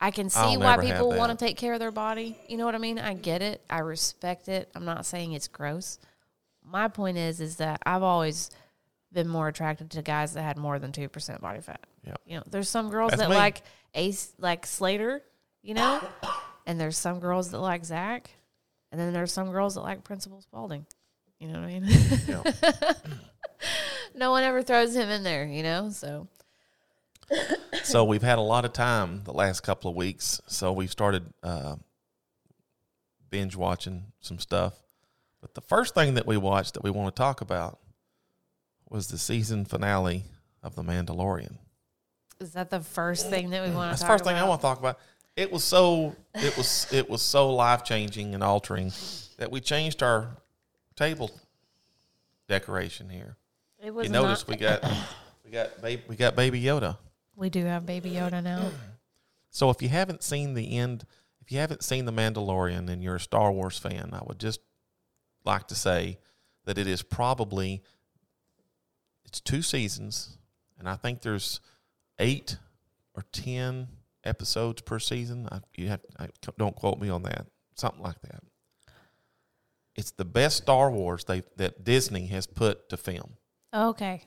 i 0.02 0.10
can 0.10 0.28
see 0.28 0.56
why 0.58 0.76
people 0.76 1.08
want 1.10 1.36
to 1.36 1.42
take 1.42 1.56
care 1.56 1.72
of 1.72 1.80
their 1.80 1.90
body 1.90 2.36
you 2.48 2.58
know 2.58 2.66
what 2.66 2.74
i 2.74 2.78
mean 2.78 2.98
i 2.98 3.14
get 3.14 3.40
it 3.40 3.62
i 3.70 3.78
respect 3.78 4.48
it 4.48 4.68
i'm 4.74 4.84
not 4.84 5.06
saying 5.06 5.32
it's 5.32 5.48
gross 5.48 5.98
my 6.62 6.88
point 6.88 7.16
is 7.16 7.40
is 7.40 7.56
that 7.56 7.80
i've 7.86 8.02
always 8.02 8.50
been 9.12 9.28
more 9.28 9.48
attracted 9.48 9.90
to 9.90 10.02
guys 10.02 10.34
that 10.34 10.42
had 10.42 10.56
more 10.58 10.78
than 10.78 10.92
2% 10.92 11.40
body 11.40 11.60
fat 11.60 11.80
Yeah. 12.06 12.14
you 12.26 12.36
know 12.36 12.42
there's 12.50 12.68
some 12.68 12.90
girls 12.90 13.10
That's 13.12 13.22
that 13.22 13.30
me. 13.30 13.36
like 13.36 13.62
ace 13.94 14.32
like 14.38 14.66
slater 14.66 15.22
you 15.62 15.74
know 15.74 16.00
and 16.66 16.80
there's 16.80 16.96
some 16.96 17.20
girls 17.20 17.50
that 17.50 17.58
like 17.58 17.84
Zach, 17.84 18.30
and 18.90 19.00
then 19.00 19.12
there's 19.12 19.32
some 19.32 19.50
girls 19.50 19.74
that 19.74 19.80
like 19.80 20.04
Principal 20.04 20.40
Spalding. 20.40 20.86
You 21.40 21.48
know 21.48 21.60
what 21.60 21.68
I 21.68 21.80
mean? 21.80 21.88
Yeah. 22.28 22.92
no 24.14 24.30
one 24.30 24.44
ever 24.44 24.62
throws 24.62 24.94
him 24.94 25.08
in 25.08 25.22
there, 25.24 25.44
you 25.44 25.62
know. 25.62 25.90
So 25.90 26.28
so 27.82 28.04
we've 28.04 28.22
had 28.22 28.38
a 28.38 28.42
lot 28.42 28.64
of 28.64 28.72
time 28.72 29.22
the 29.24 29.32
last 29.32 29.61
couple 29.61 29.90
of 29.90 29.96
weeks. 29.96 30.40
So 30.46 30.72
we've 30.72 30.90
started 30.90 31.24
uh, 31.42 31.76
binge 33.30 33.56
watching 33.56 34.04
some 34.20 34.38
stuff. 34.38 34.74
But 35.40 35.54
the 35.54 35.61
first 35.61 35.94
thing 35.94 36.14
that 36.14 36.26
we 36.26 36.37
watched 36.37 36.74
that 36.74 36.82
we 36.85 36.90
want 36.90 37.14
to 37.14 37.18
talk 37.20 37.40
about 37.40 37.78
was 38.88 39.08
the 39.08 39.18
season 39.18 39.64
finale 39.64 40.24
of 40.62 40.74
The 40.76 40.82
Mandalorian. 40.82 41.56
is 42.40 42.52
that 42.52 42.70
the 42.70 42.80
first 42.80 43.30
thing 43.30 43.50
that 43.50 43.66
we 43.66 43.74
want 43.74 43.90
That's 43.90 44.00
to 44.00 44.04
the 44.04 44.08
talk 44.08 44.14
first 44.18 44.24
thing 44.24 44.35
I 44.37 44.40
about? 44.40 44.48
want 44.48 44.61
to 44.61 44.66
talk 44.66 44.78
about. 44.78 44.98
It 45.35 45.50
was 45.50 45.64
so 45.64 46.14
it 46.35 46.56
was 46.58 46.87
it 46.92 47.08
was 47.08 47.22
so 47.22 47.50
life 47.54 47.85
changing 47.85 48.35
and 48.35 48.44
altering 48.44 48.92
that 49.38 49.50
we 49.50 49.61
changed 49.61 50.02
our 50.02 50.28
table 50.94 51.30
decoration 52.48 53.08
here. 53.08 53.37
It 53.82 53.92
was 53.94 54.06
You 54.06 54.12
notice 54.12 54.46
not- 54.46 54.48
we 54.48 54.56
got 54.62 54.85
we 55.44 55.50
got 55.50 55.80
baby 55.80 56.02
we 56.06 56.16
got 56.16 56.37
baby 56.37 56.62
Yoda. 56.62 56.98
We 57.42 57.50
do 57.50 57.64
have 57.64 57.85
Baby 57.85 58.12
Yoda 58.12 58.42
now. 58.42 58.70
So 59.55 59.68
if 59.68 59.83
you 59.83 59.90
haven't 59.90 60.22
seen 60.22 60.55
the 60.55 60.78
end, 60.78 61.05
if 61.42 61.52
you 61.52 61.59
haven't 61.59 61.85
seen 61.85 62.07
The 62.07 62.11
Mandalorian 62.11 62.88
and 62.88 63.02
you're 63.02 63.16
a 63.16 63.20
Star 63.20 63.52
Wars 63.52 63.76
fan, 63.76 64.09
I 64.14 64.22
would 64.24 64.38
just 64.38 64.61
like 65.44 65.68
to 65.68 65.74
say 65.74 66.20
that 66.64 66.78
it 66.78 66.87
is 66.87 67.02
probably 67.02 67.83
it's 69.26 69.42
two 69.42 69.61
seasons, 69.61 70.38
and 70.78 70.88
I 70.88 70.96
think 70.96 71.20
there's 71.20 71.61
eight 72.18 72.57
or 73.14 73.24
ten 73.31 73.88
episodes 74.24 74.81
per 74.81 74.98
season. 74.98 75.46
I, 75.52 75.61
you 75.76 75.88
have 75.88 76.00
I, 76.18 76.28
don't 76.57 76.74
quote 76.74 76.98
me 76.98 77.11
on 77.11 77.22
that, 77.24 77.44
something 77.74 78.02
like 78.02 78.22
that. 78.22 78.42
It's 79.94 80.12
the 80.12 80.24
best 80.24 80.57
Star 80.57 80.90
Wars 80.90 81.24
they 81.24 81.42
that 81.57 81.85
Disney 81.85 82.28
has 82.28 82.46
put 82.46 82.88
to 82.88 82.96
film. 82.96 83.35
Okay, 83.74 84.22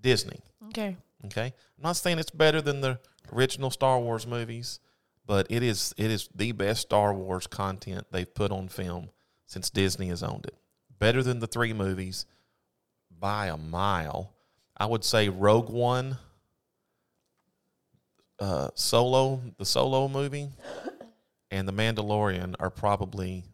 Disney. 0.00 0.38
okay. 0.68 0.96
Okay, 1.26 1.46
I'm 1.46 1.82
not 1.82 1.96
saying 1.96 2.18
it's 2.18 2.30
better 2.30 2.62
than 2.62 2.80
the 2.80 2.98
original 3.32 3.70
Star 3.70 4.00
Wars 4.00 4.26
movies, 4.26 4.80
but 5.26 5.46
it 5.50 5.62
is 5.62 5.94
it 5.96 6.10
is 6.10 6.28
the 6.34 6.52
best 6.52 6.82
Star 6.82 7.12
Wars 7.12 7.46
content 7.46 8.06
they've 8.10 8.34
put 8.34 8.50
on 8.50 8.68
film 8.68 9.10
since 9.46 9.70
Disney 9.70 10.08
has 10.08 10.22
owned 10.22 10.46
it. 10.46 10.54
Better 10.98 11.22
than 11.22 11.40
the 11.40 11.46
three 11.46 11.72
movies 11.72 12.26
by 13.18 13.46
a 13.46 13.56
mile. 13.56 14.32
I 14.76 14.86
would 14.86 15.04
say 15.04 15.28
Rogue 15.28 15.68
One, 15.68 16.16
uh, 18.38 18.68
Solo, 18.74 19.42
the 19.58 19.66
Solo 19.66 20.08
movie, 20.08 20.48
and 21.50 21.68
The 21.68 21.72
Mandalorian 21.72 22.54
are 22.58 22.70
probably 22.70 23.44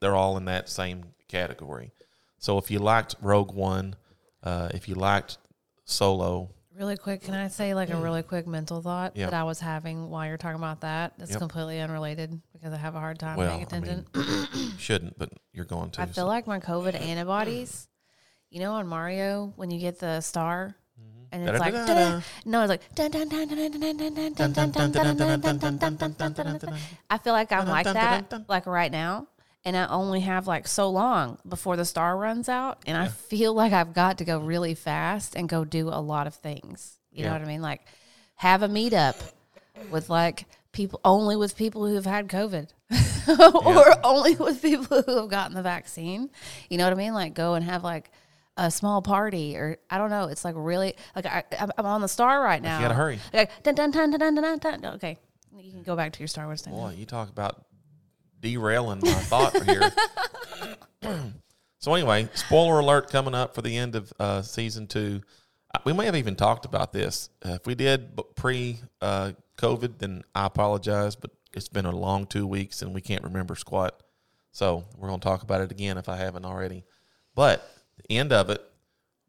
they're 0.00 0.14
all 0.14 0.36
in 0.36 0.44
that 0.46 0.68
same 0.68 1.04
category. 1.28 1.92
So 2.38 2.58
if 2.58 2.70
you 2.70 2.78
liked 2.78 3.16
Rogue 3.20 3.52
One, 3.52 3.96
uh, 4.42 4.68
if 4.72 4.88
you 4.88 4.94
liked 4.94 5.38
Solo, 5.84 6.50
Really 6.78 6.96
quick, 6.96 7.22
can 7.22 7.34
I 7.34 7.48
say 7.48 7.74
like 7.74 7.90
a 7.90 7.96
really 7.96 8.22
quick 8.22 8.46
mental 8.46 8.82
thought 8.82 9.16
yep. 9.16 9.30
that 9.30 9.40
I 9.40 9.44
was 9.44 9.60
having 9.60 10.10
while 10.10 10.26
you're 10.26 10.36
talking 10.36 10.58
about 10.58 10.82
that? 10.82 11.14
That's 11.16 11.30
yep. 11.30 11.38
completely 11.38 11.80
unrelated 11.80 12.38
because 12.52 12.72
I 12.72 12.76
have 12.76 12.94
a 12.94 13.00
hard 13.00 13.18
time 13.18 13.38
well, 13.38 13.50
paying 13.50 13.62
attention. 13.62 14.06
I 14.14 14.18
mean, 14.54 14.72
shouldn't, 14.78 15.18
but 15.18 15.30
you're 15.54 15.64
going 15.64 15.90
to. 15.92 16.02
I 16.02 16.06
so. 16.06 16.12
feel 16.12 16.26
like 16.26 16.46
my 16.46 16.60
COVID 16.60 17.00
antibodies. 17.00 17.88
You 18.50 18.60
know, 18.60 18.74
on 18.74 18.86
Mario 18.86 19.52
when 19.56 19.70
you 19.70 19.80
get 19.80 19.98
the 19.98 20.20
star, 20.20 20.76
and 21.32 21.48
it's 21.48 21.58
like 21.58 21.74
no, 22.44 22.62
it's 22.62 22.68
like 22.68 22.82
I 27.10 27.18
feel 27.18 27.32
like 27.32 27.52
I'm 27.52 27.68
like 27.68 27.86
that, 27.86 28.44
like 28.48 28.66
right 28.66 28.92
now, 28.92 29.26
and 29.66 29.76
I 29.76 29.88
only 29.88 30.20
have 30.20 30.46
like 30.46 30.68
so 30.68 30.88
long 30.88 31.38
before 31.46 31.76
the 31.76 31.84
star 31.84 32.16
runs 32.16 32.48
out, 32.48 32.78
and 32.86 32.96
I 32.96 33.08
feel 33.08 33.52
like 33.52 33.72
I've 33.72 33.92
got 33.92 34.18
to 34.18 34.24
go 34.24 34.38
really 34.38 34.74
fast 34.74 35.34
and 35.34 35.48
go 35.48 35.64
do 35.64 35.88
a 35.88 36.00
lot 36.00 36.28
of 36.28 36.34
things. 36.36 36.98
You 37.10 37.24
know 37.24 37.32
what 37.32 37.42
I 37.42 37.46
mean? 37.46 37.62
Like 37.62 37.80
have 38.36 38.62
a 38.62 38.68
meetup 38.68 39.32
with 39.90 40.08
like 40.08 40.44
people 40.70 41.00
only 41.04 41.34
with 41.34 41.56
people 41.56 41.86
who've 41.86 42.04
had 42.04 42.28
COVID 42.28 42.68
or 43.66 44.06
only 44.06 44.36
with 44.36 44.62
people 44.62 45.02
who 45.02 45.16
have 45.22 45.30
gotten 45.30 45.54
the 45.54 45.62
vaccine. 45.62 46.30
You 46.70 46.78
know 46.78 46.84
what 46.84 46.92
I 46.92 46.96
mean? 46.96 47.14
Like 47.14 47.34
go 47.34 47.54
and 47.54 47.64
have 47.64 47.82
like 47.82 48.10
a 48.56 48.70
small 48.70 49.02
party 49.02 49.56
or 49.56 49.78
I 49.90 49.98
don't 49.98 50.10
know. 50.10 50.28
It's 50.28 50.44
like 50.44 50.54
really 50.56 50.94
like 51.16 51.26
I, 51.26 51.42
I'm 51.58 51.72
I'm 51.76 51.86
on 51.86 52.02
the 52.02 52.08
star 52.08 52.40
right 52.40 52.62
now. 52.62 52.76
you 52.78 52.84
gotta 52.84 52.94
hurry. 52.94 53.18
Like 53.32 53.50
dun 53.64 53.74
dun 53.74 53.90
dun 53.90 54.10
dun 54.12 54.20
dun 54.20 54.34
dun 54.36 54.58
dun. 54.58 54.80
dun. 54.80 54.94
Okay, 54.94 55.18
you 55.58 55.72
can 55.72 55.82
go 55.82 55.96
back 55.96 56.12
to 56.12 56.20
your 56.20 56.28
Star 56.28 56.46
Wars 56.46 56.62
thing. 56.62 56.72
Boy, 56.72 56.94
you 56.96 57.04
talk 57.04 57.30
about 57.30 57.64
derailing 58.46 59.00
my 59.02 59.12
thought 59.12 59.60
here. 59.64 59.90
so 61.78 61.94
anyway, 61.94 62.28
spoiler 62.34 62.78
alert 62.78 63.10
coming 63.10 63.34
up 63.34 63.54
for 63.54 63.62
the 63.62 63.76
end 63.76 63.94
of 63.96 64.12
uh, 64.18 64.42
season 64.42 64.86
two. 64.86 65.20
Uh, 65.74 65.78
We 65.84 65.92
may 65.92 66.06
have 66.06 66.16
even 66.16 66.36
talked 66.36 66.64
about 66.64 66.92
this. 66.92 67.30
Uh, 67.44 67.54
if 67.54 67.66
we 67.66 67.74
did 67.74 68.18
pre 68.36 68.78
uh, 69.00 69.32
COVID, 69.58 69.98
then 69.98 70.22
I 70.34 70.46
apologize, 70.46 71.16
but 71.16 71.30
it's 71.54 71.68
been 71.68 71.86
a 71.86 71.96
long 71.96 72.26
two 72.26 72.46
weeks 72.46 72.82
and 72.82 72.94
we 72.94 73.00
can't 73.00 73.24
remember 73.24 73.54
squat. 73.56 74.02
So 74.52 74.84
we're 74.96 75.08
going 75.08 75.20
to 75.20 75.24
talk 75.24 75.42
about 75.42 75.60
it 75.60 75.70
again 75.70 75.98
if 75.98 76.08
I 76.08 76.16
haven't 76.16 76.44
already. 76.44 76.84
But 77.34 77.68
the 78.08 78.16
end 78.16 78.32
of 78.32 78.48
it 78.50 78.62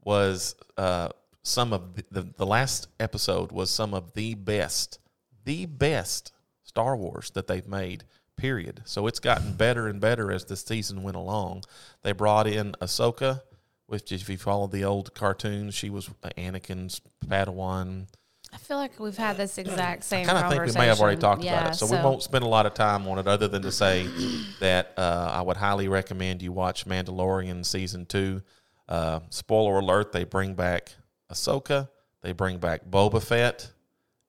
was 0.03 0.55
uh, 0.77 1.09
some 1.43 1.73
of 1.73 1.95
the, 1.95 2.05
the, 2.11 2.29
the 2.37 2.45
last 2.45 2.87
episode 2.99 3.51
was 3.51 3.69
some 3.69 3.93
of 3.93 4.13
the 4.13 4.35
best, 4.35 4.99
the 5.43 5.65
best 5.65 6.31
Star 6.63 6.95
Wars 6.95 7.31
that 7.31 7.47
they've 7.47 7.67
made, 7.67 8.03
period. 8.37 8.81
So 8.85 9.07
it's 9.07 9.19
gotten 9.19 9.53
better 9.53 9.87
and 9.87 9.99
better 9.99 10.31
as 10.31 10.45
the 10.45 10.55
season 10.55 11.03
went 11.03 11.17
along. 11.17 11.63
They 12.03 12.11
brought 12.13 12.47
in 12.47 12.73
Ahsoka, 12.81 13.41
which 13.87 14.11
if 14.11 14.29
you 14.29 14.37
follow 14.37 14.67
the 14.67 14.85
old 14.85 15.13
cartoons, 15.13 15.73
she 15.73 15.89
was 15.89 16.09
Anakin's 16.37 17.01
Padawan. 17.25 18.07
I 18.53 18.57
feel 18.57 18.77
like 18.77 18.99
we've 18.99 19.17
had 19.17 19.35
this 19.35 19.57
exact 19.57 20.03
same. 20.03 20.25
I 20.29 20.31
kind 20.31 20.45
of 20.45 20.51
think 20.51 20.65
we 20.65 20.79
may 20.79 20.87
have 20.87 21.01
already 21.01 21.19
talked 21.19 21.43
Yeah, 21.43 21.59
about 21.59 21.73
it, 21.73 21.77
so, 21.77 21.85
we 21.85 22.01
won't 22.01 22.23
spend 22.23 22.45
a 22.45 22.47
lot 22.47 22.65
of 22.65 22.73
time 22.73 23.05
on 23.07 23.19
it, 23.19 23.27
other 23.27 23.47
than 23.47 23.61
to 23.63 23.71
say 23.71 24.07
that 24.61 24.93
uh, 24.97 25.31
I 25.33 25.41
would 25.41 25.57
highly 25.57 25.89
recommend 25.89 26.41
you 26.41 26.53
watch 26.53 26.85
Mandalorian 26.85 27.65
season 27.65 28.05
two. 28.05 28.41
Uh, 28.87 29.19
spoiler 29.29 29.79
alert: 29.79 30.13
they 30.13 30.23
bring 30.23 30.53
back 30.53 30.95
Ahsoka, 31.31 31.89
they 32.21 32.31
bring 32.31 32.57
back 32.57 32.85
Boba 32.89 33.21
Fett 33.21 33.71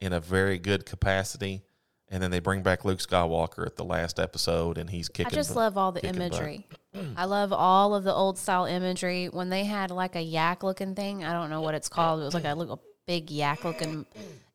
in 0.01 0.13
a 0.13 0.21
very 0.21 0.59
good 0.59 0.85
capacity, 0.85 1.63
and 2.11 2.23
then 2.23 2.31
they 2.31 2.39
bring 2.41 2.63
back 2.63 2.85
Luke 2.85 2.99
Skywalker 3.01 3.67
at 3.67 3.77
the 3.77 3.85
last 3.85 4.19
episode, 4.19 4.79
and 4.79 4.89
he's 4.91 5.09
kicking. 5.09 5.33
I 5.33 5.35
just 5.35 5.55
love 5.57 5.77
all 5.77 5.93
the 5.93 6.01
butt. 6.01 6.17
imagery. 6.17 6.67
I 7.17 7.27
love 7.27 7.53
all 7.53 7.95
of 7.95 8.05
the 8.05 8.13
old 8.15 8.39
style 8.39 8.65
imagery. 8.65 9.27
When 9.29 9.51
they 9.51 9.65
had 9.65 9.91
like 9.91 10.17
a 10.17 10.23
yak 10.23 10.63
looking 10.63 10.95
thing, 10.95 11.25
I 11.25 11.33
don't 11.33 11.51
know 11.51 11.61
what 11.61 11.75
it's 11.75 11.89
called. 11.89 12.21
It 12.21 12.25
was 12.25 12.35
like 12.35 12.45
a 12.45 12.55
little 12.55 12.83
big 13.07 13.31
yak 13.31 13.65
looking 13.65 14.07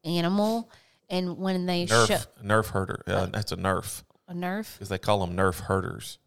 animal. 0.04 0.70
And 1.10 1.38
when 1.38 1.66
they 1.66 1.86
Nerf 1.86 2.08
show 2.08 2.18
Nerf 2.44 2.68
herder. 2.70 3.04
Uh, 3.06 3.26
that's 3.28 3.52
a 3.52 3.58
Nerf 3.58 4.04
a 4.28 4.34
nerf, 4.34 4.74
because 4.76 4.88
they 4.90 4.98
call 4.98 5.26
them 5.26 5.36
Nerf 5.36 5.60
herders. 5.60 6.18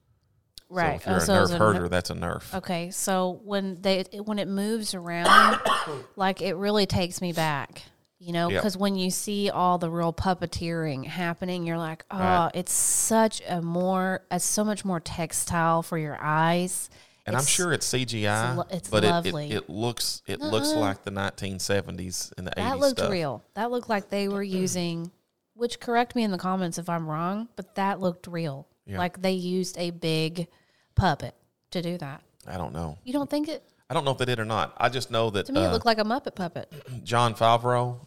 right? 0.68 1.01
So 1.03 1.11
if 1.16 1.27
you're 1.29 1.35
Oh, 1.37 1.39
a 1.39 1.43
it's 1.43 1.51
Nerf 1.51 1.55
a 1.55 1.59
herder, 1.59 1.81
ner- 1.81 1.89
that's 1.89 2.11
a 2.11 2.14
Nerf. 2.14 2.55
Okay, 2.59 2.91
so 2.91 3.41
when 3.43 3.81
they 3.81 4.05
when 4.24 4.39
it 4.39 4.49
moves 4.49 4.95
around, 4.95 5.59
like 6.16 6.41
it 6.43 6.55
really 6.57 6.87
takes 6.87 7.20
me 7.20 7.33
back, 7.33 7.83
you 8.27 8.33
know, 8.33 8.49
Yep. 8.51 8.61
because 8.61 8.77
when 8.77 8.97
you 8.97 9.09
see 9.12 9.51
all 9.51 9.79
the 9.79 9.89
real 9.89 10.12
puppeteering 10.12 11.07
happening, 11.07 11.64
you're 11.64 11.79
like, 11.79 12.05
oh, 12.11 12.18
Right. 12.18 12.51
it's 12.55 12.72
such 12.72 13.41
a 13.49 13.62
more, 13.62 14.22
it's 14.33 14.45
so 14.45 14.64
much 14.64 14.85
more 14.85 14.99
textile 14.99 15.81
for 15.85 15.97
your 15.97 16.18
eyes. 16.20 16.91
And 17.24 17.37
I'm 17.37 17.45
sure 17.45 17.72
it's 17.72 17.87
CGI, 17.87 18.57
lo- 18.57 18.64
it's 18.68 18.89
but 18.89 19.05
it- 19.05 19.11
lovely. 19.11 19.51
It, 19.53 19.57
it, 19.59 19.70
looks 19.70 20.22
it 20.27 20.41
looks 20.41 20.70
Uh-uh. 20.72 20.81
like 20.81 21.05
the 21.05 21.12
1970s 21.12 22.33
and 22.37 22.47
the 22.49 22.53
that 22.57 22.74
80s 22.77 22.81
looked 22.81 22.99
stuff. 22.99 23.11
real. 23.12 23.45
That 23.55 23.70
looked 23.70 23.89
like 23.89 24.11
they 24.11 24.27
were 24.29 24.43
using, 24.43 25.12
which 25.55 25.79
correct 25.79 26.16
me 26.16 26.24
in 26.24 26.33
the 26.33 26.39
comments 26.39 26.79
if 26.79 26.89
I'm 26.89 27.07
wrong, 27.09 27.49
but 27.55 27.77
that 27.77 28.01
looked 28.01 28.27
real. 28.27 28.66
Yeah. 28.87 28.99
Like 28.99 29.22
they 29.22 29.33
used 29.33 29.79
a 29.79 29.91
big 29.91 30.49
puppet 30.97 31.35
to 31.70 31.81
do 31.83 31.97
that. 31.99 32.22
I 32.47 32.57
don't 32.57 32.72
know. 32.72 32.99
You 33.05 33.12
don't 33.12 33.31
think 33.31 33.49
it? 33.49 33.62
I 33.89 33.95
don't 33.95 34.05
know 34.05 34.11
if 34.11 34.18
they 34.18 34.24
did 34.24 34.41
or 34.41 34.45
not. 34.45 34.74
I 34.79 34.89
just 34.89 35.12
know 35.12 35.31
that 35.31 35.47
To 35.47 35.53
me, 35.53 35.62
it 35.62 35.66
uh, 35.66 35.72
looked 35.72 35.87
like 35.87 35.99
a 35.99 36.05
Muppet 36.05 36.35
puppet. 36.35 36.72
Jon 37.05 37.35
Favreau 37.35 37.99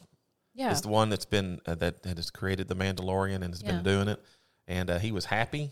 Yeah. 0.54 0.72
is 0.72 0.82
the 0.82 0.90
one 0.90 1.10
that's 1.10 1.26
been 1.26 1.60
uh, 1.66 1.76
that, 1.76 2.04
that 2.04 2.18
has 2.18 2.30
created 2.32 2.68
the 2.68 2.76
Mandalorian 2.76 3.36
and 3.44 3.54
has 3.54 3.62
Yeah. 3.62 3.72
been 3.74 3.84
doing 3.84 4.08
it, 4.10 4.22
and 4.68 4.90
uh, 4.90 5.00
he 5.00 5.12
was 5.12 5.26
happy. 5.26 5.72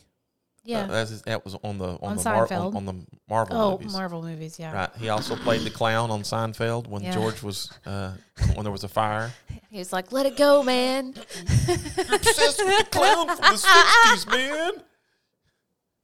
Yeah. 0.63 0.81
Uh, 0.91 1.05
that 1.25 1.45
was 1.45 1.55
on 1.63 1.77
the 1.77 1.91
on, 2.01 2.11
On 2.11 2.15
the 2.17 2.23
Mar- 2.25 2.53
on, 2.53 2.75
on 2.75 2.85
the 2.85 2.93
Marvel 3.29 3.55
oh, 3.57 3.71
movies. 3.77 3.93
Marvel 3.93 4.21
movies. 4.21 4.59
Yeah. 4.59 4.73
Right. 4.73 4.89
He 4.97 5.07
also 5.07 5.37
played 5.37 5.61
the 5.61 5.69
clown 5.69 6.11
on 6.11 6.23
Seinfeld 6.23 6.87
when 6.87 7.03
Yeah. 7.03 7.13
George 7.13 7.41
was 7.41 7.71
uh, 7.85 8.11
when 8.53 8.63
there 8.63 8.71
was 8.71 8.83
a 8.83 8.89
fire. 8.89 9.31
He 9.69 9.79
was 9.79 9.91
like, 9.91 10.13
"Let 10.13 10.25
it 10.25 10.37
go, 10.37 10.63
man." 10.63 11.09
Obsessed 11.09 12.63
with 12.65 12.77
the 12.77 12.87
clown 12.89 13.27
from 13.27 13.37
the 13.37 13.57
sixties, 13.57 14.27
man. 14.27 14.71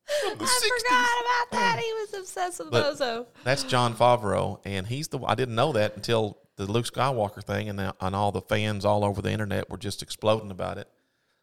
I 0.09 0.35
60s. 0.35 0.37
forgot 0.37 1.21
about 1.21 1.51
that. 1.51 1.79
He 1.79 1.93
was 1.93 2.13
obsessed 2.19 2.59
with 2.59 2.71
But- 2.71 2.95
Bozo. 2.99 3.25
That's 3.45 3.63
Jon 3.63 3.95
Favreau, 3.95 4.59
and 4.65 4.85
he's 4.85 5.07
the. 5.07 5.19
I 5.19 5.35
didn't 5.35 5.55
know 5.55 5.71
that 5.73 5.95
until 5.95 6.37
the 6.55 6.65
Luke 6.71 6.85
Skywalker 6.85 7.43
thing, 7.43 7.67
and 7.69 7.77
now- 7.77 7.95
and 7.99 8.15
all 8.15 8.31
the 8.31 8.41
fans 8.41 8.85
all 8.85 9.03
over 9.03 9.21
the 9.21 9.31
internet 9.31 9.69
were 9.69 9.77
just 9.77 10.01
exploding 10.01 10.51
about 10.51 10.77
it. 10.77 10.87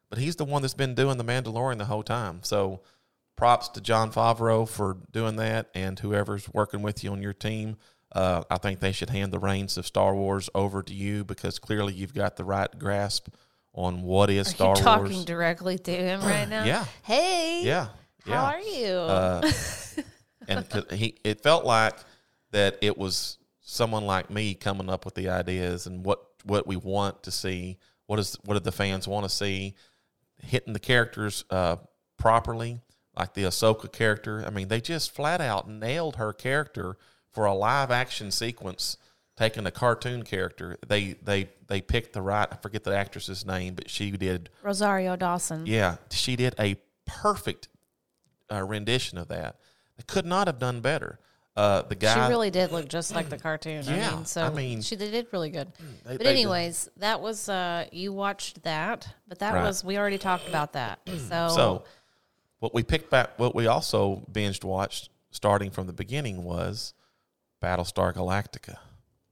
But 0.08 0.18
he's 0.18 0.36
the 0.36 0.44
one 0.44 0.62
that's 0.62 0.74
been 0.74 0.94
doing 0.94 1.18
the 1.18 1.24
Mandalorian 1.24 1.78
the 1.78 1.84
whole 1.86 2.02
time. 2.02 2.40
So, 2.42 2.80
props 3.36 3.68
to 3.70 3.80
Jon 3.80 4.12
Favreau 4.12 4.68
for 4.68 4.98
doing 5.12 5.36
that, 5.36 5.70
and 5.74 5.98
whoever's 5.98 6.48
working 6.52 6.82
with 6.82 7.02
you 7.04 7.12
on 7.12 7.22
your 7.22 7.32
team. 7.32 7.76
Uh, 8.12 8.42
I 8.50 8.58
think 8.58 8.80
they 8.80 8.90
should 8.92 9.10
hand 9.10 9.32
the 9.32 9.38
reins 9.38 9.78
of 9.78 9.86
Star 9.86 10.14
Wars 10.16 10.50
over 10.54 10.82
to 10.82 10.92
you 10.92 11.24
because 11.24 11.58
clearly 11.60 11.94
you've 11.94 12.12
got 12.12 12.36
the 12.36 12.44
right 12.44 12.68
grasp 12.78 13.28
on 13.72 14.02
what 14.02 14.30
is 14.30 14.48
Are 14.48 14.50
Star 14.50 14.76
you 14.76 14.82
talking 14.82 15.12
Wars. 15.12 15.24
directly 15.24 15.78
to 15.78 15.92
him 15.92 16.20
right 16.22 16.48
now? 16.48 16.64
Yeah. 16.64 16.84
Hey. 17.04 17.62
Yeah, 17.64 17.86
yeah. 18.26 18.34
How 18.34 18.46
are 18.54 18.60
you? 18.60 18.86
Uh, 18.96 19.50
and 20.48 20.66
he, 20.90 21.14
it 21.22 21.40
felt 21.42 21.64
like 21.64 21.94
that 22.50 22.78
it 22.80 22.98
was 22.98 23.38
someone 23.70 24.04
like 24.04 24.30
me 24.30 24.54
coming 24.54 24.90
up 24.90 25.04
with 25.04 25.14
the 25.14 25.28
ideas 25.28 25.86
and 25.86 26.04
what 26.04 26.24
what 26.44 26.66
we 26.66 26.76
want 26.76 27.22
to 27.22 27.30
see. 27.30 27.78
What 28.06 28.18
is 28.18 28.36
what 28.44 28.54
do 28.54 28.60
the 28.60 28.72
fans 28.72 29.06
want 29.06 29.24
to 29.24 29.30
see? 29.30 29.74
Hitting 30.42 30.72
the 30.72 30.80
characters 30.80 31.44
uh, 31.50 31.76
properly, 32.18 32.80
like 33.16 33.34
the 33.34 33.44
Ahsoka 33.44 33.92
character. 33.92 34.42
I 34.44 34.50
mean, 34.50 34.68
they 34.68 34.80
just 34.80 35.14
flat 35.14 35.40
out 35.40 35.68
nailed 35.68 36.16
her 36.16 36.32
character 36.32 36.96
for 37.30 37.44
a 37.44 37.54
live 37.54 37.90
action 37.90 38.30
sequence. 38.30 38.96
Taking 39.36 39.64
a 39.64 39.70
cartoon 39.70 40.22
character, 40.24 40.76
they 40.86 41.14
they 41.22 41.48
they 41.68 41.80
picked 41.80 42.12
the 42.12 42.20
right. 42.20 42.48
I 42.50 42.56
forget 42.56 42.84
the 42.84 42.94
actress's 42.94 43.46
name, 43.46 43.74
but 43.74 43.88
she 43.88 44.10
did 44.10 44.50
Rosario 44.62 45.16
Dawson. 45.16 45.64
yeah, 45.64 45.96
she 46.10 46.36
did 46.36 46.54
a 46.58 46.76
perfect 47.06 47.68
uh, 48.52 48.62
rendition 48.62 49.16
of 49.16 49.28
that. 49.28 49.56
They 49.96 50.02
could 50.06 50.26
not 50.26 50.46
have 50.46 50.58
done 50.58 50.80
better. 50.80 51.20
Uh, 51.56 51.82
the 51.82 51.94
guy, 51.96 52.14
She 52.14 52.30
really 52.30 52.50
did 52.50 52.70
look 52.72 52.88
just 52.88 53.12
like 53.14 53.28
the 53.28 53.36
cartoon. 53.38 53.86
I 53.88 53.96
Yeah, 53.96 54.14
mean, 54.16 54.24
so 54.24 54.42
I 54.44 54.50
mean- 54.50 54.82
she 54.82 54.94
did 54.96 55.26
really 55.32 55.50
good. 55.50 55.72
they- 55.74 55.84
But 56.04 56.18
they 56.18 56.24
did. 56.24 56.26
anyways, 56.28 56.88
that 56.98 57.20
was 57.20 57.48
uh 57.48 57.86
you 57.92 58.12
watched 58.12 58.62
that, 58.62 59.08
but 59.26 59.40
that 59.40 59.54
Right. 59.54 59.62
was 59.64 59.82
we 59.84 59.98
already 59.98 60.16
talked 60.18 60.48
about 60.48 60.72
that. 60.74 61.00
So, 61.28 61.48
So, 61.48 61.84
what 62.60 62.72
we 62.72 62.82
picked 62.84 63.10
back, 63.10 63.36
what 63.38 63.54
we 63.54 63.66
also 63.66 64.22
binged 64.30 64.62
watched, 64.64 65.10
starting 65.32 65.70
from 65.70 65.86
the 65.88 65.92
beginning, 65.92 66.44
was 66.44 66.94
Battlestar 67.62 68.14
Galactica. 68.14 68.76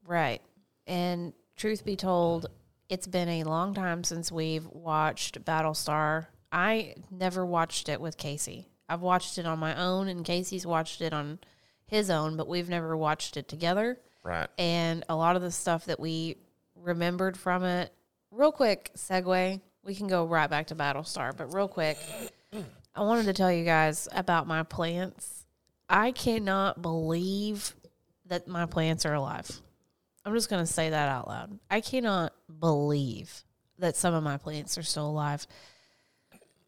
right. 0.05 0.43
And 0.87 1.35
truth 1.57 1.85
be 1.85 1.97
told, 1.97 2.47
it's 2.89 3.07
been 3.07 3.29
a 3.29 3.45
long 3.45 3.75
time 3.75 4.03
since 4.03 4.33
we've 4.33 4.67
watched 4.67 5.45
Battlestar. 5.45 6.27
I 6.51 6.95
never 7.11 7.45
watched 7.47 7.89
it 7.91 8.01
with 8.01 8.17
Casey. 8.17 8.69
I've 8.89 9.03
watched 9.03 9.37
it 9.39 9.45
on 9.47 9.59
my 9.59 9.75
own 9.77 10.09
and 10.09 10.25
Casey's 10.25 10.67
watched 10.67 11.01
it 11.03 11.13
on 11.13 11.39
his 11.89 12.11
own, 12.11 12.37
but 12.37 12.47
we've 12.47 12.69
never 12.69 12.97
watched 12.97 13.37
it 13.37 13.49
together. 13.49 13.99
Right. 14.25 14.49
and 14.59 15.05
a 15.09 15.17
lot 15.17 15.37
of 15.37 15.43
the 15.43 15.51
stuff 15.51 15.87
that 15.87 15.99
we 15.99 16.37
remembered 16.77 17.37
from 17.37 17.65
it. 17.65 17.91
Real 18.31 18.53
quick 18.53 18.91
segue, 18.95 19.61
we 19.83 19.95
can 19.95 20.07
go 20.07 20.27
right 20.27 20.51
back 20.51 20.67
to 20.67 20.75
Battlestar, 20.75 21.35
but 21.35 21.55
real 21.55 21.69
quick, 21.69 21.99
I 22.95 23.03
wanted 23.03 23.25
to 23.25 23.33
tell 23.33 23.51
you 23.51 23.65
guys 23.65 24.07
about 24.13 24.47
my 24.47 24.65
plants. 24.65 25.47
I 25.89 26.13
cannot 26.13 26.83
believe 26.83 27.75
that 28.27 28.47
my 28.47 28.67
plants 28.67 29.07
are 29.07 29.15
alive. 29.15 29.51
I'm 30.27 30.35
just 30.35 30.51
going 30.51 30.63
to 30.63 30.71
say 30.71 30.91
that 30.91 31.09
out 31.09 31.27
loud. 31.27 31.59
I 31.71 31.81
cannot 31.81 32.35
believe 32.61 33.45
that 33.79 33.97
some 33.97 34.13
of 34.13 34.23
my 34.23 34.37
plants 34.37 34.77
are 34.77 34.83
still 34.83 35.09
alive. 35.09 35.47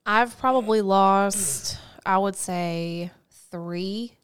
I've 0.06 0.38
probably 0.38 0.80
lost, 0.80 1.78
I 2.06 2.16
would 2.16 2.36
say, 2.36 3.10
three 3.50 4.14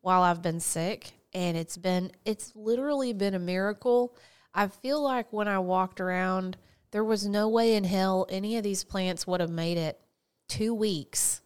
while 0.00 0.22
I've 0.22 0.42
been 0.42 0.60
sick 0.60 1.12
and 1.32 1.56
it's 1.56 1.76
been 1.76 2.10
it's 2.24 2.52
literally 2.54 3.12
been 3.12 3.34
a 3.34 3.38
miracle. 3.38 4.16
I 4.54 4.68
feel 4.68 5.00
like 5.02 5.32
when 5.32 5.48
I 5.48 5.58
walked 5.58 6.00
around 6.00 6.56
there 6.90 7.04
was 7.04 7.26
no 7.26 7.48
way 7.48 7.74
in 7.74 7.84
hell 7.84 8.26
any 8.28 8.56
of 8.56 8.64
these 8.64 8.82
plants 8.82 9.26
would 9.26 9.40
have 9.40 9.50
made 9.50 9.78
it 9.78 10.00
2 10.48 10.74
weeks 10.74 11.40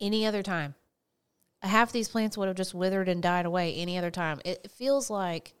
any 0.00 0.26
other 0.26 0.42
time. 0.42 0.74
Half 1.62 1.92
these 1.92 2.08
plants 2.08 2.36
would 2.36 2.46
have 2.46 2.56
just 2.56 2.74
withered 2.74 3.08
and 3.08 3.22
died 3.22 3.46
away 3.46 3.74
any 3.74 3.98
other 3.98 4.10
time. 4.10 4.40
It 4.44 4.70
feels 4.70 5.10
like 5.10 5.54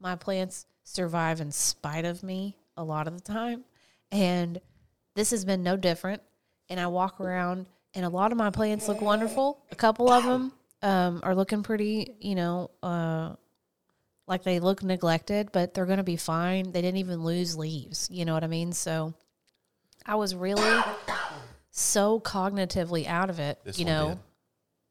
my 0.00 0.16
plants 0.16 0.66
survive 0.82 1.40
in 1.40 1.52
spite 1.52 2.04
of 2.04 2.22
me 2.22 2.56
a 2.76 2.84
lot 2.84 3.06
of 3.06 3.14
the 3.14 3.32
time 3.32 3.64
and 4.10 4.60
this 5.14 5.30
has 5.30 5.44
been 5.44 5.62
no 5.62 5.76
different 5.76 6.22
and 6.68 6.80
I 6.80 6.86
walk 6.86 7.20
around 7.20 7.66
and 7.94 8.04
a 8.04 8.08
lot 8.08 8.32
of 8.32 8.38
my 8.38 8.50
plants 8.50 8.88
look 8.88 9.00
wonderful. 9.00 9.62
A 9.70 9.76
couple 9.76 10.10
of 10.10 10.24
them 10.24 10.52
um, 10.84 11.20
are 11.24 11.34
looking 11.34 11.62
pretty, 11.64 12.14
you 12.20 12.34
know, 12.36 12.70
uh, 12.82 13.34
like 14.28 14.42
they 14.44 14.60
look 14.60 14.82
neglected, 14.82 15.50
but 15.52 15.74
they're 15.74 15.86
going 15.86 15.96
to 15.98 16.02
be 16.04 16.16
fine. 16.16 16.70
They 16.72 16.80
didn't 16.82 16.98
even 16.98 17.24
lose 17.24 17.56
leaves. 17.56 18.08
You 18.10 18.24
know 18.24 18.34
what 18.34 18.44
I 18.44 18.46
mean? 18.48 18.72
So 18.72 19.14
I 20.06 20.14
was 20.14 20.34
really 20.34 20.80
so 21.70 22.20
cognitively 22.20 23.06
out 23.06 23.30
of 23.30 23.40
it. 23.40 23.58
This 23.64 23.78
you 23.78 23.84
one 23.86 23.94
know, 23.94 24.08
did. 24.10 24.18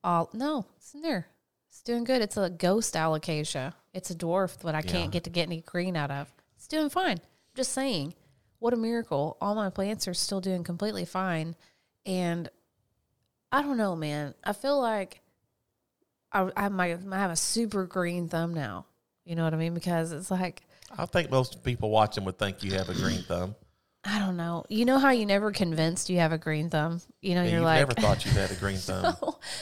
all 0.04 0.30
no, 0.34 0.66
it's 0.78 0.94
in 0.94 1.02
there. 1.02 1.28
It's 1.70 1.82
doing 1.82 2.04
good. 2.04 2.22
It's 2.22 2.38
a 2.38 2.50
ghost 2.50 2.94
alocasia. 2.96 3.74
It's 3.94 4.12
a 4.12 4.16
dwarf 4.16 4.58
that 4.60 4.76
I 4.76 4.80
Yeah. 4.84 4.92
can't 4.92 5.12
get 5.12 5.24
to 5.24 5.30
get 5.30 5.44
any 5.48 5.62
green 5.62 5.96
out 5.96 6.12
of. 6.12 6.32
It's 6.56 6.68
doing 6.68 6.90
fine. 6.90 7.20
Just 7.56 7.72
saying, 7.74 8.14
what 8.60 8.74
a 8.74 8.78
miracle. 8.78 9.38
All 9.42 9.56
my 9.56 9.70
plants 9.70 10.08
are 10.08 10.14
still 10.14 10.42
doing 10.42 10.64
completely 10.64 11.06
fine. 11.06 11.56
And 12.06 12.50
I 13.52 13.62
don't 13.62 13.78
know, 13.78 13.96
man. 13.96 14.34
I 14.44 14.54
feel 14.54 14.80
like 14.80 15.22
I, 16.34 16.50
I 16.58 16.70
might 16.70 16.98
I 17.12 17.18
have 17.20 17.32
a 17.32 17.36
super 17.36 17.86
green 17.86 18.28
thumb 18.28 18.54
now. 18.54 18.86
You 19.26 19.36
know 19.36 19.44
what 19.44 19.54
I 19.54 19.58
mean? 19.58 19.74
Because 19.74 20.12
it's 20.12 20.30
like, 20.32 20.64
I 20.98 21.06
think 21.06 21.32
most 21.32 21.64
people 21.64 21.90
watching 21.90 22.26
would 22.26 22.38
think 22.38 22.64
you 22.64 22.74
have 22.74 22.90
a 22.90 22.94
green 22.94 23.22
thumb. 23.24 23.56
I 24.06 24.20
don't 24.20 24.36
know. 24.36 24.66
You 24.68 24.84
know 24.84 25.00
how 25.00 25.12
you 25.12 25.26
never 25.26 25.52
convinced 25.52 26.10
you 26.10 26.18
have 26.18 26.34
a 26.34 26.38
green 26.38 26.70
thumb? 26.70 27.00
You 27.22 27.36
know, 27.36 27.44
Yeah, 27.44 27.50
you're 27.50 27.60
you've 27.60 27.66
like, 27.66 27.80
never 27.80 27.94
thought 27.94 28.26
you 28.26 28.32
had 28.32 28.52
a 28.52 28.56
green 28.56 28.76
thumb. 28.80 29.16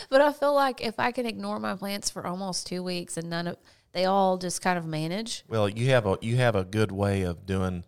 but 0.09 0.19
I 0.21 0.31
feel 0.33 0.55
like 0.55 0.81
if 0.81 0.99
I 0.99 1.11
can 1.11 1.27
ignore 1.27 1.59
my 1.59 1.75
plants 1.75 2.09
for 2.09 2.25
almost 2.25 2.65
two 2.65 2.81
weeks 2.81 3.17
and 3.17 3.29
none 3.29 3.45
of 3.47 3.57
they 3.93 4.05
all 4.05 4.37
just 4.37 4.61
kind 4.61 4.79
of 4.79 4.85
manage. 4.85 5.43
Well, 5.47 5.69
you 5.69 5.89
have 5.91 6.05
a 6.07 6.17
you 6.21 6.37
have 6.37 6.55
a 6.55 6.63
good 6.63 6.91
way 6.91 7.21
of 7.21 7.45
doing 7.45 7.83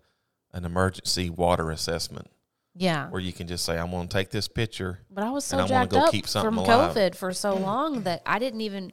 an 0.52 0.66
emergency 0.66 1.30
water 1.32 1.72
assessment 1.72 2.28
Yeah. 2.76 3.10
where 3.10 3.22
you 3.22 3.32
can 3.34 3.48
just 3.48 3.66
say, 3.66 3.78
"I'm 3.78 3.92
going 3.92 4.08
to 4.08 4.14
take 4.18 4.30
this 4.30 4.48
picture." 4.48 5.00
But 5.12 5.24
I 5.24 5.30
was 5.30 5.46
so 5.46 5.58
and 5.58 5.62
I 5.62 5.72
wanna 5.72 5.86
jacked 5.86 5.92
go 5.92 6.00
up 6.06 6.12
keep 6.12 6.28
something 6.28 6.48
from 6.48 6.58
alive. 6.58 6.96
COVID 6.96 7.16
for 7.16 7.32
so 7.34 7.56
mm. 7.56 7.62
long 7.62 8.02
that 8.04 8.22
I 8.26 8.40
didn't 8.40 8.62
even, 8.62 8.92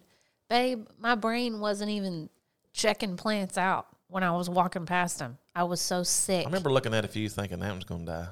babe, 0.49 0.87
my 0.99 1.15
brain 1.15 1.61
wasn't 1.61 1.91
even 1.91 2.29
checking 2.73 3.17
plants 3.17 3.57
out 3.57 3.87
when 4.09 4.23
I 4.23 4.33
was 4.33 4.51
walking 4.51 4.87
past 4.87 5.19
them. 5.19 5.39
I 5.55 5.65
was 5.65 5.81
so 5.81 6.03
sick. 6.03 6.43
I 6.45 6.49
remember 6.49 6.71
looking 6.71 6.95
at 6.95 7.05
a 7.05 7.09
few, 7.09 7.29
thinking 7.29 7.61
that 7.61 7.71
one's 7.71 7.85
going 7.85 8.07
to 8.07 8.13
die. 8.13 8.29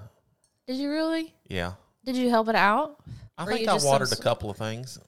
Did 0.67 0.77
you 0.77 0.91
really? 0.91 1.35
Yeah, 1.49 1.73
Did 2.05 2.17
you 2.17 2.29
help 2.31 2.49
it 2.49 2.55
out? 2.55 3.01
I 3.37 3.45
Or 3.45 3.47
think 3.53 3.69
I 3.69 3.75
just 3.75 3.87
watered 3.87 4.13
a 4.13 4.17
couple 4.17 4.51
of 4.51 4.57
things. 4.57 4.99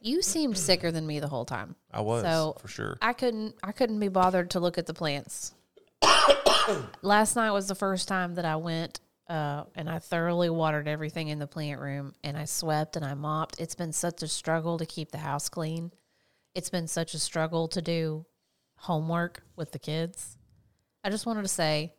You 0.00 0.22
seemed 0.22 0.56
sicker 0.58 0.90
than 0.92 1.06
me 1.06 1.18
the 1.20 1.28
whole 1.28 1.44
time. 1.44 1.74
I 1.92 2.02
was 2.02 2.22
So- 2.22 2.56
for 2.60 2.68
sure. 2.68 2.98
I 3.02 3.12
couldn't 3.14 3.56
I 3.62 3.72
couldn't 3.72 3.98
be 3.98 4.08
bothered 4.08 4.50
to 4.50 4.60
look 4.60 4.78
at 4.78 4.86
the 4.86 4.94
plants. 4.94 5.54
Last 7.02 7.36
night 7.36 7.50
was 7.50 7.66
the 7.68 7.74
first 7.74 8.06
time 8.08 8.34
that 8.34 8.44
I 8.44 8.56
went 8.56 9.00
uh, 9.28 9.64
and 9.74 9.88
I 9.88 9.98
thoroughly 9.98 10.50
watered 10.50 10.86
everything 10.88 11.28
in 11.28 11.38
the 11.38 11.46
plant 11.46 11.80
room 11.80 12.12
and 12.22 12.36
I 12.36 12.44
swept 12.44 12.96
and 12.96 13.04
I 13.04 13.14
mopped. 13.14 13.58
It's 13.60 13.74
been 13.74 13.92
such 13.92 14.22
a 14.22 14.28
struggle 14.28 14.78
to 14.78 14.86
keep 14.86 15.10
the 15.12 15.18
house 15.18 15.48
clean. 15.48 15.92
It's 16.54 16.70
been 16.70 16.86
such 16.86 17.14
a 17.14 17.18
struggle 17.18 17.68
to 17.68 17.80
do 17.82 18.26
homework 18.76 19.42
with 19.56 19.72
the 19.72 19.78
kids. 19.78 20.36
I 21.02 21.10
just 21.10 21.26
wanted 21.26 21.42
to 21.42 21.48
say 21.48 21.92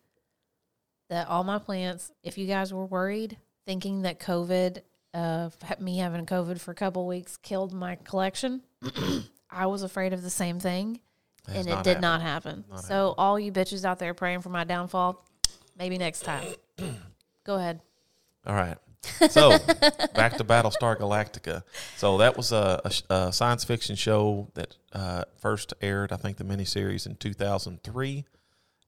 that 1.09 1.27
all 1.27 1.43
my 1.43 1.57
plants, 1.59 2.11
if 2.23 2.37
you 2.37 2.47
guys 2.47 2.73
were 2.73 2.85
worried, 2.85 3.37
thinking 3.65 4.03
that 4.03 4.19
COVID, 4.19 4.79
uh, 5.13 5.49
me 5.79 5.97
having 5.97 6.25
COVID 6.25 6.59
for 6.59 6.71
a 6.71 6.75
couple 6.75 7.07
weeks 7.07 7.37
killed 7.37 7.73
my 7.73 7.95
collection, 7.95 8.61
I 9.49 9.65
was 9.67 9.83
afraid 9.83 10.13
of 10.13 10.21
the 10.21 10.29
same 10.29 10.59
thing 10.59 10.99
Has 11.47 11.55
and 11.57 11.67
it 11.67 11.83
did 11.83 11.97
happened. 11.97 12.01
not 12.01 12.21
happen. 12.21 12.65
so 12.77 13.15
all 13.17 13.39
you 13.39 13.51
bitches 13.51 13.83
out 13.85 13.99
there 13.99 14.13
praying 14.13 14.41
for 14.41 14.49
my 14.49 14.63
downfall, 14.63 15.25
maybe 15.77 15.97
next 15.97 16.21
time. 16.21 16.47
Go 17.45 17.55
ahead. 17.55 17.81
All 18.45 18.55
right. 18.55 18.77
So 19.29 19.49
back 20.15 20.37
to 20.37 20.43
Battlestar 20.43 20.97
Galactica. 20.97 21.61
So 21.95 22.17
that 22.17 22.35
was 22.35 22.51
a, 22.51 22.81
a 22.83 23.13
a 23.13 23.31
science 23.33 23.63
fiction 23.63 23.95
show 23.95 24.49
that 24.55 24.75
uh, 24.93 25.23
first 25.39 25.73
aired, 25.81 26.11
I 26.11 26.17
think, 26.17 26.37
the 26.37 26.43
miniseries 26.43 27.05
in 27.05 27.15
2003, 27.15 28.25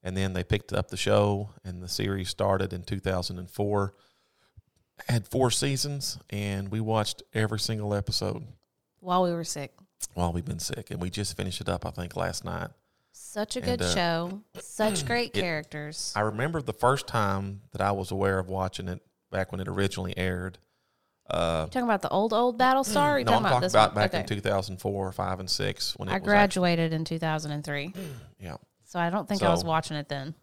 and 0.02 0.16
then 0.16 0.32
they 0.32 0.42
picked 0.42 0.72
up 0.72 0.88
the 0.88 0.96
show, 0.96 1.50
and 1.64 1.80
the 1.82 1.88
series 1.88 2.28
started 2.30 2.72
in 2.72 2.82
2004. 2.82 3.94
Had 5.08 5.28
four 5.28 5.52
seasons, 5.52 6.18
and 6.30 6.70
we 6.72 6.80
watched 6.80 7.22
every 7.32 7.60
single 7.60 7.94
episode 7.94 8.42
While 8.98 9.22
we 9.22 9.30
were 9.32 9.44
sick. 9.44 9.72
while 10.14 10.32
we've 10.32 10.44
been 10.44 10.58
sick, 10.58 10.90
and 10.90 11.00
we 11.00 11.10
just 11.10 11.36
finished 11.36 11.60
it 11.60 11.68
up, 11.68 11.86
I 11.86 11.90
think, 11.90 12.16
last 12.16 12.44
night. 12.44 12.70
Such 13.20 13.56
a 13.56 13.58
And, 13.58 13.66
good 13.78 13.82
uh, 13.82 13.94
show. 13.94 14.42
Such 14.60 15.04
great 15.06 15.36
it- 15.36 15.40
characters. 15.40 16.12
I 16.16 16.20
remember 16.20 16.62
the 16.62 16.72
first 16.72 17.06
time 17.06 17.62
that 17.72 17.80
I 17.80 17.92
was 17.92 18.10
aware 18.10 18.38
of 18.38 18.48
watching 18.48 18.88
it 18.88 19.00
back 19.30 19.50
when 19.52 19.60
it 19.60 19.68
originally 19.68 20.16
aired. 20.16 20.58
Uh, 21.28 21.64
you 21.66 21.70
talking 21.72 21.82
about 21.82 22.00
the 22.00 22.08
old 22.08 22.32
old 22.32 22.58
Battlestar? 22.58 22.96
Or 23.16 23.18
you 23.18 23.24
no, 23.24 23.32
I'm 23.32 23.42
talking 23.42 23.46
about 23.46 23.48
talking 23.50 23.60
this 23.62 23.72
about 23.72 23.94
one? 23.94 24.02
back 24.04 24.14
in 24.14 24.20
Okay. 24.20 24.34
2004, 24.36 25.12
5, 25.12 25.40
and 25.40 25.50
6 25.50 25.96
when 25.96 26.08
it 26.08 26.12
I 26.12 26.18
graduated 26.20 26.92
in 26.94 27.04
2003. 27.04 27.92
yeah. 28.40 28.56
So 28.84 28.98
I 28.98 29.10
don't 29.10 29.28
think 29.28 29.42
I 29.42 29.50
was 29.50 29.64
watching 29.64 29.96
it 29.98 30.08
then. 30.08 30.34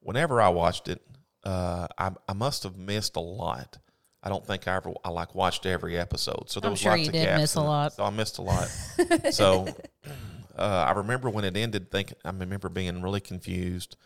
Whenever 0.00 0.42
I 0.42 0.50
watched 0.50 0.88
it, 0.88 1.00
uh, 1.44 1.86
I, 1.96 2.10
I 2.28 2.32
must 2.34 2.64
have 2.64 2.76
missed 2.76 3.16
a 3.16 3.20
lot. 3.20 3.78
I 4.22 4.28
don't 4.28 4.46
think 4.46 4.68
I 4.68 4.76
ever 4.76 4.92
I 5.04 5.08
like 5.08 5.34
watched 5.34 5.64
every 5.66 5.96
episode, 5.96 6.50
so 6.50 6.60
there 6.60 6.68
I'm 6.68 6.72
was 6.72 6.80
sure 6.80 6.90
lots 6.92 7.02
you 7.02 7.06
of 7.08 7.12
did 7.14 7.24
gaps 7.24 7.40
miss 7.40 7.56
a 7.56 7.60
in 7.60 7.66
lot. 7.66 7.92
So 7.94 8.04
I 8.04 8.10
missed 8.10 8.38
a 8.38 8.42
lot. 8.42 8.68
so 9.30 9.66
uh, 10.56 10.86
I 10.88 10.92
remember 10.92 11.30
when 11.30 11.44
it 11.44 11.56
ended, 11.56 11.90
thinking 11.90 12.16
I 12.24 12.30
remember 12.30 12.68
being 12.68 13.02
really 13.02 13.20
confused 13.20 13.96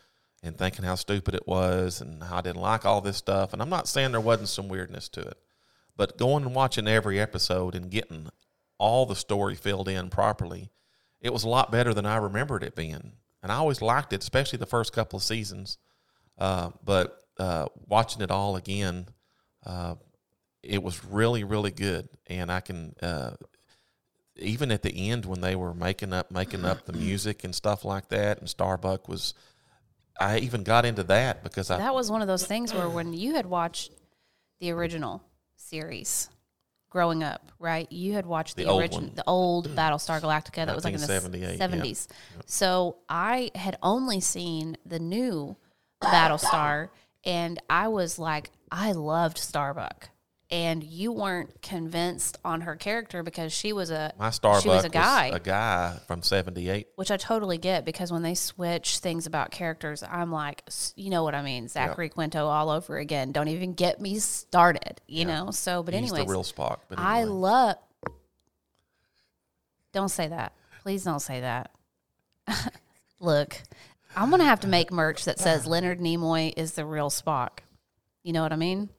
and 0.42 0.56
thinking 0.56 0.84
how 0.84 0.94
stupid 0.94 1.34
it 1.34 1.46
was 1.46 2.00
and 2.00 2.22
how 2.22 2.38
I 2.38 2.40
didn't 2.42 2.60
like 2.60 2.84
all 2.84 3.00
this 3.00 3.16
stuff. 3.16 3.52
And 3.52 3.60
I'm 3.60 3.70
not 3.70 3.88
saying 3.88 4.12
there 4.12 4.20
wasn't 4.20 4.48
some 4.48 4.68
weirdness 4.68 5.08
to 5.10 5.20
it, 5.20 5.38
but 5.96 6.18
going 6.18 6.44
and 6.44 6.54
watching 6.54 6.86
every 6.88 7.18
episode 7.18 7.74
and 7.74 7.90
getting 7.90 8.28
all 8.78 9.06
the 9.06 9.16
story 9.16 9.54
filled 9.54 9.88
in 9.88 10.10
properly, 10.10 10.70
it 11.20 11.32
was 11.32 11.44
a 11.44 11.48
lot 11.48 11.72
better 11.72 11.94
than 11.94 12.06
I 12.06 12.16
remembered 12.16 12.62
it 12.62 12.76
being. 12.76 13.12
And 13.42 13.52
I 13.52 13.56
always 13.56 13.82
liked 13.82 14.12
it, 14.12 14.22
especially 14.22 14.58
the 14.58 14.66
first 14.66 14.92
couple 14.92 15.16
of 15.16 15.22
seasons. 15.22 15.78
Uh, 16.38 16.70
but 16.84 17.18
uh, 17.38 17.66
watching 17.86 18.22
it 18.22 18.30
all 18.30 18.56
again, 18.56 19.06
uh, 19.64 19.94
it 20.62 20.82
was 20.82 21.04
really, 21.04 21.44
really 21.44 21.70
good. 21.70 22.08
And 22.26 22.50
I 22.50 22.60
can, 22.60 22.94
uh, 23.02 23.32
even 24.38 24.70
at 24.70 24.82
the 24.82 25.10
end 25.10 25.24
when 25.24 25.40
they 25.40 25.56
were 25.56 25.74
making 25.74 26.12
up, 26.12 26.30
making 26.30 26.64
up 26.64 26.84
the 26.84 26.92
music 27.06 27.44
and 27.44 27.54
stuff 27.54 27.84
like 27.84 28.08
that, 28.08 28.38
and 28.38 28.48
Starbuck 28.48 29.08
was, 29.08 29.34
I 30.20 30.38
even 30.38 30.62
got 30.62 30.84
into 30.84 31.02
that 31.04 31.42
because 31.42 31.70
I 31.70 31.78
That 31.78 31.94
was 31.94 32.10
one 32.10 32.22
of 32.22 32.28
those 32.28 32.46
things 32.46 32.72
where 32.72 32.88
when 32.88 33.12
you 33.12 33.34
had 33.34 33.46
watched 33.46 33.92
the 34.60 34.70
original 34.70 35.22
series 35.56 36.28
growing 36.90 37.22
up, 37.22 37.52
right? 37.58 37.90
You 37.90 38.14
had 38.14 38.24
watched 38.26 38.56
the, 38.56 38.64
The 38.64 38.74
original, 38.74 39.10
the 39.14 39.24
old 39.26 39.68
Battlestar 39.76 40.20
Galactica 40.20 40.66
that 40.66 40.74
was 40.74 40.84
like 40.84 40.94
in 40.94 41.00
the 41.00 41.06
1978, 41.06 42.08
yeah. 42.36 42.42
So 42.46 42.96
I 43.08 43.50
had 43.54 43.76
only 43.82 44.20
seen 44.20 44.76
the 44.86 44.98
new 44.98 45.56
Battlestar, 46.02 46.88
and 47.24 47.60
I 47.68 47.88
was 47.88 48.18
like, 48.18 48.50
I 48.70 48.92
loved 48.92 49.38
Starbuck. 49.38 50.08
And 50.48 50.84
you 50.84 51.10
weren't 51.10 51.60
convinced 51.60 52.38
on 52.44 52.60
her 52.60 52.76
character 52.76 53.24
because 53.24 53.52
she 53.52 53.72
was 53.72 53.90
a 53.90 54.12
my 54.16 54.30
Starbuck 54.30 54.62
she 54.62 54.68
was 54.68 54.84
a 54.84 54.88
guy, 54.88 55.26
a 55.34 55.40
guy 55.40 55.98
from 56.06 56.22
'78. 56.22 56.86
which 56.94 57.10
I 57.10 57.16
totally 57.16 57.58
get 57.58 57.84
because 57.84 58.12
when 58.12 58.22
they 58.22 58.36
switch 58.36 58.98
things 58.98 59.26
about 59.26 59.50
characters, 59.50 60.04
I'm 60.08 60.30
like, 60.30 60.62
you 60.94 61.10
know 61.10 61.24
what 61.24 61.34
I 61.34 61.42
mean, 61.42 61.66
Zachary 61.66 62.10
Quinto 62.10 62.46
all 62.46 62.70
over 62.70 62.96
again. 62.96 63.32
Don't 63.32 63.48
even 63.48 63.72
get 63.72 64.00
me 64.00 64.20
started, 64.20 65.00
you 65.08 65.24
know. 65.24 65.50
So, 65.50 65.82
but 65.82 65.94
He's 65.94 66.04
anyways, 66.04 66.26
the 66.26 66.30
real 66.30 66.44
Spock. 66.44 66.78
But 66.88 67.00
I 67.00 67.24
love. 67.24 67.78
Don't 69.92 70.10
say 70.10 70.28
that, 70.28 70.52
please. 70.82 71.02
Don't 71.02 71.18
say 71.18 71.40
that. 71.40 71.72
Look, 73.20 73.60
I'm 74.14 74.30
gonna 74.30 74.44
have 74.44 74.60
to 74.60 74.68
make 74.68 74.92
merch 74.92 75.24
that 75.24 75.40
says 75.40 75.66
Leonard 75.66 75.98
Nimoy 75.98 76.52
is 76.56 76.74
the 76.74 76.84
real 76.86 77.10
Spock. 77.10 77.58
You 78.22 78.32
know 78.32 78.42
what 78.42 78.52
I 78.52 78.56
mean? 78.56 78.90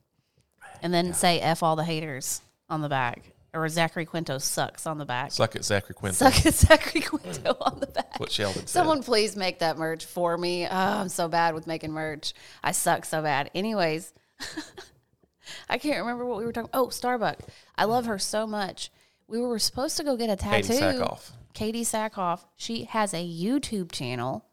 And 0.82 0.94
then 0.94 1.14
say 1.14 1.40
"f 1.40 1.64
all 1.64 1.76
the 1.76 1.84
haters" 1.84 2.42
on 2.70 2.82
the 2.82 2.90
back, 2.90 3.34
or 3.54 3.68
Zachary 3.70 4.06
Quinto 4.06 4.38
sucks 4.38 4.86
on 4.86 4.98
the 4.98 5.06
back. 5.06 5.32
suck 5.32 5.56
at 5.56 5.64
Zachary 5.66 5.96
Quinto. 5.96 6.16
Suck 6.16 6.46
at 6.46 6.54
Zachary 6.54 7.02
Quinto 7.02 7.56
on 7.62 7.80
the 7.80 7.88
back. 7.88 8.20
What 8.20 8.32
Sheldon 8.32 8.62
said. 8.62 8.70
Someone 8.70 9.04
please 9.04 9.36
make 9.36 9.60
that 9.60 9.78
merch 9.78 10.06
for 10.06 10.38
me. 10.38 10.66
Oh, 10.66 10.70
I'm 10.70 11.10
so 11.10 11.28
bad 11.28 11.54
with 11.54 11.68
making 11.68 11.92
merch. 11.92 12.34
I 12.64 12.72
suck 12.72 13.06
so 13.06 13.22
bad. 13.22 13.50
Anyways, 13.56 14.14
I 15.70 15.78
can't 15.78 16.00
remember 16.00 16.26
what 16.26 16.38
we 16.38 16.46
were 16.46 16.54
talking. 16.54 16.70
Oh, 16.74 16.90
Starbuck. 16.90 17.40
I 17.76 17.86
love 17.86 18.06
her 18.06 18.20
so 18.20 18.46
much. 18.48 18.92
We 19.28 19.42
were 19.42 19.60
supposed 19.60 19.98
to 19.98 20.04
go 20.04 20.16
get 20.16 20.30
a 20.30 20.36
tattoo. 20.36 20.74
Katee 20.74 20.80
Sackhoff. 20.80 21.32
Katee 21.54 21.82
Sackhoff. 21.82 22.46
She 22.56 22.84
has 22.86 23.14
a 23.14 23.18
YouTube 23.28 23.92
channel. 23.92 24.46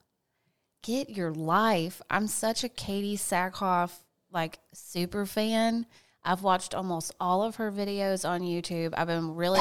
Get 0.83 1.11
your 1.11 1.33
life. 1.33 2.03
I'm 2.11 2.27
such 2.27 2.65
a 2.65 2.69
Katee 2.69 3.15
Sackhoff 3.15 3.93
like 4.33 4.59
super 4.73 5.25
fan. 5.25 5.87
I've 6.25 6.43
watched 6.43 6.75
almost 6.75 7.15
all 7.21 7.43
of 7.43 7.57
her 7.57 7.71
videos 7.71 8.29
on 8.29 8.41
YouTube. 8.41 8.95
I've 8.97 9.07
been 9.07 9.35
really 9.35 9.61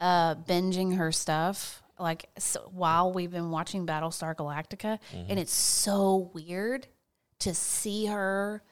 uh, 0.00 0.34
binging 0.36 0.96
her 0.96 1.10
stuff 1.12 1.82
like 1.98 2.28
so, 2.38 2.70
while 2.72 3.12
we've 3.12 3.30
been 3.30 3.50
watching 3.50 3.86
Battlestar 3.86 4.34
Galactica, 4.34 4.98
and 5.28 5.38
it's 5.38 5.52
so 5.52 6.30
weird 6.34 6.86
to 7.40 7.54
see 7.54 8.06
her 8.06 8.62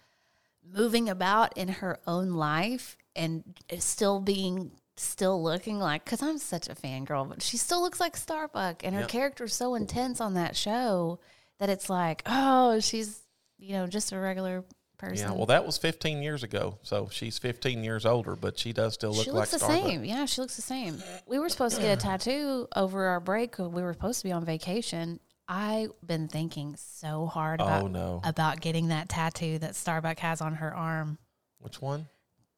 moving 0.64 1.08
about 1.08 1.56
in 1.56 1.68
her 1.68 1.98
own 2.06 2.30
life 2.34 2.96
and 3.14 3.42
still 3.78 4.20
being 4.20 4.72
still 4.98 5.42
looking 5.42 5.78
like 5.78 6.04
because 6.04 6.22
I'm 6.22 6.38
such 6.38 6.68
a 6.68 6.74
fangirl, 6.74 7.28
but 7.28 7.42
she 7.42 7.56
still 7.56 7.80
looks 7.82 7.98
like 8.00 8.16
Starbuck, 8.16 8.84
and 8.84 8.94
her 8.94 9.02
Yep. 9.02 9.10
character's 9.10 9.54
so 9.54 9.74
intense 9.74 10.20
on 10.20 10.34
that 10.34 10.56
show 10.56 11.18
that 11.58 11.68
it's 11.70 11.88
like, 11.90 12.22
oh, 12.26 12.78
she's 12.80 13.20
you 13.58 13.72
know 13.72 13.86
just 13.86 14.12
a 14.12 14.18
regular 14.18 14.64
person. 14.98 15.28
Yeah, 15.30 15.34
well, 15.36 15.46
that 15.46 15.64
was 15.66 15.78
15 15.78 16.22
years 16.22 16.42
ago. 16.42 16.78
So 16.82 17.08
she's 17.10 17.38
15 17.38 17.84
years 17.84 18.06
older, 18.06 18.36
but 18.36 18.58
she 18.58 18.72
does 18.72 18.94
still 18.94 19.12
look 19.12 19.24
she 19.24 19.30
like 19.30 19.40
looks 19.40 19.50
the 19.52 19.58
Starbuck. 19.58 19.86
same. 19.86 20.04
Yeah, 20.04 20.24
she 20.26 20.40
looks 20.40 20.56
the 20.56 20.62
same. 20.62 21.02
We 21.26 21.38
were 21.38 21.48
supposed 21.48 21.76
to 21.76 21.82
get 21.82 21.98
a 21.98 22.00
tattoo 22.00 22.66
over 22.74 23.06
our 23.06 23.20
break. 23.20 23.58
We 23.58 23.82
were 23.82 23.92
supposed 23.92 24.20
to 24.20 24.24
be 24.24 24.32
on 24.32 24.44
vacation. 24.44 25.20
I've 25.48 25.92
been 26.04 26.26
thinking 26.28 26.74
so 26.76 27.26
hard 27.26 27.60
about 27.60 27.84
Oh, 27.84 27.86
no. 27.86 28.20
about 28.24 28.60
getting 28.60 28.88
that 28.88 29.08
tattoo 29.08 29.58
that 29.60 29.76
Starbuck 29.76 30.18
has 30.18 30.40
on 30.40 30.54
her 30.54 30.74
arm, 30.74 31.18
Which 31.60 31.80
one? 31.80 32.08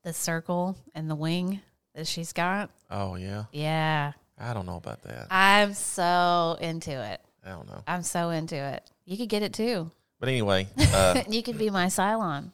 the 0.05 0.15
circle 0.15 0.75
and 0.95 1.11
the 1.11 1.15
wing 1.15 1.61
that 1.95 2.07
she's 2.07 2.33
got. 2.33 2.71
Oh, 2.91 3.17
yeah. 3.17 3.45
Yeah, 3.53 4.13
I 4.39 4.55
don't 4.55 4.65
know 4.65 4.77
about 4.77 5.03
that. 5.03 5.27
I'm 5.31 5.75
so 5.75 6.57
into 6.63 6.93
it. 6.93 7.21
I 7.45 7.51
don't 7.51 7.67
know. 7.69 7.83
I'm 7.87 8.03
so 8.03 8.31
into 8.31 8.57
it. 8.57 8.91
You 9.05 9.19
could 9.19 9.29
get 9.29 9.43
it 9.43 9.53
too. 9.53 9.91
But 10.21 10.29
anyway, 10.29 10.69
uh, 10.79 11.23
you 11.29 11.43
could 11.43 11.59
be 11.59 11.71
my 11.71 11.87
Cylon. 11.87 12.53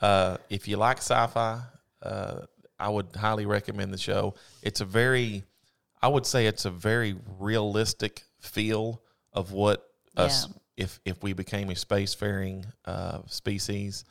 uh, 0.00 0.36
if 0.50 0.68
you 0.68 0.76
like 0.76 0.98
sci-fi, 0.98 1.60
uh, 2.02 2.40
I 2.78 2.88
would 2.88 3.16
highly 3.16 3.46
recommend 3.46 3.92
the 3.92 3.98
show. 3.98 4.34
It's 4.62 4.80
a 4.80 4.84
very, 4.84 5.44
I 6.00 6.08
would 6.08 6.26
say, 6.26 6.46
it's 6.46 6.64
a 6.64 6.70
very 6.70 7.16
realistic 7.38 8.22
feel 8.40 9.02
of 9.32 9.52
what 9.52 9.84
us 10.16 10.48
if 10.76 11.00
if 11.04 11.22
we 11.22 11.32
became 11.32 11.70
a 11.70 11.74
spacefaring 11.74 12.64
uh, 12.84 13.20
species. 13.26 14.04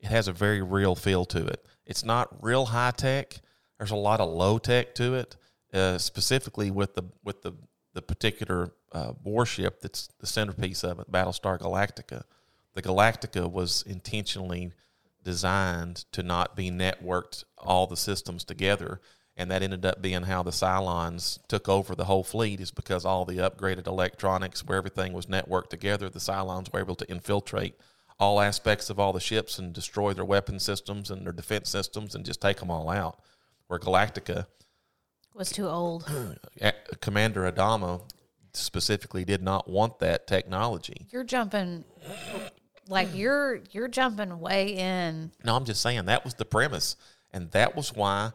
It 0.00 0.06
has 0.06 0.28
a 0.28 0.32
very 0.32 0.62
real 0.62 0.94
feel 0.94 1.24
to 1.26 1.46
it. 1.46 1.64
It's 1.86 2.04
not 2.04 2.28
real 2.42 2.66
high 2.66 2.92
tech. 2.92 3.36
There's 3.78 3.90
a 3.90 3.96
lot 3.96 4.20
of 4.20 4.28
low 4.30 4.58
tech 4.58 4.94
to 4.96 5.14
it, 5.14 5.36
uh, 5.72 5.98
specifically 5.98 6.70
with 6.70 6.94
the 6.94 7.04
with 7.24 7.42
the 7.42 7.52
the 7.92 8.02
particular 8.02 8.72
uh, 8.92 9.12
warship 9.22 9.80
that's 9.80 10.08
the 10.18 10.26
centerpiece 10.26 10.82
of 10.82 10.98
it, 10.98 11.10
Battlestar 11.10 11.58
Galactica. 11.58 12.22
The 12.74 12.82
Galactica 12.82 13.50
was 13.50 13.82
intentionally 13.86 14.72
designed 15.22 16.04
to 16.12 16.22
not 16.22 16.54
be 16.54 16.70
networked 16.70 17.44
all 17.56 17.86
the 17.86 17.96
systems 17.96 18.44
together. 18.44 19.00
And 19.36 19.50
that 19.50 19.62
ended 19.62 19.84
up 19.84 20.00
being 20.00 20.24
how 20.24 20.42
the 20.42 20.52
Cylons 20.52 21.38
took 21.48 21.68
over 21.68 21.94
the 21.94 22.04
whole 22.04 22.22
fleet, 22.22 22.60
is 22.60 22.70
because 22.70 23.04
all 23.04 23.24
the 23.24 23.38
upgraded 23.38 23.86
electronics, 23.86 24.64
where 24.64 24.78
everything 24.78 25.12
was 25.12 25.26
networked 25.26 25.70
together, 25.70 26.08
the 26.08 26.20
Cylons 26.20 26.72
were 26.72 26.78
able 26.78 26.94
to 26.96 27.10
infiltrate 27.10 27.74
all 28.20 28.40
aspects 28.40 28.90
of 28.90 29.00
all 29.00 29.12
the 29.12 29.20
ships 29.20 29.58
and 29.58 29.72
destroy 29.72 30.12
their 30.12 30.24
weapon 30.24 30.60
systems 30.60 31.10
and 31.10 31.24
their 31.26 31.32
defense 31.32 31.68
systems 31.68 32.14
and 32.14 32.24
just 32.24 32.40
take 32.40 32.58
them 32.60 32.70
all 32.70 32.88
out. 32.88 33.18
Where 33.66 33.80
Galactica, 33.80 34.46
Was 35.34 35.50
too 35.50 35.66
old. 35.66 36.08
Commander 37.00 37.50
Adama 37.50 38.02
specifically 38.52 39.24
did 39.24 39.42
not 39.42 39.68
want 39.68 39.98
that 39.98 40.28
technology. 40.28 41.08
You're 41.10 41.24
jumping 41.24 41.84
like 42.88 43.14
you're 43.14 43.60
you're 43.72 43.88
jumping 43.88 44.38
way 44.40 44.74
in. 44.76 45.30
No, 45.44 45.56
I'm 45.56 45.64
just 45.64 45.80
saying 45.80 46.04
that 46.06 46.24
was 46.24 46.34
the 46.34 46.44
premise, 46.44 46.96
and 47.32 47.50
that 47.52 47.76
was 47.76 47.94
why 47.94 48.32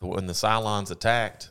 when 0.00 0.26
the 0.26 0.32
Cylons 0.32 0.90
attacked 0.90 1.50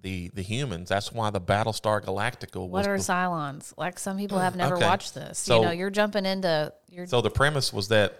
the 0.00 0.30
the 0.34 0.42
humans, 0.42 0.88
that's 0.88 1.12
why 1.12 1.30
the 1.30 1.40
Battlestar 1.40 2.02
Galactica 2.04 2.56
was. 2.60 2.70
What 2.70 2.86
are 2.86 2.96
the- 2.98 3.02
Cylons? 3.02 3.72
Like 3.76 3.98
some 3.98 4.16
people 4.18 4.38
have 4.38 4.56
never 4.56 4.76
Okay. 4.76 4.84
watched 4.86 5.14
this. 5.14 5.38
So- 5.38 5.60
you 5.60 5.66
know, 5.66 5.72
you're 5.72 5.90
jumping 5.90 6.26
into 6.26 6.72
you're 6.88 7.06
so 7.06 7.20
the 7.20 7.30
premise 7.30 7.72
was 7.72 7.88
that 7.88 8.18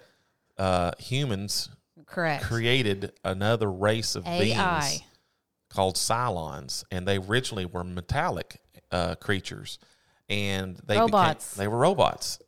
uh, 0.58 0.92
humans 0.98 1.68
correct. 2.06 2.42
created 2.44 3.12
another 3.24 3.70
race 3.70 4.14
of 4.16 4.26
AI. 4.26 4.80
beings 4.80 5.02
called 5.68 5.96
Cylons, 5.96 6.84
and 6.90 7.06
they 7.06 7.18
originally 7.18 7.66
were 7.66 7.84
metallic 7.84 8.58
uh, 8.90 9.14
creatures, 9.16 9.78
and 10.30 10.80
they 10.86 10.96
Robots. 10.98 11.52
Became, 11.54 11.64
they 11.64 11.68
were 11.68 11.78
robots, 11.78 12.38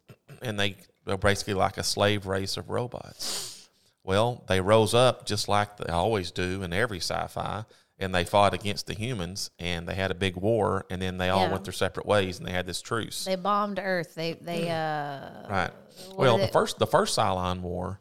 and 0.41 0.59
they 0.59 0.77
basically 1.17 1.55
like 1.55 1.79
a 1.79 1.83
slave 1.83 2.27
race 2.27 2.57
of 2.57 2.69
robots. 2.71 3.69
Well, 4.05 4.45
they 4.49 4.61
rose 4.61 4.95
up 4.95 5.27
just 5.27 5.49
like 5.49 5.77
they 5.77 5.93
always 5.93 6.31
do 6.31 6.63
in 6.63 6.73
every 6.73 6.99
sci-fi, 6.99 7.65
and 7.99 8.15
they 8.15 8.25
fought 8.25 8.55
against 8.55 8.87
the 8.87 8.95
humans, 8.95 9.51
and 9.59 9.87
they 9.89 9.95
had 9.95 10.11
a 10.11 10.15
big 10.15 10.37
war, 10.37 10.87
and 10.91 11.01
then 11.03 11.19
they 11.19 11.29
all 11.29 11.43
Yeah. 11.47 11.53
went 11.53 11.65
their 11.65 11.73
separate 11.73 12.07
ways, 12.07 12.39
and 12.39 12.47
they 12.47 12.53
had 12.53 12.67
this 12.67 12.81
truce. 12.81 13.25
They 13.25 13.37
bombed 13.37 13.79
Earth. 13.83 14.15
They 14.15 14.35
they 14.35 14.71
uh 14.71 15.49
right. 15.49 15.71
Well, 16.15 16.39
the 16.39 16.45
it- 16.45 16.53
first 16.53 16.79
the 16.79 16.87
first 16.87 17.17
Cylon 17.19 17.61
war 17.61 18.01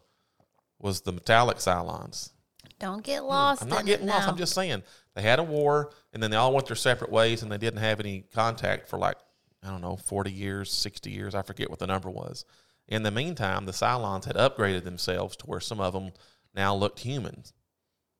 was 0.80 1.02
the 1.02 1.12
metallic 1.12 1.58
Cylons. 1.58 2.32
don't 2.80 3.04
get 3.04 3.24
lost. 3.24 3.64
I'm 3.64 3.70
not 3.70 3.80
in 3.82 3.86
getting 3.88 4.08
it 4.08 4.12
lost. 4.12 4.28
now. 4.28 4.32
I'm 4.32 4.38
just 4.38 4.54
saying 4.54 4.84
they 5.16 5.24
had 5.24 5.40
a 5.40 5.44
war 5.44 5.92
and 6.14 6.22
then 6.22 6.30
they 6.30 6.38
all 6.38 6.54
went 6.54 6.68
their 6.68 6.76
separate 6.76 7.12
ways 7.12 7.42
and 7.42 7.52
they 7.52 7.58
didn't 7.58 7.80
have 7.80 8.00
any 8.00 8.22
contact 8.36 8.88
for 8.88 9.00
like, 9.00 9.18
I 9.64 9.70
don't 9.72 9.82
know, 9.82 9.96
40 9.98 10.32
years, 10.32 10.72
60 10.72 11.10
years. 11.10 11.34
I 11.34 11.42
forget 11.42 11.72
what 11.72 11.80
the 11.80 11.88
number 11.88 12.12
was. 12.12 12.46
In 12.88 13.04
the 13.04 13.12
meantime, 13.12 13.66
the 13.66 13.74
Cylons 13.74 14.26
had 14.26 14.36
upgraded 14.36 14.84
themselves 14.84 15.36
to 15.38 15.46
where 15.46 15.60
some 15.60 15.80
of 15.80 15.94
them 15.94 16.12
now 16.56 16.74
looked 16.74 17.00
human. 17.00 17.44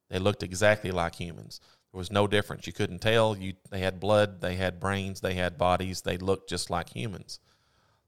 They 0.10 0.20
looked 0.20 0.44
exactly 0.44 0.92
like 0.92 1.16
humans. 1.16 1.60
There 1.92 2.00
was 2.00 2.12
no 2.12 2.28
difference. 2.28 2.68
You 2.68 2.74
couldn't 2.74 3.00
tell. 3.00 3.38
You 3.38 3.54
they 3.72 3.80
had 3.80 4.00
blood, 4.00 4.42
they 4.42 4.56
had 4.56 4.80
brains, 4.80 5.22
they 5.22 5.36
had 5.36 5.58
bodies. 5.58 6.02
They 6.02 6.18
looked 6.18 6.50
just 6.50 6.70
like 6.70 6.90
humans. 6.90 7.40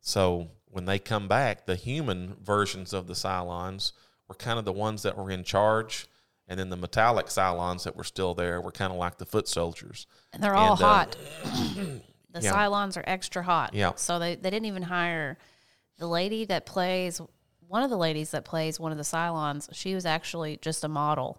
So 0.02 0.50
when 0.66 0.86
they 0.86 1.00
come 1.00 1.28
back, 1.28 1.66
the 1.66 1.76
human 1.76 2.36
versions 2.42 2.94
of 2.94 3.08
the 3.08 3.14
Cylons 3.14 3.94
were 4.28 4.36
kind 4.36 4.60
of 4.60 4.66
the 4.66 4.74
ones 4.74 5.04
that 5.04 5.18
were 5.18 5.32
in 5.32 5.44
charge, 5.44 6.08
and 6.48 6.60
then 6.60 6.70
the 6.70 6.78
metallic 6.78 7.28
Cylons 7.28 7.84
that 7.84 7.96
were 7.96 8.04
still 8.04 8.34
there 8.34 8.62
were 8.62 8.72
kind 8.72 8.92
of 8.92 9.00
like 9.00 9.18
the 9.18 9.26
foot 9.26 9.48
soldiers. 9.48 10.08
and 10.34 10.44
they're 10.44 10.56
all 10.56 10.74
and, 10.74 10.82
uh, 10.82 10.88
hot. 10.88 11.18
the 11.44 12.42
yeah. 12.42 12.54
Cylons 12.54 12.98
are 12.98 13.04
extra 13.08 13.44
hot. 13.44 13.74
Yeah. 13.74 13.94
So 13.96 14.20
they, 14.20 14.36
they 14.36 14.50
didn't 14.50 14.68
even 14.68 14.84
hire 14.84 15.38
the 16.00 16.08
lady 16.08 16.46
that 16.46 16.66
plays 16.66 17.22
one 17.68 17.84
of 17.84 17.92
the 17.92 17.98
ladies 17.98 18.32
that 18.32 18.46
plays 18.46 18.80
one 18.80 18.92
of 18.92 18.98
the 18.98 19.04
Cylons. 19.04 19.70
She 19.74 19.94
was 19.94 20.06
actually 20.06 20.58
just 20.58 20.84
a 20.84 20.88
model 20.88 21.38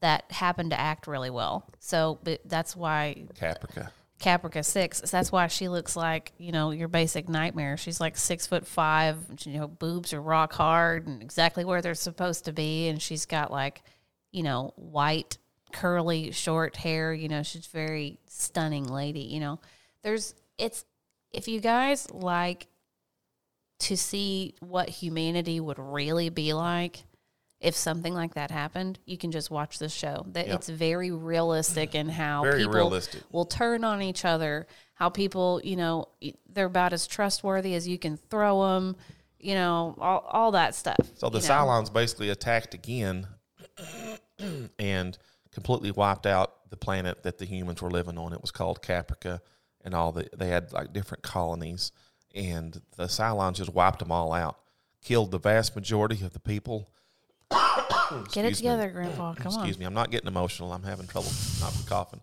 that 0.00 0.24
happened 0.30 0.70
to 0.70 0.80
act 0.80 1.06
really 1.06 1.30
well. 1.30 1.68
So 1.80 2.18
but 2.24 2.40
that's 2.46 2.74
why 2.74 3.26
Caprica. 3.38 3.90
Caprica 4.20 4.64
six. 4.64 4.98
So 4.98 5.16
that's 5.16 5.30
why 5.30 5.48
she 5.48 5.68
looks 5.68 5.96
like 5.96 6.32
you 6.38 6.52
know 6.52 6.70
your 6.70 6.88
basic 6.88 7.28
nightmare. 7.28 7.76
She's 7.76 8.00
like 8.00 8.16
six 8.16 8.46
foot 8.46 8.66
five. 8.66 9.18
You 9.44 9.58
know, 9.58 9.68
boobs 9.68 10.14
are 10.14 10.22
rock 10.22 10.54
hard 10.54 11.06
and 11.06 11.22
exactly 11.22 11.64
where 11.64 11.82
they're 11.82 11.94
supposed 11.94 12.46
to 12.46 12.52
be, 12.52 12.88
and 12.88 13.00
she's 13.00 13.26
got 13.26 13.50
like 13.50 13.82
you 14.32 14.42
know 14.42 14.72
white 14.76 15.36
curly 15.72 16.30
short 16.30 16.76
hair. 16.76 17.12
You 17.12 17.28
know, 17.28 17.42
she's 17.42 17.66
very 17.66 18.18
stunning 18.26 18.84
lady. 18.84 19.20
You 19.20 19.40
know, 19.40 19.60
there's 20.02 20.34
it's 20.56 20.84
if 21.32 21.48
you 21.48 21.60
guys 21.60 22.10
like 22.10 22.68
to 23.78 23.96
see 23.96 24.54
what 24.60 24.88
humanity 24.88 25.60
would 25.60 25.78
really 25.78 26.28
be 26.28 26.52
like 26.52 27.04
if 27.58 27.74
something 27.74 28.12
like 28.12 28.34
that 28.34 28.50
happened, 28.50 28.98
you 29.06 29.16
can 29.16 29.32
just 29.32 29.50
watch 29.50 29.78
this 29.78 29.92
show. 29.92 30.26
That 30.32 30.46
Yeah. 30.46 30.54
it's 30.56 30.68
very 30.68 31.10
realistic 31.10 31.94
in 31.94 32.08
how 32.08 32.42
Very 32.42 32.58
people 32.60 32.74
realistic. 32.74 33.22
will 33.32 33.46
turn 33.46 33.82
on 33.82 34.02
each 34.02 34.26
other. 34.26 34.66
How 34.94 35.08
people, 35.08 35.60
you 35.64 35.76
know, 35.76 36.08
they're 36.48 36.66
about 36.66 36.92
as 36.92 37.06
trustworthy 37.06 37.74
as 37.74 37.88
you 37.88 37.98
can 37.98 38.18
throw 38.18 38.74
them. 38.74 38.96
You 39.38 39.54
know, 39.54 39.96
all, 39.98 40.20
all 40.30 40.50
that 40.52 40.74
stuff. 40.74 40.96
So 41.14 41.28
the 41.30 41.38
know. 41.40 41.44
Cylons 41.46 41.90
basically 41.92 42.28
attacked 42.30 42.74
again 42.74 43.26
and 44.78 45.16
completely 45.50 45.90
wiped 45.90 46.26
out 46.26 46.68
the 46.70 46.76
planet 46.76 47.22
that 47.22 47.38
the 47.38 47.44
humans 47.46 47.80
were 47.80 47.90
living 47.90 48.18
on. 48.18 48.32
It 48.32 48.40
was 48.40 48.50
called 48.50 48.82
Caprica, 48.82 49.40
and 49.84 49.94
all 49.94 50.12
the 50.12 50.28
they 50.36 50.48
had 50.48 50.72
like 50.72 50.92
different 50.92 51.22
colonies, 51.22 51.92
and 52.36 52.80
the 52.96 53.04
Cylons 53.04 53.54
just 53.54 53.72
wiped 53.74 53.98
them 54.00 54.12
all 54.12 54.32
out, 54.32 54.58
killed 55.02 55.30
the 55.32 55.38
vast 55.38 55.74
majority 55.74 56.24
of 56.24 56.32
the 56.34 56.38
people. 56.40 56.90
Get 57.50 57.56
it 58.10 58.20
Excuse 58.20 58.44
me. 58.44 58.52
together, 58.52 58.90
Grandpa. 58.90 59.34
Come 59.34 59.46
on. 59.52 59.58
Excuse 59.60 59.78
me, 59.78 59.86
I'm 59.86 59.94
not 59.94 60.10
getting 60.10 60.28
emotional. 60.28 60.72
I'm 60.72 60.82
having 60.84 61.06
trouble 61.06 61.30
not 61.60 61.74
coughing. 61.86 62.20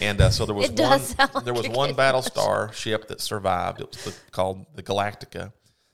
And 0.00 0.20
uh, 0.20 0.30
so 0.30 0.46
there 0.46 0.54
was 0.54 0.70
one. 0.72 1.00
like 1.34 1.44
there 1.44 1.54
was 1.54 1.68
one 1.68 1.94
Battlestar 1.94 2.72
ship 2.72 3.08
that 3.08 3.20
survived. 3.20 3.80
It 3.80 3.88
was 3.90 4.04
the, 4.04 4.14
called 4.30 4.64
the 4.74 4.82
Galactica, 4.82 5.52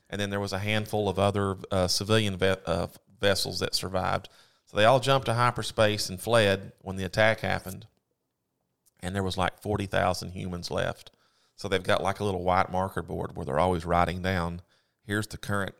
and 0.09 0.21
then 0.21 0.29
there 0.29 0.39
was 0.39 0.53
a 0.53 0.59
handful 0.59 1.09
of 1.09 1.19
other 1.19 1.57
uh, 1.71 1.87
civilian 1.87 2.37
ve- 2.37 2.55
uh, 2.65 2.87
vessels 3.19 3.59
that 3.59 3.75
survived. 3.75 4.29
So 4.67 4.77
they 4.77 4.85
all 4.85 4.99
jumped 4.99 5.25
to 5.25 5.33
hyperspace 5.33 6.09
and 6.09 6.21
fled 6.21 6.71
when 6.81 6.95
the 6.95 7.03
attack 7.03 7.39
happened. 7.39 7.87
And 9.01 9.15
there 9.15 9.23
was 9.23 9.37
like 9.37 9.59
forty 9.61 9.87
thousand 9.87 10.31
humans 10.31 10.69
left. 10.69 11.11
So 11.59 11.67
they've 11.67 11.83
got 11.83 12.01
like 12.01 12.21
a 12.21 12.23
little 12.23 12.43
white 12.43 12.71
marker 12.71 13.01
board 13.01 13.35
where 13.35 13.45
they're 13.45 13.59
always 13.59 13.83
writing 13.83 14.21
down, 14.21 14.61
"Here's 15.03 15.27
the 15.27 15.37
current 15.37 15.75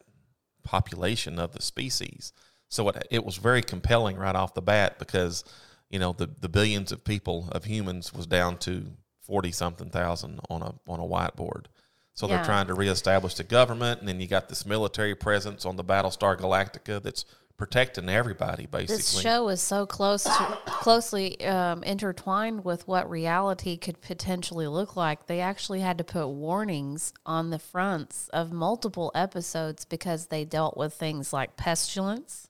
population 0.63 1.39
of 1.39 1.53
the 1.53 1.61
species." 1.61 2.33
So 2.67 2.89
it, 2.89 3.07
it 3.09 3.25
was 3.25 3.37
very 3.37 3.61
compelling 3.61 4.17
right 4.17 4.35
off 4.35 4.53
the 4.53 4.61
bat 4.61 4.99
because 4.99 5.45
you 5.89 5.97
know 5.97 6.11
the, 6.11 6.27
the 6.27 6.49
billions 6.49 6.91
of 6.91 7.05
people 7.05 7.47
of 7.53 7.63
humans 7.63 8.13
was 8.13 8.27
down 8.27 8.57
to 8.57 8.87
forty 9.21 9.53
something 9.53 9.89
thousand 9.89 10.41
on 10.49 10.61
a 10.61 10.73
on 10.85 10.99
a 10.99 11.03
whiteboard. 11.03 11.67
So 12.13 12.27
Yeah. 12.27 12.35
they're 12.35 12.45
trying 12.45 12.67
to 12.67 12.73
reestablish 12.73 13.35
the 13.35 13.45
government, 13.45 14.01
and 14.01 14.09
then 14.09 14.19
you 14.19 14.27
got 14.27 14.49
this 14.49 14.65
military 14.65 15.15
presence 15.15 15.65
on 15.65 15.77
the 15.77 15.83
Battlestar 15.85 16.37
Galactica 16.37 17.01
that's 17.01 17.23
protecting 17.59 18.07
everybody 18.09 18.65
basically. 18.65 18.95
This 18.95 19.19
show 19.19 19.49
is 19.49 19.61
so 19.61 19.85
close 19.85 20.23
to 20.23 20.59
closely 20.65 21.45
um, 21.45 21.83
intertwined 21.83 22.63
with 22.63 22.87
what 22.87 23.07
reality 23.09 23.77
could 23.77 24.01
potentially 24.01 24.65
look 24.65 24.95
like. 24.95 25.27
They 25.27 25.41
actually 25.41 25.81
had 25.81 25.97
to 25.99 26.05
put 26.05 26.29
warnings 26.29 27.13
on 27.25 27.49
the 27.49 27.59
fronts 27.59 28.29
of 28.29 28.51
multiple 28.51 29.11
episodes 29.13 29.83
because 29.83 30.27
they 30.27 30.45
dealt 30.45 30.77
with 30.77 30.93
things 30.93 31.33
like 31.33 31.57
pestilence, 31.57 32.47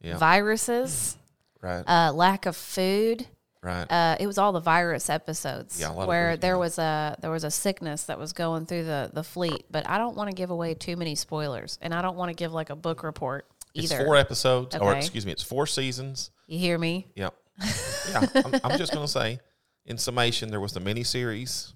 yeah, 0.00 0.16
viruses, 0.16 1.18
right, 1.60 1.82
uh, 1.86 2.12
lack 2.12 2.46
of 2.46 2.56
food. 2.56 3.26
right. 3.62 3.90
Uh, 3.90 4.16
it 4.20 4.28
was 4.28 4.38
all 4.38 4.52
the 4.52 4.60
virus 4.60 5.10
episodes 5.10 5.80
Yeah, 5.80 5.90
a 5.90 5.92
lot 5.92 6.02
of 6.02 6.08
where 6.08 6.36
there 6.36 6.56
was 6.56 6.78
a 6.78 7.16
there 7.20 7.32
was 7.32 7.42
a 7.42 7.50
sickness 7.50 8.04
that 8.04 8.16
was 8.16 8.32
going 8.32 8.66
through 8.66 8.84
the 8.84 9.10
the 9.12 9.24
fleet. 9.24 9.64
But 9.72 9.88
I 9.90 9.98
don't 9.98 10.16
want 10.16 10.30
to 10.30 10.36
give 10.36 10.50
away 10.50 10.74
too 10.74 10.96
many 10.96 11.16
spoilers, 11.16 11.80
and 11.82 11.92
I 11.92 12.00
don't 12.00 12.16
want 12.16 12.28
to 12.28 12.34
give 12.34 12.52
like 12.52 12.70
a 12.70 12.76
book 12.76 13.02
report 13.02 13.44
it's 13.84 13.94
four 13.94 14.16
episodes, 14.16 14.76
or 14.76 14.94
excuse 14.94 15.26
me, 15.26 15.32
it's 15.32 15.42
four 15.42 15.66
seasons. 15.66 16.30
you 16.46 16.58
hear 16.58 16.78
me? 16.78 17.08
Yep. 17.14 17.34
Yeah, 18.08 18.24
I'm, 18.36 18.54
I'm 18.62 18.78
just 18.78 18.92
going 18.92 19.04
to 19.04 19.10
say, 19.10 19.40
in 19.84 19.98
summation, 19.98 20.50
there 20.50 20.60
was 20.60 20.72
the 20.72 20.80
miniseries, 20.80 21.72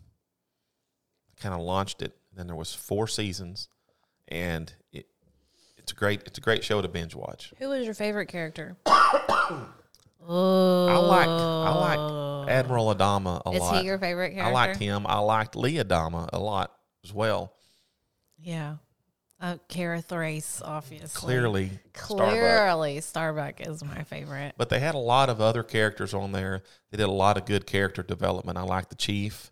kind 1.40 1.52
of 1.52 1.60
launched 1.60 2.02
it. 2.02 2.12
Then 2.36 2.46
there 2.46 2.54
was 2.54 2.72
four 2.72 3.08
seasons, 3.08 3.68
and 4.28 4.72
it, 4.92 5.06
it's 5.76 5.90
a 5.90 5.94
great 5.94 6.22
it's 6.26 6.38
a 6.38 6.40
great 6.40 6.62
show 6.62 6.80
to 6.80 6.86
binge 6.86 7.16
watch. 7.16 7.52
Who 7.58 7.70
was 7.70 7.84
your 7.84 7.94
favorite 7.94 8.26
character? 8.26 8.76
I 8.86 9.66
liked 10.28 11.28
I 11.28 11.74
liked 11.74 12.00
oh. 12.00 12.46
Admiral 12.48 12.94
Adama 12.94 13.42
a 13.44 13.50
Is 13.50 13.60
lot. 13.60 13.80
he 13.80 13.86
your 13.86 13.98
favorite 13.98 14.34
character? 14.34 14.50
I 14.50 14.52
liked 14.52 14.78
him. 14.78 15.06
I 15.06 15.18
liked 15.18 15.56
Lee 15.56 15.74
Adama 15.74 16.28
a 16.32 16.38
lot 16.38 16.72
as 17.04 17.12
well. 17.12 17.52
Yeah. 18.38 18.76
Uh, 19.40 19.56
Kara 19.68 20.02
Thrace, 20.02 20.60
obviously. 20.62 21.08
Clearly, 21.18 21.70
Starbuck. 21.94 22.28
Clearly, 22.28 23.00
Starbuck 23.00 23.66
is 23.66 23.82
my 23.82 24.02
favorite. 24.02 24.52
But 24.58 24.68
they 24.68 24.80
had 24.80 24.94
a 24.94 24.98
lot 24.98 25.30
of 25.30 25.40
other 25.40 25.62
characters 25.62 26.12
on 26.12 26.32
there. 26.32 26.62
They 26.90 26.98
did 26.98 27.08
a 27.08 27.10
lot 27.10 27.38
of 27.38 27.46
good 27.46 27.66
character 27.66 28.02
development. 28.02 28.58
I 28.58 28.62
liked 28.62 28.90
the 28.90 28.96
chief. 28.96 29.50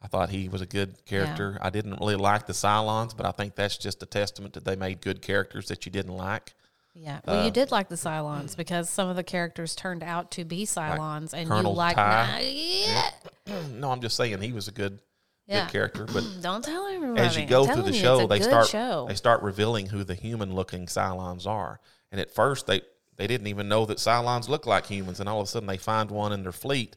I 0.00 0.06
thought 0.06 0.30
he 0.30 0.48
was 0.48 0.62
a 0.62 0.66
good 0.66 1.04
character. 1.04 1.58
I 1.60 1.70
didn't 1.70 1.98
really 2.00 2.16
like 2.16 2.46
the 2.46 2.52
Cylons, 2.52 3.16
but 3.16 3.26
I 3.26 3.32
think 3.32 3.54
that's 3.54 3.76
just 3.76 4.02
a 4.02 4.06
testament 4.06 4.54
that 4.54 4.64
they 4.64 4.76
made 4.76 5.00
good 5.00 5.20
characters 5.20 5.68
that 5.68 5.84
you 5.84 5.92
didn't 5.92 6.14
like. 6.14 6.54
Yeah. 6.94 7.20
Well, 7.26 7.44
you 7.44 7.50
did 7.50 7.70
like 7.70 7.88
the 7.88 7.96
Cylons 7.96 8.56
because 8.56 8.88
some 8.88 9.08
of 9.08 9.16
the 9.16 9.22
characters 9.22 9.74
turned 9.74 10.02
out 10.02 10.30
to 10.32 10.44
be 10.44 10.64
Cylons, 10.64 11.32
and 11.32 11.48
Colonel 11.48 11.72
you 11.72 11.76
like. 11.76 11.96
Tigh. 11.96 12.40
yeah. 12.86 13.10
No, 13.72 13.90
I'm 13.90 14.00
just 14.02 14.16
saying 14.16 14.40
he 14.42 14.52
was 14.52 14.68
a 14.68 14.72
good, 14.72 15.00
Yeah. 15.48 15.64
good 15.64 15.72
character. 15.72 16.06
But 16.06 16.24
Don't 16.40 16.62
tell 16.62 16.86
everybody. 16.86 17.20
as 17.20 17.36
you 17.36 17.46
go 17.46 17.66
through 17.66 17.82
the 17.82 17.92
show, 17.92 18.26
they 18.26 18.40
start 18.40 18.68
Show. 18.68 19.06
they 19.08 19.14
start 19.14 19.42
revealing 19.42 19.86
who 19.86 20.04
the 20.04 20.14
human 20.14 20.54
looking 20.54 20.86
Cylons 20.86 21.46
are. 21.46 21.80
And 22.12 22.20
at 22.20 22.30
first, 22.30 22.66
they 22.66 22.82
they 23.16 23.26
didn't 23.26 23.48
even 23.48 23.68
know 23.68 23.84
that 23.86 23.98
Cylons 23.98 24.48
look 24.48 24.66
like 24.66 24.86
humans. 24.86 25.20
And 25.20 25.28
all 25.28 25.40
of 25.40 25.44
a 25.44 25.50
sudden, 25.50 25.66
they 25.66 25.76
find 25.76 26.10
one 26.10 26.32
in 26.32 26.42
their 26.42 26.52
fleet, 26.52 26.96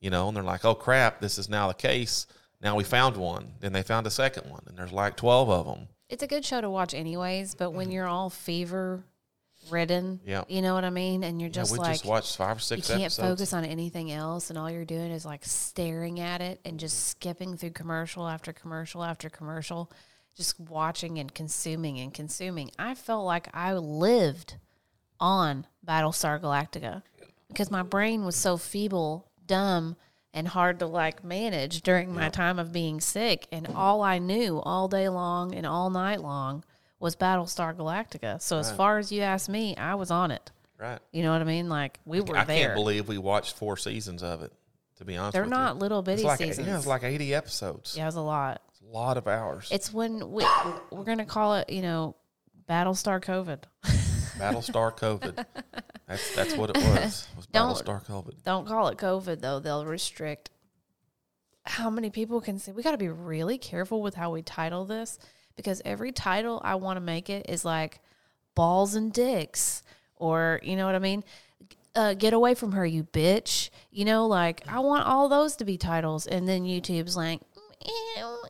you 0.00 0.10
know, 0.10 0.28
and 0.28 0.36
they're 0.36 0.42
like, 0.42 0.64
"Oh 0.64 0.74
crap, 0.74 1.20
this 1.20 1.38
is 1.38 1.48
now 1.48 1.68
the 1.68 1.74
case." 1.74 2.26
Now 2.60 2.76
we 2.76 2.84
found 2.84 3.16
one. 3.16 3.54
Then 3.60 3.72
they 3.72 3.82
found 3.82 4.06
a 4.06 4.10
second 4.10 4.50
one, 4.50 4.62
and 4.66 4.76
there's 4.76 4.92
like 4.92 5.16
twelve 5.16 5.50
of 5.50 5.66
them. 5.66 5.88
it's 6.08 6.22
a 6.22 6.26
good 6.26 6.44
show 6.44 6.60
to 6.60 6.70
watch, 6.70 6.94
anyways. 6.94 7.54
But 7.54 7.70
when 7.70 7.86
mm-hmm. 7.86 7.92
you're 7.92 8.06
all 8.06 8.30
fever 8.30 9.04
ridden, 9.70 10.20
Yeah. 10.24 10.44
you 10.48 10.62
know 10.62 10.74
what 10.74 10.84
I 10.84 10.90
mean, 10.90 11.24
and 11.24 11.40
you're 11.40 11.48
Yeah, 11.48 11.54
just 11.54 11.72
we 11.72 11.78
like 11.78 11.92
just 11.92 12.04
watched 12.04 12.36
five 12.36 12.56
or 12.56 12.60
six 12.60 12.88
you 12.88 12.94
can't 12.94 13.04
episodes. 13.04 13.28
focus 13.28 13.52
on 13.52 13.64
anything 13.64 14.12
else, 14.12 14.50
and 14.50 14.58
all 14.58 14.70
you're 14.70 14.84
doing 14.84 15.10
is 15.10 15.24
like 15.24 15.44
staring 15.44 16.20
at 16.20 16.40
it 16.40 16.60
and 16.64 16.78
just 16.78 16.96
mm-hmm. 16.96 17.10
skipping 17.10 17.56
through 17.56 17.70
commercial 17.70 18.28
after 18.28 18.52
commercial 18.52 19.02
after 19.04 19.28
commercial, 19.30 19.90
just 20.36 20.58
watching 20.58 21.18
and 21.18 21.34
consuming 21.34 21.98
and 21.98 22.12
consuming. 22.14 22.70
I 22.78 22.94
felt 22.94 23.24
like 23.24 23.48
I 23.54 23.74
lived 23.74 24.56
on 25.20 25.66
Battlestar 25.86 26.40
Galactica 26.40 27.02
because 27.48 27.70
my 27.70 27.82
brain 27.82 28.24
was 28.24 28.36
so 28.36 28.56
feeble, 28.56 29.30
dumb, 29.46 29.96
and 30.34 30.48
hard 30.48 30.78
to 30.78 30.86
like 30.86 31.22
manage 31.22 31.82
during 31.82 32.12
my 32.14 32.28
time 32.28 32.58
of 32.58 32.72
being 32.72 33.00
sick. 33.00 33.46
And 33.52 33.68
all 33.74 34.02
I 34.02 34.18
knew 34.18 34.60
all 34.60 34.88
day 34.88 35.08
long 35.08 35.54
and 35.54 35.66
all 35.66 35.90
night 35.90 36.22
long 36.22 36.64
was 37.02 37.16
Battlestar 37.16 37.74
Galactica. 37.74 38.40
So 38.40 38.58
as 38.58 38.70
far 38.72 38.98
as 38.98 39.10
you 39.10 39.22
ask 39.22 39.48
me, 39.48 39.76
I 39.76 39.96
was 39.96 40.10
on 40.10 40.30
it. 40.30 40.50
Right. 40.78 40.98
You 41.12 41.22
know 41.22 41.32
what 41.32 41.40
I 41.40 41.44
mean? 41.44 41.68
Like 41.68 41.98
we 42.04 42.20
were 42.20 42.36
I 42.36 42.44
there. 42.44 42.66
can't 42.68 42.74
believe 42.74 43.08
we 43.08 43.18
watched 43.18 43.56
four 43.56 43.76
seasons 43.76 44.22
of 44.22 44.42
it. 44.42 44.52
To 44.98 45.04
be 45.04 45.16
honest, 45.16 45.32
They're 45.34 45.46
not 45.46 45.74
you. 45.76 45.80
little 45.80 46.02
bitty 46.02 46.22
like 46.22 46.38
seasons. 46.38 46.66
yeah, 46.68 46.76
it's 46.76 46.86
like 46.86 47.02
eighty 47.02 47.34
episodes. 47.34 47.96
yeah, 47.96 48.04
it 48.04 48.06
was 48.06 48.14
a 48.16 48.20
lot. 48.20 48.62
It's 48.70 48.80
a 48.82 48.84
lot 48.92 49.16
of 49.16 49.26
hours. 49.26 49.68
It's 49.72 49.92
when 49.92 50.30
we 50.30 50.46
we're 50.92 51.04
gonna 51.04 51.24
call 51.24 51.56
it, 51.56 51.70
you 51.70 51.82
know, 51.82 52.14
Battlestar 52.68 53.20
COVID. 53.20 53.64
Battlestar 54.38 54.96
COVID. 54.96 55.44
That's 56.06 56.34
that's 56.36 56.56
what 56.56 56.70
it 56.70 56.76
was. 56.76 57.26
Was 57.36 57.46
Don't- 57.46 57.74
Battlestar 57.76 58.06
COVID. 58.06 58.42
Don't 58.44 58.66
call 58.66 58.88
it 58.88 58.98
COVID 58.98 59.40
though; 59.40 59.58
they'll 59.58 59.84
restrict 59.86 60.50
how 61.64 61.90
many 61.90 62.10
people 62.10 62.40
can 62.40 62.58
see. 62.58 62.70
We 62.72 62.82
got 62.82 62.92
to 62.92 62.98
be 62.98 63.08
really 63.08 63.58
careful 63.58 64.02
with 64.02 64.14
how 64.14 64.30
we 64.30 64.42
title 64.42 64.84
this 64.84 65.18
because 65.56 65.82
every 65.84 66.12
title 66.12 66.60
I 66.64 66.76
want 66.76 66.96
to 66.96 67.00
make 67.00 67.30
it 67.30 67.46
is 67.48 67.64
like 67.64 68.00
balls 68.54 68.94
and 68.94 69.12
dicks, 69.12 69.82
or 70.16 70.60
you 70.62 70.76
know 70.76 70.86
what 70.86 70.94
I 70.94 70.98
mean. 71.00 71.24
Uh, 71.94 72.14
get 72.14 72.32
away 72.32 72.54
from 72.54 72.72
her, 72.72 72.86
you 72.86 73.04
bitch. 73.04 73.68
You 73.90 74.04
know, 74.06 74.26
like 74.26 74.62
I 74.66 74.78
want 74.80 75.06
all 75.06 75.28
those 75.28 75.56
to 75.56 75.64
be 75.64 75.76
titles, 75.76 76.26
and 76.26 76.48
then 76.48 76.62
YouTube's 76.64 77.16
like, 77.16 77.40
"Ew, 77.84 77.90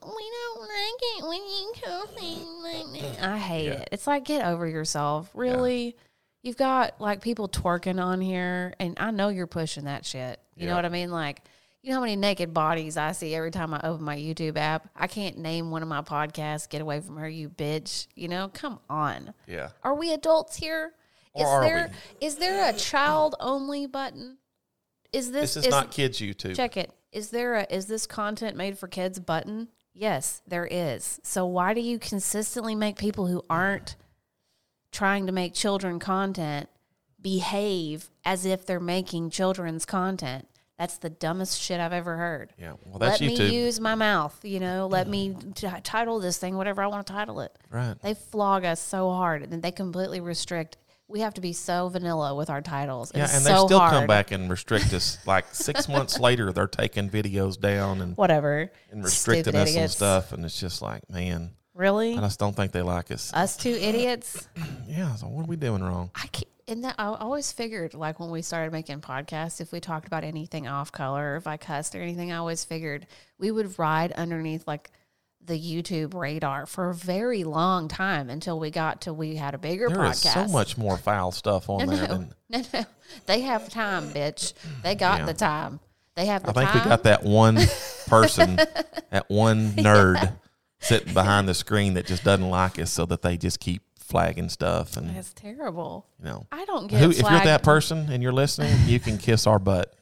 we 0.05 0.31
don't 0.31 0.61
like 0.61 1.01
it 1.01 1.27
when 1.27 1.41
you 1.41 1.73
things 2.15 2.47
like 2.63 3.03
that. 3.19 3.23
I 3.33 3.39
hate 3.39 3.67
Yeah. 3.67 3.73
it. 3.73 3.89
It's 3.93 4.07
like 4.07 4.25
get 4.25 4.45
over 4.47 4.67
yourself. 4.67 5.31
Really, 5.35 5.97
you've 6.43 6.57
got 6.57 7.01
like 7.01 7.21
people 7.21 7.49
twerking 7.49 8.01
on 8.03 8.21
here, 8.21 8.75
and 8.79 8.97
I 9.01 9.11
know 9.11 9.29
you're 9.29 9.47
pushing 9.47 9.85
that 9.85 10.05
shit. 10.07 10.39
You 10.57 10.69
know 10.69 10.77
what 10.77 10.85
I 10.85 10.91
mean? 10.91 11.11
Like, 11.11 11.41
you 11.83 11.91
know 11.91 11.97
how 11.97 12.01
many 12.03 12.17
naked 12.17 12.55
bodies 12.55 12.97
I 12.97 13.13
see 13.13 13.35
every 13.35 13.51
time 13.51 13.75
I 13.75 13.81
open 13.83 14.05
my 14.05 14.17
YouTube 14.17 14.57
app? 14.57 14.89
I 14.95 15.09
can't 15.09 15.39
name 15.39 15.71
one 15.71 15.83
of 15.83 15.89
my 15.89 16.03
podcasts. 16.03 16.69
Get 16.69 16.81
away 16.81 17.01
from 17.01 17.17
her, 17.17 17.29
you 17.29 17.49
bitch. 17.49 18.07
You 18.15 18.29
know, 18.29 18.49
come 18.53 18.79
on. 18.89 19.35
Yeah. 19.49 19.71
Are 19.83 19.95
we 19.95 20.13
adults 20.13 20.57
here? 20.57 20.93
Or 21.35 21.43
Is 21.43 21.49
are 21.49 21.61
there 21.63 21.91
is 22.21 22.37
there 22.37 22.71
a 22.71 22.73
child 22.73 23.35
only 23.41 23.87
button? 23.87 24.39
Is 25.13 25.33
this, 25.33 25.55
This 25.55 25.67
is, 25.67 25.71
not 25.71 25.91
kids 25.91 26.21
YouTube. 26.21 26.57
check 26.57 26.77
it? 26.77 26.93
Is 27.11 27.31
there 27.31 27.57
a 27.57 27.67
is 27.69 27.87
this 27.87 28.07
content 28.07 28.57
made 28.57 28.79
for 28.79 28.87
kids 28.87 29.19
button? 29.19 29.69
Yes, 29.93 30.41
there 30.47 30.67
is. 30.67 31.21
So 31.23 31.45
why 31.47 31.75
do 31.75 31.81
you 31.81 31.99
consistently 31.99 32.75
make 32.75 32.97
people 32.97 33.27
who 33.27 33.43
aren't 33.51 33.97
trying 34.91 35.27
to 35.27 35.33
make 35.33 35.53
children 35.53 35.99
content 35.99 36.69
behave 37.21 38.11
as 38.25 38.47
if 38.47 38.65
they're 38.65 38.81
making 38.81 39.31
children's 39.31 39.85
content? 39.85 40.47
That's 40.83 40.99
the 40.99 41.11
dumbest 41.11 41.61
shit 41.63 41.79
I've 41.79 41.93
ever 41.93 42.17
heard. 42.17 42.55
Yeah. 42.59 42.73
Well, 42.87 42.99
that's 42.99 43.21
Let 43.21 43.39
me 43.39 43.55
use 43.55 43.79
my 43.79 43.95
mouth, 43.95 44.37
you 44.43 44.59
know. 44.59 44.89
Let 44.89 45.07
me 45.07 45.37
t- 45.55 45.69
title 45.85 46.19
this 46.19 46.39
thing 46.39 46.57
whatever 46.57 46.83
I 46.83 46.89
want 46.89 47.07
to 47.07 47.13
title 47.13 47.41
it. 47.41 47.57
right. 47.71 47.95
They 48.03 48.15
flog 48.15 48.65
us 48.65 48.81
so 48.81 49.11
hard, 49.13 49.45
and 49.45 49.63
they 49.63 49.71
completely 49.71 50.19
restrict. 50.19 50.79
We 51.07 51.21
have 51.21 51.35
to 51.35 51.41
be 51.41 51.53
so 51.53 51.89
vanilla 51.89 52.35
with 52.35 52.51
our 52.51 52.61
titles. 52.61 53.13
Yeah, 53.15 53.25
It's 53.27 53.35
and 53.35 53.45
so 53.45 53.49
they 53.63 53.67
still 53.69 53.79
hard. 53.79 53.93
come 53.93 54.07
back 54.09 54.33
and 54.33 54.51
restrict 54.51 54.93
us. 54.93 55.19
Like 55.25 55.45
six 55.55 55.89
months 55.97 56.19
later, 56.19 56.53
they're 56.53 56.67
taking 56.67 57.09
videos 57.09 57.61
down 57.61 58.01
and, 58.01 58.17
Whatever. 58.17 58.69
and 58.91 59.05
restricting 59.05 59.53
Stupid 59.53 59.61
us 59.69 59.77
and 59.77 59.89
stuff. 59.89 60.33
And 60.33 60.45
it's 60.45 60.59
just 60.59 60.83
like, 60.83 61.09
man, 61.09 61.53
Really? 61.75 62.19
I 62.19 62.21
just 62.23 62.41
don't 62.41 62.57
think 62.57 62.73
they 62.73 62.83
like 62.83 63.13
us. 63.13 63.33
Us 63.33 63.57
two 63.57 63.71
idiots. 63.71 64.49
Yeah. 64.89 65.15
So 65.15 65.29
what 65.29 65.45
are 65.45 65.49
we 65.49 65.55
doing 65.57 65.83
wrong? 65.83 66.11
I 66.17 66.27
can't. 66.27 66.47
And 66.69 66.85
that 66.85 66.95
I 66.99 67.07
always 67.07 67.51
figured, 67.51 67.93
like 67.95 68.21
when 68.21 68.31
we 68.31 68.41
started 68.43 68.73
making 68.73 69.01
podcasts, 69.01 69.61
if 69.61 69.73
we 69.73 69.81
talked 69.81 70.07
about 70.07 70.23
anything 70.25 70.69
off 70.69 70.93
color, 70.93 71.33
or 71.33 71.37
if 71.37 71.47
I 71.47 71.57
cussed 71.57 71.95
or 71.95 72.01
anything, 72.01 72.31
I 72.31 72.37
always 72.37 72.65
figured 72.65 73.07
we 73.39 73.51
would 73.51 73.79
ride 73.79 74.13
underneath 74.13 74.67
like 74.67 74.91
the 75.45 75.59
YouTube 75.59 76.15
radar 76.15 76.67
for 76.67 76.91
a 76.91 76.95
very 76.95 77.43
long 77.43 77.89
time 77.89 78.31
until 78.31 78.61
we 78.61 78.71
got 78.71 79.01
to 79.03 79.13
we 79.13 79.35
had 79.35 79.55
a 79.55 79.59
bigger 79.59 79.89
There 79.89 80.05
is 80.05 80.23
podcast. 80.23 80.47
so 80.47 80.53
much 80.53 80.79
more 80.79 80.97
foul 80.97 81.33
stuff 81.33 81.69
on 81.69 81.79
No, 81.87 81.97
there 81.97 82.07
no, 82.09 82.15
than 82.15 82.35
no, 82.49 82.63
no. 82.73 82.85
They 83.27 83.41
have 83.41 83.69
time, 83.69 84.11
bitch. 84.13 84.53
They 84.85 84.95
got 84.95 85.21
Yeah. 85.21 85.27
the 85.27 85.35
time. 85.35 85.81
They 86.15 86.27
have 86.27 86.45
the 86.45 86.51
I 86.51 86.53
think 86.53 86.71
time. 86.71 86.83
we 86.85 86.89
got 86.89 87.03
that 87.05 87.25
one 87.25 87.57
person, 88.07 88.55
that 89.11 89.25
one 89.29 89.71
nerd 89.73 90.33
sitting 90.79 91.13
behind 91.13 91.49
the 91.49 91.55
screen 91.55 91.95
that 91.95 92.07
just 92.07 92.23
doesn't 92.23 92.49
like 92.49 92.79
us, 92.79 92.93
so 92.93 93.05
that 93.07 93.23
they 93.23 93.37
just 93.37 93.59
keep 93.59 93.83
flagging 94.13 94.49
stuff 94.51 94.97
and 94.99 95.17
That's 95.17 95.33
terrible. 95.33 96.07
you 96.19 96.27
know. 96.27 96.47
I 96.53 96.65
don't 96.67 96.87
get 96.87 97.01
Who, 97.01 97.11
if 97.11 97.19
you're 97.21 97.31
that 97.31 97.63
person 97.63 98.13
and 98.13 98.23
you're 98.23 98.33
listening, 98.33 98.73
you 98.87 99.01
can 99.01 99.17
kiss 99.29 99.47
our 99.47 99.59
butt. 99.59 99.97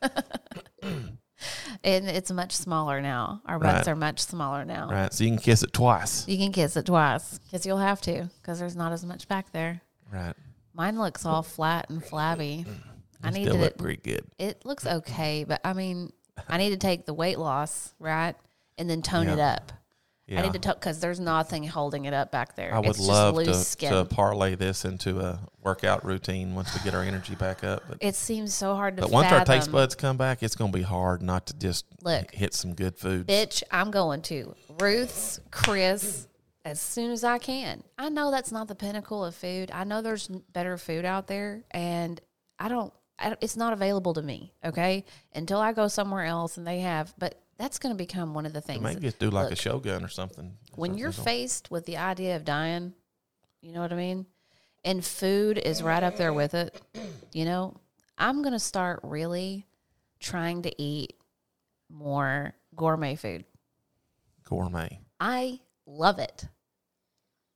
and 0.82 2.08
it's 2.08 2.30
much 2.30 2.52
smaller 2.56 3.00
now. 3.00 3.40
Our 3.46 3.58
butts 3.58 3.86
Right. 3.86 3.92
are 3.92 3.96
much 3.96 4.20
smaller 4.20 4.64
now. 4.64 4.88
Right. 4.90 5.12
So 5.12 5.24
you 5.24 5.30
can 5.30 5.38
kiss 5.38 5.62
it 5.62 5.72
twice. 5.72 6.26
You 6.28 6.36
can 6.36 6.52
kiss 6.52 6.76
it 6.76 6.86
twice 6.86 7.38
because 7.38 7.64
you'll 7.64 7.78
have 7.78 8.00
to 8.02 8.28
because 8.42 8.58
there's 8.58 8.76
not 8.76 8.92
as 8.92 9.04
much 9.04 9.28
back 9.28 9.52
there. 9.52 9.80
Right. 10.12 10.34
Mine 10.74 10.98
looks 10.98 11.24
all 11.24 11.42
flat 11.42 11.88
and 11.88 12.04
flabby. 12.04 12.66
Mm. 12.68 12.74
I 13.22 13.30
need 13.30 13.46
to. 13.46 13.54
look 13.54 13.76
pretty 13.78 14.00
good. 14.02 14.24
It 14.38 14.64
looks 14.64 14.86
okay, 14.86 15.44
but 15.44 15.60
I 15.64 15.72
mean, 15.74 16.10
I 16.48 16.58
need 16.58 16.70
to 16.70 16.76
take 16.78 17.06
the 17.06 17.14
weight 17.14 17.38
loss 17.38 17.94
right 17.98 18.34
and 18.78 18.88
then 18.90 19.02
tone 19.02 19.28
it 19.28 19.38
Yeah. 20.30 20.38
I 20.38 20.42
need 20.44 20.52
to 20.52 20.60
talk 20.60 20.78
because 20.78 21.00
there's 21.00 21.18
nothing 21.18 21.64
holding 21.64 22.04
it 22.04 22.14
up 22.14 22.30
back 22.30 22.54
there. 22.54 22.72
I 22.72 22.78
would 22.78 22.90
it's 22.90 23.00
love 23.00 23.34
just 23.44 23.80
to, 23.80 23.88
to 23.88 24.04
parlay 24.04 24.54
this 24.54 24.84
into 24.84 25.18
a 25.18 25.40
workout 25.60 26.04
routine 26.04 26.54
once 26.54 26.72
we 26.72 26.80
get 26.84 26.94
our 26.94 27.02
energy 27.02 27.34
back 27.34 27.64
up. 27.64 27.82
But, 27.88 27.98
it 28.00 28.14
seems 28.14 28.54
so 28.54 28.76
hard 28.76 28.96
to. 28.96 29.02
but 29.02 29.10
once 29.10 29.32
our 29.32 29.44
taste 29.44 29.72
buds 29.72 29.96
come 29.96 30.16
back, 30.16 30.44
it's 30.44 30.54
going 30.54 30.70
to 30.70 30.78
be 30.78 30.84
hard 30.84 31.20
not 31.20 31.46
to 31.46 31.58
just 31.58 31.84
Look. 32.02 32.32
hit 32.32 32.54
some 32.54 32.74
good 32.74 32.96
foods. 32.96 33.26
Bitch, 33.26 33.64
I'm 33.72 33.90
going 33.90 34.22
to 34.22 34.54
Ruth's, 34.78 35.40
Chris, 35.50 36.28
as 36.64 36.80
soon 36.80 37.10
as 37.10 37.24
I 37.24 37.38
can. 37.38 37.82
I 37.98 38.08
know 38.08 38.30
that's 38.30 38.52
not 38.52 38.68
the 38.68 38.76
pinnacle 38.76 39.24
of 39.24 39.34
food. 39.34 39.72
I 39.72 39.82
know 39.82 40.00
there's 40.00 40.28
better 40.28 40.78
food 40.78 41.04
out 41.04 41.26
there, 41.26 41.64
and 41.72 42.20
I 42.56 42.68
don't. 42.68 42.92
I, 43.18 43.30
don't- 43.30 43.42
it's 43.42 43.56
not 43.56 43.72
available 43.72 44.14
to 44.14 44.22
me. 44.22 44.52
Okay, 44.64 45.04
until 45.34 45.58
I 45.58 45.72
go 45.72 45.88
somewhere 45.88 46.24
else 46.24 46.56
and 46.56 46.64
they 46.64 46.80
have. 46.80 47.12
But 47.18 47.42
that's 47.60 47.78
going 47.78 47.94
to 47.94 47.98
become 47.98 48.32
one 48.32 48.46
of 48.46 48.52
the 48.54 48.60
things. 48.62 48.80
Maybe 48.82 49.00
just 49.02 49.18
do 49.18 49.28
like 49.30 49.46
a 49.46 49.50
Look. 49.50 49.58
shogun 49.58 50.02
or 50.02 50.08
something. 50.08 50.56
when 50.74 50.96
you're 50.96 51.12
Something. 51.12 51.32
faced 51.34 51.70
with 51.70 51.84
the 51.84 51.98
idea 51.98 52.36
of 52.36 52.44
dying, 52.44 52.94
you 53.60 53.72
know 53.72 53.80
what 53.82 53.92
I 53.92 53.96
mean? 53.96 54.24
And 54.82 55.04
food 55.04 55.58
is 55.58 55.82
right 55.82 56.02
up 56.02 56.16
there 56.16 56.32
with 56.32 56.54
it. 56.54 56.80
You 57.32 57.44
know, 57.44 57.76
I'm 58.16 58.40
going 58.42 58.54
to 58.54 58.58
start 58.58 59.00
really 59.02 59.66
trying 60.20 60.62
to 60.62 60.82
eat 60.82 61.14
more 61.90 62.54
gourmet 62.74 63.14
food. 63.16 63.44
gourmet. 64.44 65.00
I 65.20 65.60
love 65.86 66.18
it. 66.18 66.48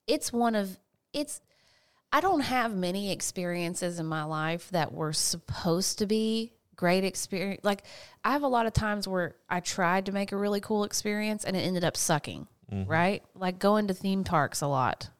It's 0.06 0.32
one 0.32 0.54
of 0.54 0.78
it's 1.14 1.40
I 2.12 2.20
don't 2.20 2.40
have 2.40 2.74
many 2.76 3.10
experiences 3.10 3.98
in 3.98 4.06
my 4.06 4.24
life 4.24 4.68
that 4.70 4.92
were 4.92 5.12
supposed 5.14 5.98
to 6.00 6.06
be 6.06 6.52
great 6.76 7.04
experience. 7.04 7.60
Like 7.64 7.82
I 8.24 8.32
have 8.32 8.42
a 8.42 8.48
lot 8.48 8.66
of 8.66 8.72
times 8.72 9.06
where 9.08 9.36
I 9.48 9.60
tried 9.60 10.06
to 10.06 10.12
make 10.12 10.32
a 10.32 10.36
really 10.36 10.60
cool 10.60 10.84
experience 10.84 11.44
and 11.44 11.56
it 11.56 11.60
ended 11.60 11.84
up 11.84 11.96
sucking, 11.96 12.46
mm-hmm. 12.72 12.90
right? 12.90 13.22
Like 13.34 13.58
going 13.58 13.88
to 13.88 13.94
theme 13.94 14.24
parks 14.24 14.60
a 14.60 14.66
lot. 14.66 15.10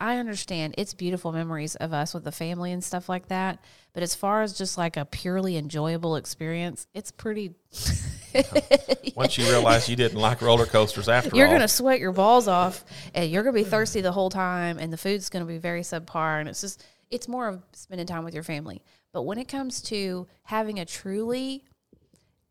I 0.00 0.18
understand 0.18 0.76
it's 0.78 0.94
beautiful 0.94 1.32
memories 1.32 1.74
of 1.74 1.92
us 1.92 2.14
with 2.14 2.22
the 2.22 2.30
family 2.30 2.70
and 2.70 2.84
stuff 2.84 3.08
like 3.08 3.28
that, 3.28 3.58
but 3.92 4.02
as 4.04 4.14
far 4.14 4.42
as 4.42 4.56
just 4.56 4.78
like 4.78 4.96
a 4.96 5.04
purely 5.04 5.56
enjoyable 5.56 6.14
experience, 6.14 6.86
it's 6.94 7.10
pretty 7.10 7.54
Once 9.16 9.38
you 9.38 9.44
realize 9.44 9.88
you 9.88 9.96
didn't 9.96 10.20
like 10.20 10.40
roller 10.40 10.66
coasters 10.66 11.08
after 11.08 11.34
you're 11.34 11.46
all, 11.46 11.52
gonna 11.52 11.66
sweat 11.66 11.98
your 11.98 12.12
balls 12.12 12.46
off 12.46 12.84
and 13.14 13.30
you're 13.30 13.42
gonna 13.42 13.54
be 13.54 13.64
thirsty 13.64 14.00
the 14.00 14.12
whole 14.12 14.30
time 14.30 14.78
and 14.78 14.92
the 14.92 14.96
food's 14.96 15.28
gonna 15.28 15.44
be 15.44 15.58
very 15.58 15.80
subpar 15.80 16.38
and 16.38 16.48
it's 16.48 16.60
just 16.60 16.84
it's 17.10 17.26
more 17.26 17.48
of 17.48 17.62
spending 17.72 18.06
time 18.06 18.24
with 18.24 18.34
your 18.34 18.42
family. 18.42 18.82
But 19.18 19.24
when 19.24 19.38
it 19.38 19.48
comes 19.48 19.82
to 19.82 20.28
having 20.44 20.78
a 20.78 20.84
truly 20.84 21.64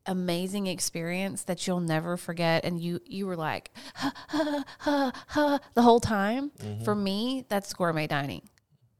amazing 0.05 0.67
experience 0.67 1.43
that 1.43 1.65
you'll 1.65 1.79
never 1.79 2.17
forget 2.17 2.65
and 2.65 2.77
you 2.77 2.99
you 3.05 3.25
were 3.25 3.37
like 3.37 3.71
ha, 3.95 4.11
ha, 4.27 4.63
ha, 4.79 5.11
ha, 5.27 5.59
the 5.75 5.81
whole 5.81 6.01
time 6.01 6.49
mm-hmm. 6.49 6.83
for 6.83 6.93
me 6.93 7.45
that's 7.47 7.73
gourmet 7.73 8.05
dining. 8.05 8.41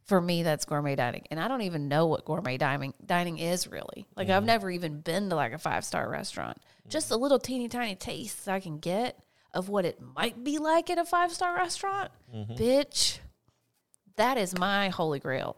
For 0.05 0.21
me 0.21 0.43
that's 0.43 0.63
gourmet 0.63 0.95
dining. 0.95 1.25
And 1.29 1.41
i 1.41 1.49
don't 1.49 1.63
even 1.63 1.89
know 1.89 2.05
what 2.05 2.23
gourmet 2.23 2.55
dining 2.55 2.93
dining 3.05 3.37
is 3.37 3.67
really. 3.67 4.05
Like 4.15 4.29
i've 4.29 4.37
mm-hmm. 4.43 4.45
never 4.45 4.71
even 4.71 5.01
been 5.01 5.29
to 5.29 5.35
like 5.35 5.51
a 5.51 5.57
five 5.57 5.83
star 5.83 6.09
restaurant 6.09 6.59
mm-hmm. 6.59 6.89
just 6.89 7.11
a 7.11 7.17
little 7.17 7.37
teeny 7.37 7.67
tiny 7.67 7.95
taste 7.95 8.47
i 8.47 8.61
can 8.61 8.79
get 8.79 9.19
of 9.53 9.67
what 9.67 9.83
it 9.83 9.99
might 10.15 10.41
be 10.41 10.57
like 10.57 10.89
at 10.89 10.97
a 10.97 11.03
five 11.03 11.33
star 11.33 11.53
restaurant 11.53 12.11
bitch 12.33 13.19
that 14.15 14.37
is 14.37 14.57
my 14.57 14.87
holy 14.87 15.19
grail. 15.19 15.57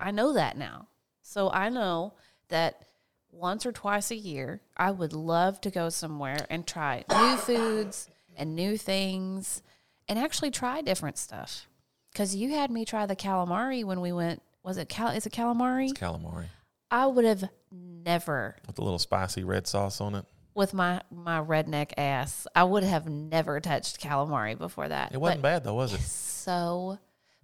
I 0.00 0.12
know 0.12 0.32
that 0.32 0.56
now 0.56 0.88
so 1.22 1.50
i 1.50 1.68
know 1.68 2.12
that 2.48 2.84
once 3.30 3.64
or 3.64 3.72
twice 3.72 4.10
a 4.10 4.14
year, 4.14 4.60
I 4.76 4.90
would 4.90 5.14
love 5.14 5.58
to 5.62 5.70
go 5.70 5.88
somewhere 5.88 6.44
and 6.50 6.66
try 6.66 7.02
new 7.10 7.36
foods 7.38 8.10
and 8.36 8.54
new 8.54 8.76
things 8.76 9.62
and 10.06 10.18
actually 10.18 10.50
try 10.50 10.82
different 10.82 11.16
stuff. 11.16 11.66
Because 12.12 12.36
you 12.36 12.50
had 12.50 12.70
me 12.70 12.84
try 12.84 13.06
the 13.06 13.16
calamari 13.16 13.84
when 13.84 14.02
we 14.02 14.12
went. 14.12 14.42
Was 14.62 14.76
it 14.76 14.90
cal? 14.90 15.08
Is 15.08 15.24
it 15.24 15.32
calamari? 15.32 15.94
Calamari 15.94 16.44
I 16.90 17.06
would 17.06 17.24
have 17.24 17.48
never, 17.70 18.56
with 18.66 18.78
a 18.78 18.84
little 18.84 18.98
spicy 18.98 19.44
red 19.44 19.66
sauce 19.66 19.98
on 20.02 20.14
it. 20.14 20.26
with 20.54 20.74
my 20.74 21.00
my 21.10 21.40
redneck 21.40 21.92
ass, 21.96 22.46
I 22.54 22.64
would 22.64 22.82
have 22.84 23.08
never 23.08 23.60
touched 23.60 23.98
calamari 23.98 24.58
before 24.58 24.88
that. 24.88 25.12
It 25.14 25.20
wasn't 25.20 25.40
But 25.40 25.48
bad 25.48 25.64
though, 25.64 25.74
was 25.74 25.94
it? 25.94 26.00
So, 26.02 26.98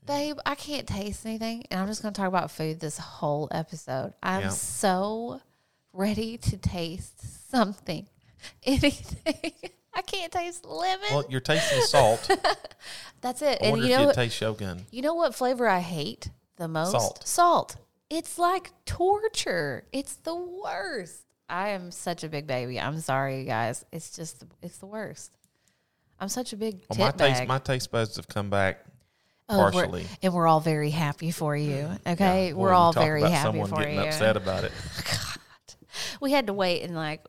babe, 0.09 0.39
I 0.45 0.55
can't 0.57 0.87
taste 0.87 1.25
anything, 1.25 1.65
and 1.71 1.81
I'm 1.81 1.87
just 1.87 2.03
going 2.03 2.13
to 2.13 2.19
talk 2.21 2.27
about 2.29 2.51
food 2.51 2.81
this 2.81 2.99
whole 2.99 3.47
episode. 3.53 4.15
I'm 4.23 4.43
Yeah. 4.43 4.49
so 4.49 5.41
ready 5.93 6.37
to 6.39 6.57
taste 6.57 7.51
something, 7.51 8.07
anything. 8.65 9.53
I 9.95 10.03
can't 10.03 10.33
taste 10.33 10.65
lemon. 10.65 11.07
Well, 11.11 11.25
you're 11.29 11.41
tasting 11.41 11.81
salt. 11.83 12.29
That's 13.21 13.43
it. 13.43 13.59
I 13.63 13.67
And 13.67 13.79
you 13.79 13.85
if 13.85 13.91
know, 13.91 14.07
you'd 14.07 14.15
taste 14.15 14.37
Shogun. 14.37 14.87
you 14.93 15.03
know 15.03 15.15
what 15.15 15.35
flavor 15.35 15.69
I 15.69 15.81
hate 15.81 16.31
the 16.57 16.69
most? 16.69 16.93
Salt. 16.93 17.27
Salt. 17.27 17.77
It's 18.11 18.39
like 18.39 18.71
torture. 18.87 19.85
It's 19.93 20.15
the 20.17 20.35
worst. 20.37 21.23
I 21.49 21.71
am 21.71 21.91
such 21.91 22.23
a 22.25 22.29
big 22.29 22.47
baby. 22.47 22.79
I'm 22.79 23.01
sorry, 23.01 23.41
you 23.41 23.45
guys. 23.45 23.85
It's 23.91 24.15
just 24.15 24.45
it's 24.63 24.79
the 24.79 24.87
worst. 24.87 25.37
I'm 26.21 26.29
such 26.29 26.53
a 26.53 26.57
big 26.57 26.85
Well, 26.91 26.99
my 26.99 27.11
tit 27.11 27.19
taste, 27.19 27.47
my 27.49 27.59
taste 27.59 27.91
buds 27.91 28.17
have 28.17 28.29
come 28.29 28.51
back 28.51 28.85
Oh, 29.49 29.59
we're- 29.59 29.73
partially. 29.73 30.07
and 30.23 30.33
we're 30.35 30.47
all 30.47 30.61
very 30.61 30.91
happy 30.91 31.31
for 31.31 31.57
you. 31.57 31.91
Okay, 32.07 32.49
Yeah, 32.49 32.55
we're 32.55 32.73
all 32.73 32.93
very 32.93 33.23
happy 33.23 33.43
someone 33.43 33.69
for 33.71 33.77
getting 33.77 33.95
you. 33.97 34.03
upset 34.03 34.37
about 34.37 34.65
it. 34.65 34.73
God, 35.05 35.75
We 36.21 36.33
had 36.33 36.47
to 36.49 36.53
wait 36.53 36.83
and 36.83 36.95
like 36.95 37.25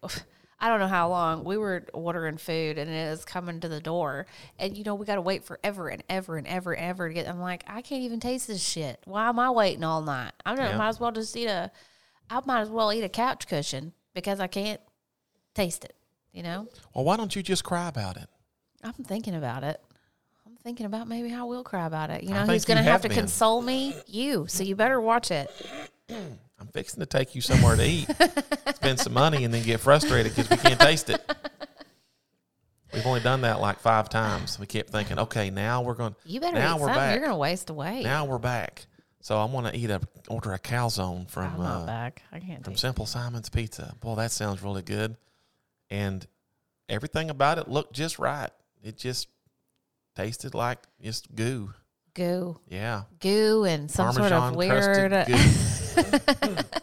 I 0.62 0.68
don't 0.68 0.82
know 0.82 0.88
how 0.88 1.08
long 1.08 1.46
we 1.46 1.56
were 1.58 1.86
ordering 1.94 2.36
food 2.38 2.78
and 2.78 2.90
it 2.92 3.10
was 3.10 3.24
coming 3.24 3.62
to 3.62 3.70
the 3.70 3.80
door, 3.80 4.26
and 4.60 4.78
you 4.78 4.84
know 4.84 4.94
we 4.96 5.06
got 5.06 5.16
to 5.16 5.22
wait 5.22 5.46
forever 5.46 5.88
and 5.88 6.04
ever 6.10 6.36
and 6.38 6.46
ever 6.46 6.74
and 6.74 6.86
ever 6.86 7.08
to 7.08 7.14
get. 7.14 7.30
I'm 7.30 7.40
like, 7.40 7.64
I 7.66 7.82
can't 7.82 8.02
even 8.04 8.20
taste 8.20 8.48
this 8.48 8.62
shit. 8.62 9.00
Why 9.06 9.30
am 9.30 9.40
I 9.40 9.50
waiting 9.52 9.86
all 9.86 10.02
night? 10.02 10.34
I 10.46 10.56
Yeah. 10.56 10.76
might 10.78 10.90
as 10.90 11.00
well 11.00 11.14
just 11.14 11.36
eat 11.38 11.48
a. 11.48 11.72
I 12.30 12.42
might 12.46 12.60
as 12.60 12.70
well 12.70 12.92
eat 12.92 13.04
a 13.06 13.10
couch 13.10 13.48
cushion 13.48 13.94
because 14.14 14.42
I 14.42 14.48
can't 14.48 14.82
taste 15.56 15.86
it. 15.86 15.96
You 16.34 16.44
know, 16.44 16.68
Well, 16.94 17.06
why 17.06 17.16
don't 17.16 17.34
you 17.36 17.42
just 17.42 17.64
cry 17.64 17.88
about 17.88 18.18
it? 18.18 18.28
I'm 18.84 18.92
thinking 18.94 19.34
about 19.36 19.64
it. 19.64 19.82
Thinking 20.64 20.86
about 20.86 21.08
maybe 21.08 21.30
how 21.30 21.48
we'll 21.48 21.64
cry 21.64 21.86
about 21.86 22.10
it. 22.10 22.24
You 22.24 22.32
know, 22.32 22.46
who's 22.46 22.66
going 22.66 22.78
to 22.78 22.84
have 22.84 23.04
have 23.04 23.10
to 23.10 23.10
console 23.10 23.62
me? 23.62 23.96
You. 24.08 24.46
So 24.48 24.64
you 24.64 24.76
better 24.76 25.00
watch 25.00 25.32
it. 25.32 25.50
I'm 26.10 26.68
fixing 26.74 27.00
to 27.00 27.06
take 27.06 27.34
you 27.36 27.42
somewhere 27.42 27.78
to 27.78 27.86
eat, 27.86 28.10
spend 28.76 29.00
some 29.00 29.14
money, 29.14 29.46
and 29.46 29.54
then 29.54 29.64
get 29.64 29.80
frustrated 29.80 30.36
because 30.36 30.50
we 30.50 30.58
can't 30.58 30.80
taste 30.80 31.10
it. 31.10 31.22
We've 32.94 33.06
only 33.06 33.22
done 33.22 33.42
that 33.42 33.62
like 33.62 33.80
five 33.80 34.10
times. 34.10 34.60
We 34.60 34.66
kept 34.66 34.90
thinking, 34.90 35.20
okay, 35.20 35.50
now 35.50 35.82
we're 35.82 35.94
going. 35.94 36.16
You 36.26 36.42
better 36.42 36.58
Now 36.58 36.76
eat 36.76 36.82
we're 36.82 36.88
something. 36.88 36.96
back. 36.96 37.12
You're 37.14 37.22
going 37.22 37.32
to 37.32 37.38
waste 37.38 37.70
away. 37.70 38.04
Now 38.04 38.26
we're 38.26 38.40
back. 38.40 38.86
So 39.22 39.38
I 39.38 39.46
want 39.46 39.68
to 39.68 39.78
eat 39.78 39.90
a 39.90 40.02
order 40.28 40.54
a 40.54 40.60
calzone 40.60 41.30
from 41.30 41.54
I'm 41.56 41.62
uh, 41.62 41.86
back. 41.86 42.24
I 42.32 42.40
can't 42.40 42.64
from 42.64 42.76
Simple 42.76 43.06
Simon's 43.06 43.50
Pizza. 43.50 43.94
Boy, 44.00 44.16
that 44.16 44.32
sounds 44.32 44.64
really 44.64 44.82
good. 44.82 45.18
And 45.90 46.26
everything 46.88 47.30
about 47.30 47.58
it 47.58 47.68
looked 47.68 47.94
just 47.94 48.18
right. 48.18 48.50
It 48.84 48.98
just 48.98 49.28
tasted 50.16 50.54
like 50.54 50.80
just 51.02 51.34
goo. 51.36 51.74
goo, 52.14 52.60
Yeah. 52.68 53.04
goo, 53.20 53.64
and 53.66 53.90
some 53.90 54.14
Parmesan 54.16 54.54
sort 54.54 55.14
of 55.14 55.28
weird. 55.28 56.66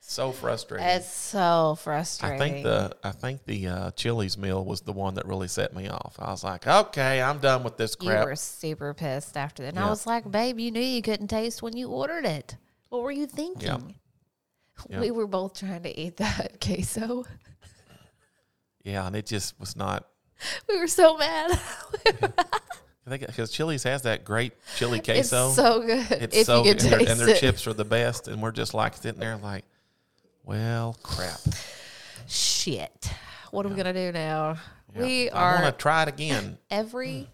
so 0.00 0.30
frustrating. 0.32 0.86
it's 0.86 1.10
so 1.10 1.76
frustrating. 1.80 2.40
I 2.40 2.44
think 2.50 2.64
the 2.64 2.96
I 3.02 3.10
think 3.12 3.44
the 3.44 3.66
uh, 3.68 3.90
Chili's 3.92 4.36
meal 4.36 4.64
was 4.64 4.82
the 4.82 4.92
one 4.92 5.14
that 5.14 5.26
really 5.26 5.48
set 5.48 5.74
me 5.74 5.88
off. 5.88 6.16
I 6.18 6.30
was 6.30 6.44
like, 6.44 6.66
okay, 6.66 7.22
I'm 7.22 7.38
done 7.38 7.64
with 7.64 7.76
this 7.78 7.96
you 8.00 8.08
crap. 8.10 8.24
were 8.26 8.36
super 8.36 8.92
pissed 8.94 9.36
after 9.36 9.62
that. 9.62 9.70
And 9.70 9.78
Yeah. 9.78 9.86
I 9.86 9.90
was 9.90 10.06
like, 10.06 10.30
babe, 10.30 10.58
you 10.58 10.70
knew 10.70 10.80
you 10.82 11.00
couldn't 11.02 11.28
taste 11.28 11.62
when 11.62 11.76
you 11.76 11.88
ordered 11.88 12.24
it. 12.26 12.56
What 12.90 13.02
were 13.02 13.12
you 13.12 13.26
thinking? 13.26 13.94
Yeah. 14.90 15.00
We 15.00 15.10
were 15.10 15.26
both 15.26 15.58
trying 15.58 15.82
to 15.84 15.98
eat 15.98 16.16
that 16.18 16.60
queso. 16.64 17.24
yeah, 18.84 19.06
and 19.06 19.14
it 19.16 19.26
just 19.26 19.58
was 19.60 19.76
not. 19.76 20.06
We 20.68 20.78
were 20.78 20.88
so 20.88 21.16
mad. 21.16 21.58
I 23.06 23.16
because 23.16 23.50
Chili's 23.50 23.82
has 23.82 24.02
that 24.02 24.24
great 24.24 24.52
chili 24.76 25.00
queso. 25.00 25.48
It's 25.48 25.56
so 25.56 25.80
good. 25.80 26.10
It's 26.10 26.36
if 26.36 26.46
so 26.46 26.64
you 26.64 26.74
good, 26.74 26.82
and, 26.84 26.92
their, 26.92 27.10
and 27.10 27.20
their 27.20 27.28
it. 27.30 27.38
chips 27.38 27.66
are 27.66 27.72
the 27.72 27.84
best. 27.84 28.28
And 28.28 28.40
we're 28.40 28.52
just 28.52 28.74
like 28.74 28.96
sitting 28.96 29.20
there, 29.20 29.36
like, 29.36 29.64
well, 30.44 30.96
crap. 31.02 31.40
Shit. 32.28 33.10
What 33.50 33.66
are 33.66 33.68
we 33.68 33.74
gonna 33.74 33.92
do 33.92 34.12
now? 34.12 34.56
Yeah. 34.94 35.02
We 35.02 35.30
I 35.30 35.42
are 35.42 35.62
want 35.62 35.76
to 35.76 35.82
try 35.82 36.02
it 36.02 36.08
again. 36.08 36.58
every. 36.70 37.08
Mm. 37.08 37.26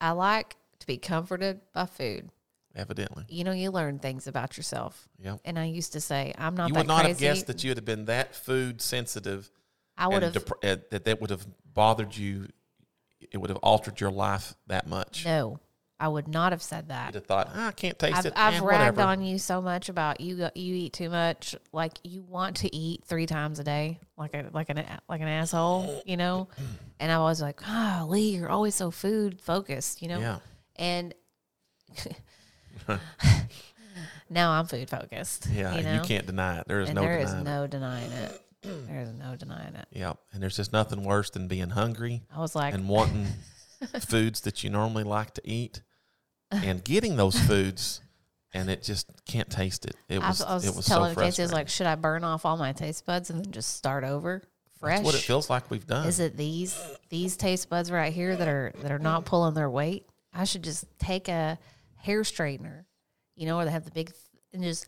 I 0.00 0.10
like 0.12 0.56
to 0.78 0.86
be 0.86 0.96
comforted 0.96 1.60
by 1.72 1.86
food. 1.86 2.30
Evidently, 2.76 3.24
You 3.28 3.42
know, 3.42 3.50
you 3.50 3.72
learn 3.72 3.98
things 3.98 4.28
about 4.28 4.56
yourself. 4.56 5.08
Yep. 5.20 5.40
And 5.44 5.58
I 5.58 5.64
used 5.64 5.94
to 5.94 6.00
say, 6.00 6.32
I'm 6.38 6.54
not 6.56 6.68
you 6.68 6.74
that 6.74 6.80
would 6.80 6.86
not 6.86 7.00
crazy. 7.00 7.08
have 7.08 7.18
guessed 7.18 7.46
that 7.48 7.64
you 7.64 7.70
would 7.70 7.78
have 7.78 7.84
been 7.84 8.04
that 8.04 8.36
food 8.36 8.80
sensitive. 8.80 9.50
I 9.98 10.06
would 10.08 10.22
have 10.22 10.32
dep- 10.32 10.50
uh, 10.64 10.76
that 10.90 11.04
that 11.04 11.20
would 11.20 11.30
have 11.30 11.46
bothered 11.74 12.16
you. 12.16 12.48
It 13.30 13.36
would 13.38 13.50
have 13.50 13.58
altered 13.58 14.00
your 14.00 14.10
life 14.10 14.54
that 14.68 14.86
much. 14.86 15.24
no. 15.24 15.58
I 16.00 16.06
would 16.06 16.28
not 16.28 16.52
have 16.52 16.62
said 16.62 16.90
that. 16.90 17.06
You'd 17.08 17.14
have 17.16 17.26
thought, 17.26 17.50
"Ah, 17.52 17.66
I 17.66 17.72
can't 17.72 17.98
taste 17.98 18.18
I've, 18.18 18.26
it. 18.26 18.32
I've 18.36 18.54
Eh, 18.54 18.60
ragged 18.64 18.94
whatever." 18.96 19.02
on 19.02 19.20
you 19.20 19.36
so 19.36 19.60
much 19.60 19.88
about 19.88 20.20
you. 20.20 20.36
go- 20.36 20.50
You 20.54 20.72
eat 20.76 20.92
too 20.92 21.10
much. 21.10 21.56
Like 21.72 21.94
you 22.04 22.22
want 22.22 22.58
to 22.58 22.72
eat 22.72 23.02
three 23.04 23.26
times 23.26 23.58
a 23.58 23.64
day, 23.64 23.98
like 24.16 24.32
a 24.32 24.48
like 24.52 24.68
an 24.68 24.80
like 25.08 25.20
an 25.20 25.26
asshole, 25.26 26.00
you 26.06 26.16
know. 26.16 26.46
And 27.00 27.10
I 27.10 27.18
was 27.18 27.42
like, 27.42 27.60
"Ah, 27.66 28.04
Lee, 28.08 28.36
you're 28.36 28.48
always 28.48 28.76
so 28.76 28.92
food 28.92 29.40
focused, 29.40 30.00
you 30.00 30.06
know." 30.06 30.20
Yeah. 30.20 30.38
And 30.76 31.14
now 34.30 34.52
I'm 34.52 34.66
food 34.66 34.88
focused. 34.88 35.48
Yeah, 35.52 35.74
you, 35.76 35.82
know? 35.82 35.94
you 35.94 36.00
can't 36.02 36.26
deny 36.26 36.60
it. 36.60 36.68
There 36.68 36.80
is 36.80 36.88
And 36.90 36.96
no 36.96 37.02
there 37.02 37.18
is 37.18 37.30
denying 37.30 37.46
it. 37.46 37.50
no 37.50 37.66
denying 37.66 38.12
it. 38.12 38.40
There 38.62 39.00
is 39.00 39.12
no 39.12 39.36
denying 39.36 39.74
it. 39.76 39.86
Yeah, 39.90 40.14
and 40.32 40.42
there's 40.42 40.56
just 40.56 40.72
nothing 40.72 41.04
worse 41.04 41.30
than 41.30 41.46
being 41.48 41.70
hungry 41.70 42.22
I 42.34 42.40
was 42.40 42.54
like, 42.54 42.74
and 42.74 42.88
wanting 42.88 43.26
foods 44.00 44.40
that 44.42 44.64
you 44.64 44.70
normally 44.70 45.04
like 45.04 45.34
to 45.34 45.42
eat, 45.44 45.82
and 46.50 46.82
getting 46.82 47.16
those 47.16 47.38
foods, 47.38 48.00
and 48.52 48.68
it 48.68 48.82
just 48.82 49.10
can't 49.26 49.48
taste 49.48 49.84
it. 49.84 49.94
It 50.08 50.20
was, 50.20 50.42
I 50.42 50.54
was 50.54 50.66
it 50.66 50.74
was 50.74 50.86
telling 50.86 51.14
so 51.14 51.20
Casey, 51.20 51.42
I 51.42 51.44
was 51.44 51.52
like, 51.52 51.68
should 51.68 51.86
I 51.86 51.94
burn 51.94 52.24
off 52.24 52.44
all 52.44 52.56
my 52.56 52.72
taste 52.72 53.06
buds 53.06 53.30
and 53.30 53.44
then 53.44 53.52
just 53.52 53.76
start 53.76 54.02
over 54.04 54.42
fresh? 54.80 54.96
That's 54.98 55.04
what 55.06 55.14
it 55.14 55.18
feels 55.18 55.48
like 55.48 55.70
we've 55.70 55.86
done. 55.86 56.06
Is 56.08 56.18
it 56.18 56.36
these 56.36 56.76
these 57.10 57.36
taste 57.36 57.68
buds 57.70 57.90
right 57.92 58.12
here 58.12 58.34
that 58.36 58.48
are 58.48 58.72
that 58.82 58.90
are 58.90 58.98
not 58.98 59.24
pulling 59.24 59.54
their 59.54 59.70
weight? 59.70 60.06
I 60.34 60.44
should 60.44 60.64
just 60.64 60.84
take 60.98 61.28
a 61.28 61.58
hair 61.96 62.22
straightener, 62.22 62.84
you 63.36 63.46
know, 63.46 63.56
where 63.56 63.64
they 63.64 63.70
have 63.70 63.84
the 63.84 63.90
big 63.90 64.08
th- 64.08 64.16
and 64.52 64.62
just 64.62 64.86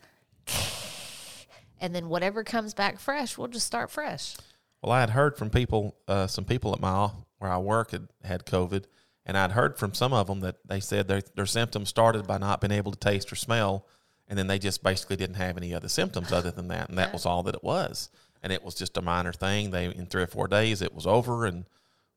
and 1.81 1.95
then 1.95 2.09
whatever 2.09 2.45
comes 2.45 2.75
back 2.75 2.99
fresh, 2.99 3.37
we'll 3.37 3.49
just 3.49 3.67
start 3.67 3.91
fresh. 3.91 4.37
Well, 4.83 4.93
I 4.93 5.01
had 5.01 5.11
heard 5.11 5.37
from 5.37 5.51
people, 5.51 5.97
uh, 6.07 6.27
some 6.27 6.45
people 6.45 6.73
at 6.73 6.81
my 6.81 7.11
where 7.39 7.51
I 7.51 7.59
work 7.59 7.91
had 7.91 8.09
had 8.23 8.47
COVID, 8.47 8.85
and 9.27 9.37
I'd 9.37 9.53
heard 9.53 9.79
from 9.79 9.95
some 9.95 10.13
of 10.13 10.27
them 10.27 10.41
that 10.41 10.57
they 10.67 10.81
said 10.81 11.09
their 11.09 11.23
their 11.35 11.47
symptoms 11.47 11.89
started 11.89 12.27
by 12.27 12.39
not 12.39 12.61
being 12.61 12.73
able 12.73 12.93
to 12.93 12.99
taste 12.99 13.33
or 13.33 13.37
smell, 13.37 13.87
and 14.29 14.39
then 14.39 14.47
they 14.47 14.59
just 14.59 14.83
basically 14.83 15.17
didn't 15.17 15.37
have 15.37 15.57
any 15.57 15.75
other 15.75 15.89
symptoms 15.89 16.33
other 16.33 16.51
than 16.51 16.69
that, 16.69 16.89
and 16.89 16.99
that 16.99 17.13
was 17.13 17.27
all 17.27 17.43
that 17.45 17.55
it 17.55 17.65
was, 17.65 18.11
and 18.43 18.53
it 18.53 18.63
was 18.63 18.75
just 18.75 18.97
a 18.97 19.03
minor 19.03 19.33
thing. 19.33 19.71
They 19.71 19.87
in 19.87 20.07
three 20.07 20.23
or 20.23 20.27
four 20.29 20.49
days 20.49 20.83
it 20.83 20.95
was 20.95 21.07
over, 21.07 21.47
and 21.47 21.65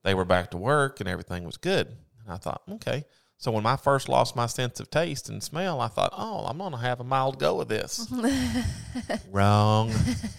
they 0.04 0.14
were 0.14 0.26
back 0.26 0.52
to 0.52 0.58
work, 0.58 1.00
and 1.00 1.10
everything 1.10 1.44
was 1.46 1.58
good. 1.58 1.88
And 1.88 2.34
I 2.34 2.38
thought, 2.38 2.62
okay. 2.70 3.06
So 3.38 3.52
when 3.52 3.66
I 3.66 3.76
first 3.76 4.08
lost 4.08 4.36
my 4.36 4.46
sense 4.46 4.80
of 4.80 4.90
taste 4.90 5.28
and 5.28 5.44
smell, 5.44 5.82
I 5.82 5.88
thought, 5.90 6.14
oh, 6.18 6.46
I'm 6.46 6.58
gonna 6.58 6.78
have 6.78 7.00
a 7.02 7.04
mild 7.04 7.40
go 7.40 7.60
of 7.60 7.68
this. 7.68 8.08
wrong, 9.32 9.92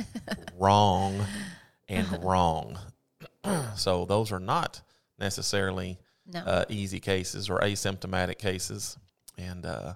wrong, 0.58 1.24
and 1.88 2.24
wrong. 2.24 2.78
so 3.76 4.04
those 4.06 4.32
are 4.32 4.40
not 4.40 4.80
necessarily 5.18 5.98
No. 6.26 6.40
uh, 6.40 6.64
easy 6.68 7.00
cases 7.00 7.50
or 7.50 7.60
asymptomatic 7.60 8.38
cases. 8.38 8.96
And 9.36 9.66
uh, 9.66 9.94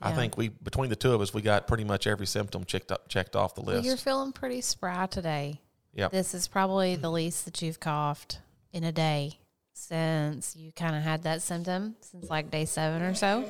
I 0.00 0.12
think 0.12 0.36
we 0.38 0.48
between 0.48 0.88
the 0.90 0.96
two 0.96 1.12
of 1.12 1.20
us, 1.20 1.34
we 1.34 1.42
got 1.42 1.66
pretty 1.66 1.84
much 1.84 2.06
every 2.06 2.26
symptom 2.26 2.64
checked 2.64 2.90
up, 2.90 3.08
checked 3.08 3.36
off 3.36 3.54
the 3.54 3.60
list. 3.62 3.84
you're 3.84 3.96
feeling 3.96 4.32
pretty 4.32 4.60
spry 4.62 5.06
today. 5.06 5.60
Yep. 5.94 6.12
This 6.12 6.32
is 6.34 6.48
probably 6.48 6.96
the 6.96 7.10
least 7.18 7.44
that 7.44 7.60
you've 7.60 7.80
coughed 7.80 8.38
in 8.72 8.84
a 8.84 8.92
day 8.92 9.38
since 9.76 10.56
you 10.56 10.72
kind 10.72 10.96
of 10.96 11.02
had 11.02 11.24
that 11.24 11.42
symptom 11.42 11.96
since 12.00 12.30
like 12.30 12.50
day 12.50 12.64
seven 12.64 13.02
or 13.02 13.14
so. 13.14 13.44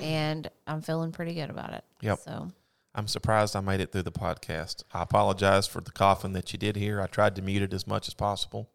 And 0.00 0.48
I'm 0.66 0.82
feeling 0.82 1.10
pretty 1.10 1.34
good 1.34 1.50
about 1.50 1.74
it. 1.74 1.84
Yep. 2.00 2.20
So 2.20 2.52
I'm 2.94 3.08
surprised 3.08 3.56
I 3.56 3.60
made 3.60 3.80
it 3.80 3.90
through 3.90 4.04
the 4.04 4.12
podcast. 4.12 4.84
I 4.94 5.02
apologize 5.02 5.66
for 5.66 5.80
the 5.80 5.90
coughing 5.90 6.32
that 6.32 6.52
you 6.52 6.58
did 6.58 6.76
hear. 6.76 7.00
I 7.00 7.06
tried 7.06 7.34
to 7.36 7.42
mute 7.42 7.62
it 7.62 7.74
as 7.74 7.86
much 7.86 8.06
as 8.06 8.14
possible, 8.14 8.70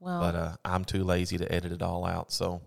well, 0.00 0.20
but 0.20 0.34
uh, 0.34 0.56
I'm 0.64 0.84
too 0.84 1.04
lazy 1.04 1.36
to 1.36 1.52
edit 1.52 1.72
it 1.72 1.82
all 1.82 2.06
out. 2.06 2.32
So 2.32 2.62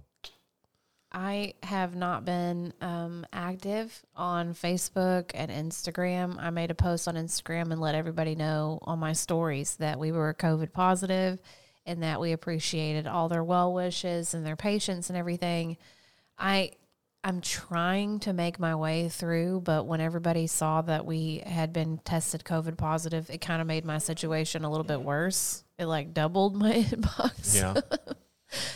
I 1.11 1.55
have 1.63 1.95
not 1.95 2.25
been 2.25 2.73
um, 2.79 3.25
active 3.33 4.05
on 4.15 4.53
Facebook 4.53 5.31
and 5.33 5.49
Instagram. 5.49 6.37
I 6.39 6.51
made 6.51 6.69
a 6.69 6.75
post 6.75 7.07
on 7.07 7.15
Instagram 7.15 7.71
and 7.71 7.81
let 7.81 7.95
everybody 7.95 8.35
know 8.35 8.77
on 8.83 8.99
my 8.99 9.13
stories 9.13 9.77
that 9.77 9.97
we 9.97 10.11
were 10.11 10.35
COVID 10.35 10.71
positive 10.73 11.39
and 11.87 12.03
that 12.03 12.19
we 12.19 12.33
appreciated 12.33 13.07
all 13.07 13.29
their 13.29 13.43
well 13.43 13.73
wishes 13.73 14.33
and 14.33 14.45
their 14.45 14.55
patience 14.55 15.09
and 15.09 15.17
everything. 15.17 15.77
I 16.37 16.73
I'm 17.23 17.41
trying 17.41 18.19
to 18.19 18.33
make 18.33 18.59
my 18.59 18.75
way 18.75 19.09
through, 19.09 19.61
but 19.61 19.85
when 19.85 19.99
everybody 19.99 20.47
saw 20.47 20.81
that 20.83 21.05
we 21.05 21.41
had 21.45 21.73
been 21.73 21.97
tested 21.97 22.43
COVID 22.43 22.77
positive, 22.77 23.29
it 23.29 23.41
kind 23.41 23.59
of 23.59 23.67
made 23.67 23.83
my 23.83 23.97
situation 23.97 24.63
a 24.63 24.69
little 24.69 24.85
bit 24.85 25.01
worse. 25.01 25.63
It 25.79 25.87
like 25.87 26.13
doubled 26.13 26.55
my 26.55 26.73
inbox. 26.83 27.55
yeah, 27.55 27.81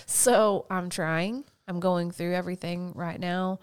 So 0.05 0.65
I'm 0.69 0.89
trying. 0.89 1.45
I'm 1.67 1.79
going 1.79 2.11
through 2.11 2.33
everything 2.33 2.93
right 2.95 3.19
now. 3.19 3.59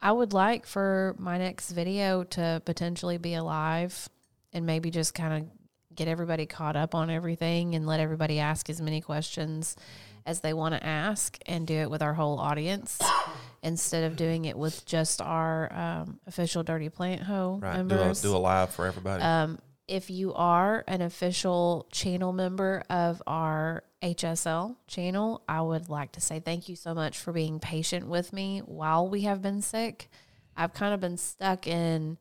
I 0.00 0.10
would 0.10 0.32
like 0.32 0.66
for 0.66 1.14
my 1.18 1.38
next 1.38 1.70
video 1.70 2.24
to 2.24 2.60
potentially 2.64 3.18
be 3.18 3.34
alive 3.34 4.08
and 4.52 4.66
maybe 4.66 4.90
just 4.90 5.14
kind 5.14 5.42
of 5.42 5.61
get 5.94 6.08
everybody 6.08 6.46
caught 6.46 6.76
up 6.76 6.94
on 6.94 7.10
everything 7.10 7.74
and 7.74 7.86
let 7.86 8.00
everybody 8.00 8.38
ask 8.38 8.68
as 8.70 8.80
many 8.80 9.00
questions 9.00 9.76
as 10.24 10.40
they 10.40 10.52
want 10.52 10.74
to 10.74 10.84
ask 10.84 11.38
and 11.46 11.66
do 11.66 11.74
it 11.74 11.90
with 11.90 12.02
our 12.02 12.14
whole 12.14 12.38
audience 12.38 13.00
instead 13.62 14.04
of 14.04 14.16
doing 14.16 14.44
it 14.44 14.56
with 14.56 14.84
just 14.86 15.20
our 15.20 15.72
um, 15.72 16.20
official 16.26 16.62
Dirty 16.62 16.88
Plant 16.88 17.22
Hoe 17.22 17.58
right. 17.60 17.74
Do 17.74 17.80
a, 17.80 17.84
members 17.84 18.22
do 18.22 18.36
a 18.36 18.38
live 18.38 18.70
for 18.70 18.86
everybody. 18.86 19.22
um, 19.22 19.58
if 19.88 20.10
you 20.10 20.32
are 20.34 20.84
an 20.86 21.02
official 21.02 21.86
channel 21.90 22.32
member 22.32 22.82
of 22.88 23.22
our 23.26 23.84
HSL 24.00 24.76
channel, 24.86 25.42
I 25.48 25.60
would 25.60 25.88
like 25.88 26.12
to 26.12 26.20
say 26.20 26.40
thank 26.40 26.68
you 26.68 26.76
so 26.76 26.94
much 26.94 27.18
for 27.18 27.32
being 27.32 27.60
patient 27.60 28.06
with 28.06 28.32
me 28.32 28.60
while 28.60 29.08
we 29.08 29.22
have 29.22 29.42
been 29.42 29.60
sick. 29.60 30.08
I've 30.56 30.72
kind 30.72 30.94
of 30.94 31.00
been 31.00 31.16
stuck 31.16 31.66
in, 31.66 32.16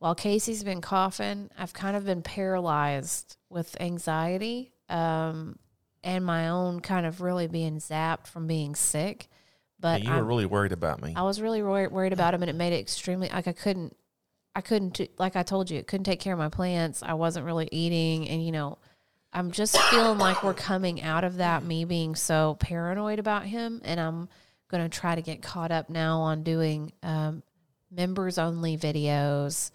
while 0.00 0.14
Casey's 0.14 0.64
been 0.64 0.80
coughing, 0.80 1.48
I've 1.56 1.72
kind 1.72 1.96
of 1.96 2.04
been 2.04 2.22
paralyzed 2.22 3.36
with 3.48 3.76
anxiety 3.80 4.72
um, 4.88 5.58
and 6.02 6.24
my 6.24 6.48
own 6.48 6.80
kind 6.80 7.06
of 7.06 7.20
really 7.20 7.46
being 7.46 7.76
zapped 7.78 8.26
from 8.26 8.46
being 8.46 8.74
sick. 8.74 9.28
But 9.78 10.02
Yeah, 10.02 10.08
you 10.08 10.14
I'm- 10.16 10.20
were 10.24 10.28
really 10.28 10.46
worried 10.46 10.72
about 10.72 11.00
me. 11.02 11.14
I 11.16 11.22
was 11.22 11.40
really 11.40 11.62
wor- 11.62 11.88
worried 11.88 12.12
about 12.12 12.34
him, 12.34 12.42
and 12.42 12.50
it 12.50 12.54
made 12.56 12.72
it 12.72 12.80
extremely 12.80 13.28
like 13.28 13.46
I 13.46 13.52
couldn't, 13.52 13.96
I 14.54 14.60
couldn't, 14.62 14.90
t- 14.92 15.10
like 15.18 15.36
I 15.36 15.42
told 15.42 15.70
you, 15.70 15.78
it 15.78 15.86
couldn't 15.86 16.04
take 16.04 16.20
care 16.20 16.32
of 16.32 16.38
my 16.38 16.48
plants. 16.48 17.02
I 17.02 17.14
wasn't 17.14 17.46
really 17.46 17.68
eating, 17.70 18.28
and 18.28 18.44
you 18.44 18.52
know, 18.52 18.78
I'm 19.32 19.52
just 19.52 19.78
feeling 19.90 20.18
like 20.18 20.42
we're 20.42 20.54
coming 20.54 21.00
out 21.02 21.24
of 21.24 21.36
that. 21.36 21.62
Me 21.64 21.84
being 21.84 22.14
so 22.16 22.56
paranoid 22.58 23.18
about 23.20 23.44
him, 23.44 23.80
and 23.84 24.00
I'm 24.00 24.28
gonna 24.68 24.88
try 24.88 25.14
to 25.14 25.22
get 25.22 25.40
caught 25.42 25.70
up 25.70 25.88
now 25.88 26.20
on 26.20 26.42
doing 26.42 26.92
um, 27.02 27.42
members 27.90 28.38
only 28.38 28.76
videos. 28.76 29.70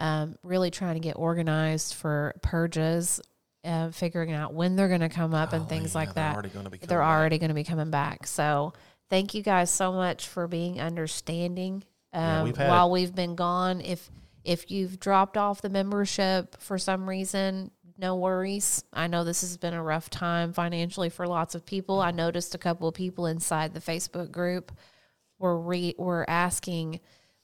Um, 0.00 0.36
really 0.42 0.70
trying 0.70 0.94
to 0.94 1.00
get 1.00 1.16
organized 1.16 1.92
for 1.94 2.34
purges, 2.42 3.20
uh, 3.64 3.90
figuring 3.90 4.32
out 4.32 4.54
when 4.54 4.74
they're 4.74 4.88
going 4.88 5.00
to 5.02 5.10
come 5.10 5.34
up 5.34 5.52
and 5.52 5.64
Oh, 5.64 5.66
things 5.66 5.92
yeah, 5.92 5.98
like 5.98 6.14
they're 6.14 6.24
that 6.24 6.34
already 6.34 6.78
they're 6.86 6.98
back. 7.00 7.06
already 7.06 7.38
going 7.38 7.50
to 7.50 7.54
be 7.54 7.64
coming 7.64 7.90
back. 7.90 8.26
So 8.26 8.72
thank 9.10 9.34
you 9.34 9.42
guys 9.42 9.70
so 9.70 9.92
much 9.92 10.26
for 10.26 10.48
being 10.48 10.80
understanding 10.80 11.84
Yeah, 12.14 12.38
um, 12.40 12.44
we've 12.44 12.56
had 12.56 12.68
while 12.70 12.90
we've 12.90 13.14
been 13.14 13.34
gone. 13.34 13.82
If 13.82 14.10
if 14.42 14.70
you've 14.70 14.98
dropped 14.98 15.36
off 15.36 15.60
the 15.60 15.68
membership 15.68 16.56
for 16.60 16.78
some 16.78 17.06
reason, 17.06 17.70
no 17.98 18.16
worries. 18.16 18.82
I 18.94 19.06
know 19.06 19.22
this 19.24 19.42
has 19.42 19.58
been 19.58 19.74
a 19.74 19.82
rough 19.82 20.08
time 20.08 20.54
financially 20.54 21.10
for 21.10 21.26
lots 21.26 21.54
of 21.54 21.66
people. 21.66 22.00
I 22.00 22.10
noticed 22.10 22.54
a 22.54 22.58
couple 22.58 22.88
of 22.88 22.94
people 22.94 23.26
inside 23.26 23.74
the 23.74 23.80
Facebook 23.80 24.32
group 24.32 24.72
were 25.38 25.60
re- 25.60 25.94
were 25.98 26.24
asking 26.26 27.00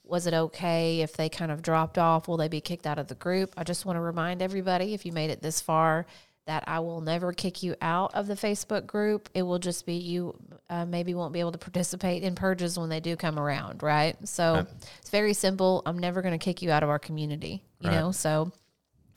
was 0.09 0.27
it 0.27 0.33
okay 0.33 1.01
if 1.01 1.13
they 1.13 1.29
kind 1.29 1.51
of 1.51 1.61
dropped 1.61 1.97
off? 1.97 2.27
Will 2.27 2.37
they 2.37 2.47
be 2.47 2.61
kicked 2.61 2.85
out 2.87 2.97
of 2.99 3.07
the 3.07 3.15
group? 3.15 3.53
I 3.57 3.63
just 3.63 3.85
want 3.85 3.97
to 3.97 4.01
remind 4.01 4.41
everybody 4.41 4.93
if 4.93 5.05
you 5.05 5.11
made 5.11 5.29
it 5.29 5.41
this 5.41 5.59
far 5.61 6.05
that 6.45 6.63
I 6.65 6.79
will 6.79 7.01
never 7.01 7.33
kick 7.33 7.61
you 7.61 7.75
out 7.81 8.15
of 8.15 8.27
the 8.27 8.35
Facebook 8.35 8.87
group. 8.87 9.27
It 9.33 9.41
will 9.41 9.59
just 9.59 9.85
be 9.85 9.95
you 9.95 10.33
uh, 10.69 10.85
maybe 10.85 11.13
won't 11.13 11.33
be 11.33 11.41
able 11.41 11.51
to 11.51 11.57
participate 11.69 12.23
in 12.23 12.35
purges 12.35 12.79
when 12.79 12.87
they 12.89 12.99
do 13.01 13.15
come 13.17 13.37
around, 13.37 13.83
right? 13.83 14.15
So 14.27 14.53
Right. 14.55 14.67
it's 14.99 15.09
very 15.09 15.33
simple. 15.33 15.81
I'm 15.85 15.99
never 15.99 16.21
going 16.21 16.31
to 16.37 16.43
kick 16.43 16.61
you 16.61 16.71
out 16.71 16.83
of 16.83 16.89
our 16.89 16.99
community, 16.99 17.61
you 17.81 17.89
Right. 17.89 17.97
know? 17.99 18.11
So 18.13 18.51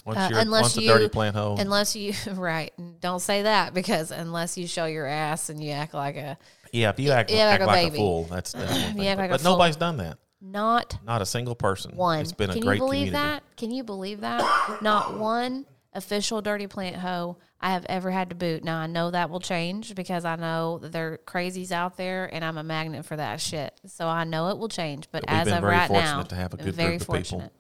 uh, 0.07 0.29
unless 0.33 0.77
a 0.77 0.83
you- 0.83 0.89
dirty 0.89 1.09
plant 1.09 1.37
hoe, 1.37 1.55
unless 1.59 1.95
you, 1.95 2.15
right, 2.33 2.73
don't 3.01 3.21
say 3.21 3.43
that 3.43 3.75
because 3.75 4.11
unless 4.11 4.59
you 4.59 4.67
show 4.67 4.87
your 4.87 5.07
ass 5.07 5.51
and 5.51 5.63
you 5.63 5.71
act 5.71 5.95
like 5.95 6.17
a, 6.17 6.37
yeah, 6.73 6.89
if 6.91 6.99
you 6.99 7.13
act, 7.13 7.31
like 7.31 7.39
act 7.41 7.63
a 7.63 7.67
like 7.67 7.83
a 7.83 7.87
baby. 7.91 7.97
fool, 7.99 8.25
that's, 8.25 8.53
that's 8.53 8.73
thing. 8.95 9.07
act 9.07 9.19
but 9.19 9.23
like 9.23 9.31
a 9.31 9.35
but 9.35 9.41
fool. 9.41 9.53
nobody's 9.53 9.77
done 9.77 9.99
that. 9.99 10.19
Not 10.41 10.99
Not 11.05 11.23
a 11.23 11.27
single 11.27 11.55
person. 11.55 11.97
one. 11.97 12.21
It's 12.21 12.33
been 12.33 12.51
Can 12.51 12.59
a 12.59 12.63
great 12.63 12.75
you 12.77 12.81
believe 12.81 13.07
community. 13.09 13.11
that? 13.13 13.43
Can 13.57 13.71
you 13.71 13.85
believe 13.85 14.21
that? 14.23 14.79
Not 14.83 15.19
one 15.19 15.67
official 15.93 16.41
dirty 16.41 16.67
plant 16.67 16.97
hoe 16.97 17.37
I 17.61 17.73
have 17.73 17.85
ever 17.87 18.11
had 18.11 18.31
to 18.31 18.35
boot. 18.37 18.63
Now 18.65 18.79
I 18.79 18.87
know 18.87 19.11
that 19.11 19.29
will 19.29 19.41
change 19.41 19.95
because 19.95 20.25
I 20.25 20.37
know 20.37 20.79
that 20.79 20.93
there 20.93 21.13
are 21.15 21.19
crazies 21.19 21.73
out 21.73 21.97
there, 21.97 22.33
and 22.33 22.45
I'm 22.45 22.57
a 22.59 22.63
magnet 22.63 23.05
for 23.05 23.17
that 23.17 23.41
shit. 23.41 23.79
So 23.87 24.07
I 24.09 24.25
know 24.25 24.49
it 24.49 24.59
will 24.59 24.69
change. 24.69 25.09
But, 25.13 25.23
But 25.27 25.31
as 25.31 25.49
of 25.49 25.61
very 25.61 25.77
right 25.77 25.89
fortunate 25.89 26.11
now, 26.17 26.23
to 26.23 26.35
have 26.37 26.55
a 26.55 26.57
good 26.57 26.75
very 26.75 26.91
group 26.97 27.01
of 27.03 27.07
people. 27.07 27.15
fortunate, 27.41 27.53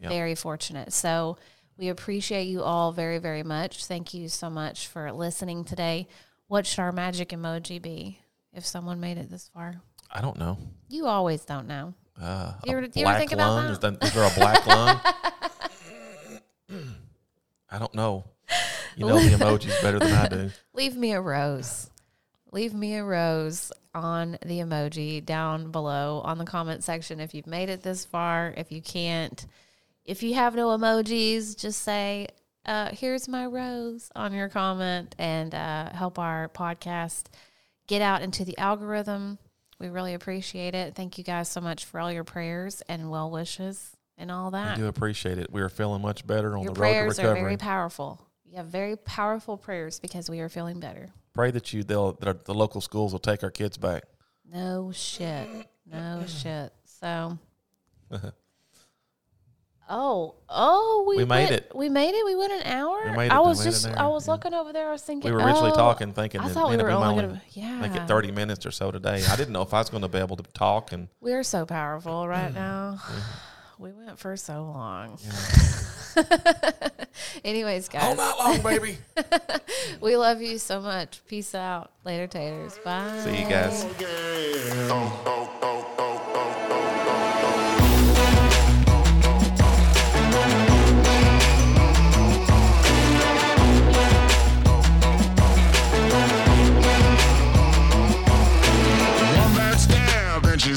Yep. 0.00 0.10
very 0.10 0.34
fortunate. 0.34 0.92
So 0.92 1.36
we 1.76 1.88
appreciate 1.88 2.44
you 2.44 2.62
all 2.62 2.92
very, 2.92 3.18
very 3.18 3.42
much. 3.42 3.86
Thank 3.86 4.14
you 4.14 4.28
so 4.28 4.48
much 4.50 4.86
for 4.86 5.10
listening 5.12 5.64
today. 5.64 6.06
What 6.46 6.66
should 6.66 6.80
our 6.80 6.92
magic 6.92 7.30
emoji 7.30 7.80
be 7.82 8.20
if 8.52 8.64
someone 8.66 9.00
made 9.00 9.18
it 9.18 9.30
this 9.30 9.48
far? 9.52 9.80
I 10.10 10.20
don't 10.20 10.38
know. 10.38 10.58
You 10.88 11.06
always 11.06 11.44
don't 11.44 11.66
know. 11.66 11.94
Uh, 12.20 12.52
You 12.64 12.72
ever- 12.76 12.86
you 12.86 13.02
black 13.04 13.18
think 13.18 13.32
about 13.32 13.50
lung? 13.54 13.64
that? 13.66 13.72
Is, 13.72 13.78
that, 13.80 14.04
is 14.04 14.12
there 14.14 14.24
a 14.24 14.34
black 14.34 14.66
lung? 14.66 15.00
I 17.70 17.78
don't 17.78 17.94
know. 17.94 18.24
You 18.96 19.06
know 19.06 19.18
the 19.18 19.30
emojis 19.36 19.80
better 19.82 19.98
than 19.98 20.12
I 20.12 20.28
do. 20.28 20.50
leave 20.74 20.96
me 20.96 21.12
a 21.12 21.20
rose. 21.20 21.88
Leave 22.52 22.74
me 22.74 22.96
a 22.96 23.04
rose 23.04 23.70
on 23.94 24.32
the 24.44 24.58
emoji 24.58 25.24
down 25.24 25.70
below 25.70 26.20
on 26.24 26.38
the 26.38 26.44
comment 26.44 26.82
section 26.84 27.20
if 27.20 27.32
you've 27.34 27.46
made 27.46 27.68
it 27.68 27.82
this 27.82 28.04
far. 28.04 28.52
If 28.56 28.72
you 28.72 28.82
can't, 28.82 29.46
if 30.04 30.22
you 30.22 30.34
have 30.34 30.54
no 30.56 30.68
emojis, 30.76 31.56
just 31.56 31.82
say, 31.82 32.26
uh, 32.66 32.90
here's 32.92 33.28
my 33.28 33.46
rose 33.46 34.10
on 34.16 34.32
your 34.32 34.48
comment 34.48 35.14
and 35.18 35.54
uh, 35.54 35.90
help 35.92 36.18
our 36.18 36.48
podcast 36.48 37.26
get 37.86 38.02
out 38.02 38.20
into 38.22 38.44
the 38.44 38.58
algorithm. 38.58 39.38
We 39.80 39.88
really 39.88 40.14
appreciate 40.14 40.74
it. 40.74 40.94
Thank 40.94 41.16
you 41.16 41.24
guys 41.24 41.48
so 41.48 41.60
much 41.60 41.86
for 41.86 41.98
all 41.98 42.12
your 42.12 42.22
prayers 42.22 42.82
and 42.88 43.10
well 43.10 43.30
wishes 43.30 43.96
and 44.18 44.30
all 44.30 44.50
that. 44.50 44.74
I 44.76 44.76
do 44.76 44.86
appreciate 44.86 45.38
it. 45.38 45.50
We 45.50 45.62
are 45.62 45.70
feeling 45.70 46.02
much 46.02 46.26
better 46.26 46.56
on 46.56 46.62
Your 46.62 46.74
the 46.74 46.80
road 46.80 46.88
to 46.88 46.98
recovery. 46.98 47.14
prayers 47.14 47.18
are 47.18 47.34
very 47.34 47.56
powerful. 47.56 48.20
You 48.44 48.58
have 48.58 48.66
very 48.66 48.96
powerful 48.96 49.56
prayers 49.56 49.98
because 49.98 50.28
we 50.28 50.40
are 50.40 50.50
feeling 50.50 50.80
better. 50.80 51.08
Pray 51.32 51.50
that 51.52 51.72
you 51.72 51.82
they'll 51.82 52.12
that 52.14 52.44
the 52.44 52.54
local 52.54 52.82
schools 52.82 53.12
will 53.12 53.20
take 53.20 53.42
our 53.42 53.50
kids 53.50 53.78
back. 53.78 54.04
No 54.52 54.92
shit. 54.92 55.48
No 55.86 56.24
shit. 56.26 56.72
So. 56.84 57.38
Oh, 59.92 60.36
oh, 60.48 61.04
we, 61.08 61.16
We 61.16 61.24
made 61.24 61.50
went- 61.50 61.52
it. 61.52 61.72
We 61.74 61.88
made 61.88 62.14
it. 62.14 62.24
We 62.24 62.36
went 62.36 62.52
an 62.52 62.62
hour. 62.62 63.10
We 63.10 63.16
made 63.16 63.26
it. 63.26 63.32
I 63.32 63.40
We 63.40 63.46
was 63.48 63.58
made 63.58 63.66
it 63.66 63.70
just. 63.72 63.82
there, 63.86 63.98
I 63.98 64.06
was 64.06 64.26
yeah. 64.26 64.32
looking 64.32 64.54
over 64.54 64.72
there. 64.72 64.88
I 64.88 64.92
was 64.92 65.02
thinking. 65.02 65.28
We 65.28 65.36
were 65.36 65.42
originally 65.44 65.72
oh, 65.72 65.76
talking, 65.76 66.12
thinking 66.12 66.40
I 66.40 66.46
that 66.46 66.54
thought 66.54 66.70
we 66.70 66.76
man, 66.76 66.86
were 66.86 66.92
we 66.92 66.96
might 66.96 67.06
only 67.08 67.24
only 67.24 67.34
gonna. 67.34 67.42
Yeah. 67.50 67.80
make 67.80 67.96
it 67.96 68.06
thirty 68.06 68.30
minutes 68.30 68.64
or 68.64 68.70
so 68.70 68.92
today. 68.92 69.20
I 69.28 69.34
didn't 69.34 69.52
know 69.52 69.62
if 69.62 69.74
I 69.74 69.78
was 69.78 69.90
going 69.90 70.02
to 70.02 70.08
be 70.08 70.18
able 70.18 70.36
to 70.36 70.44
talk 70.52 70.92
and 70.92 71.08
We're 71.20 71.42
so 71.42 71.66
powerful 71.66 72.28
right 72.28 72.54
now. 72.54 73.00
We 73.78 73.90
went 73.92 74.16
for 74.18 74.36
so 74.36 74.62
long. 74.62 75.18
Anyways, 77.44 77.88
guys. 77.88 78.02
all 78.02 78.14
guys, 78.16 78.38
night 78.38 78.38
long, 78.38 78.62
baby. 78.62 78.98
we 80.00 80.16
love 80.16 80.40
you 80.40 80.58
so 80.58 80.80
much. 80.80 81.20
Peace 81.26 81.54
out. 81.54 81.90
Later, 82.04 82.26
taters. 82.26 82.78
Bye. 82.84 83.20
See 83.24 83.42
you 83.42 83.48
guys. 83.48 83.86
Oh, 84.90 85.22
oh, 85.26 85.50
oh. 85.62 85.89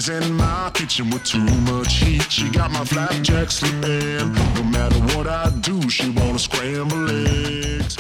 In 0.10 0.34
my 0.34 0.70
kitchen 0.74 1.10
with 1.12 1.24
too 1.24 1.40
much 1.40 1.94
heat. 1.94 2.30
She 2.30 2.50
got 2.50 2.72
my 2.72 2.84
flapjack 2.84 3.50
slipping. 3.50 4.34
No 4.54 4.64
matter 4.64 5.00
what 5.16 5.28
I 5.28 5.50
do, 5.62 5.90
she 5.90 6.10
wanna 6.10 6.40
scramble 6.40 7.10
eggs. 7.10 7.96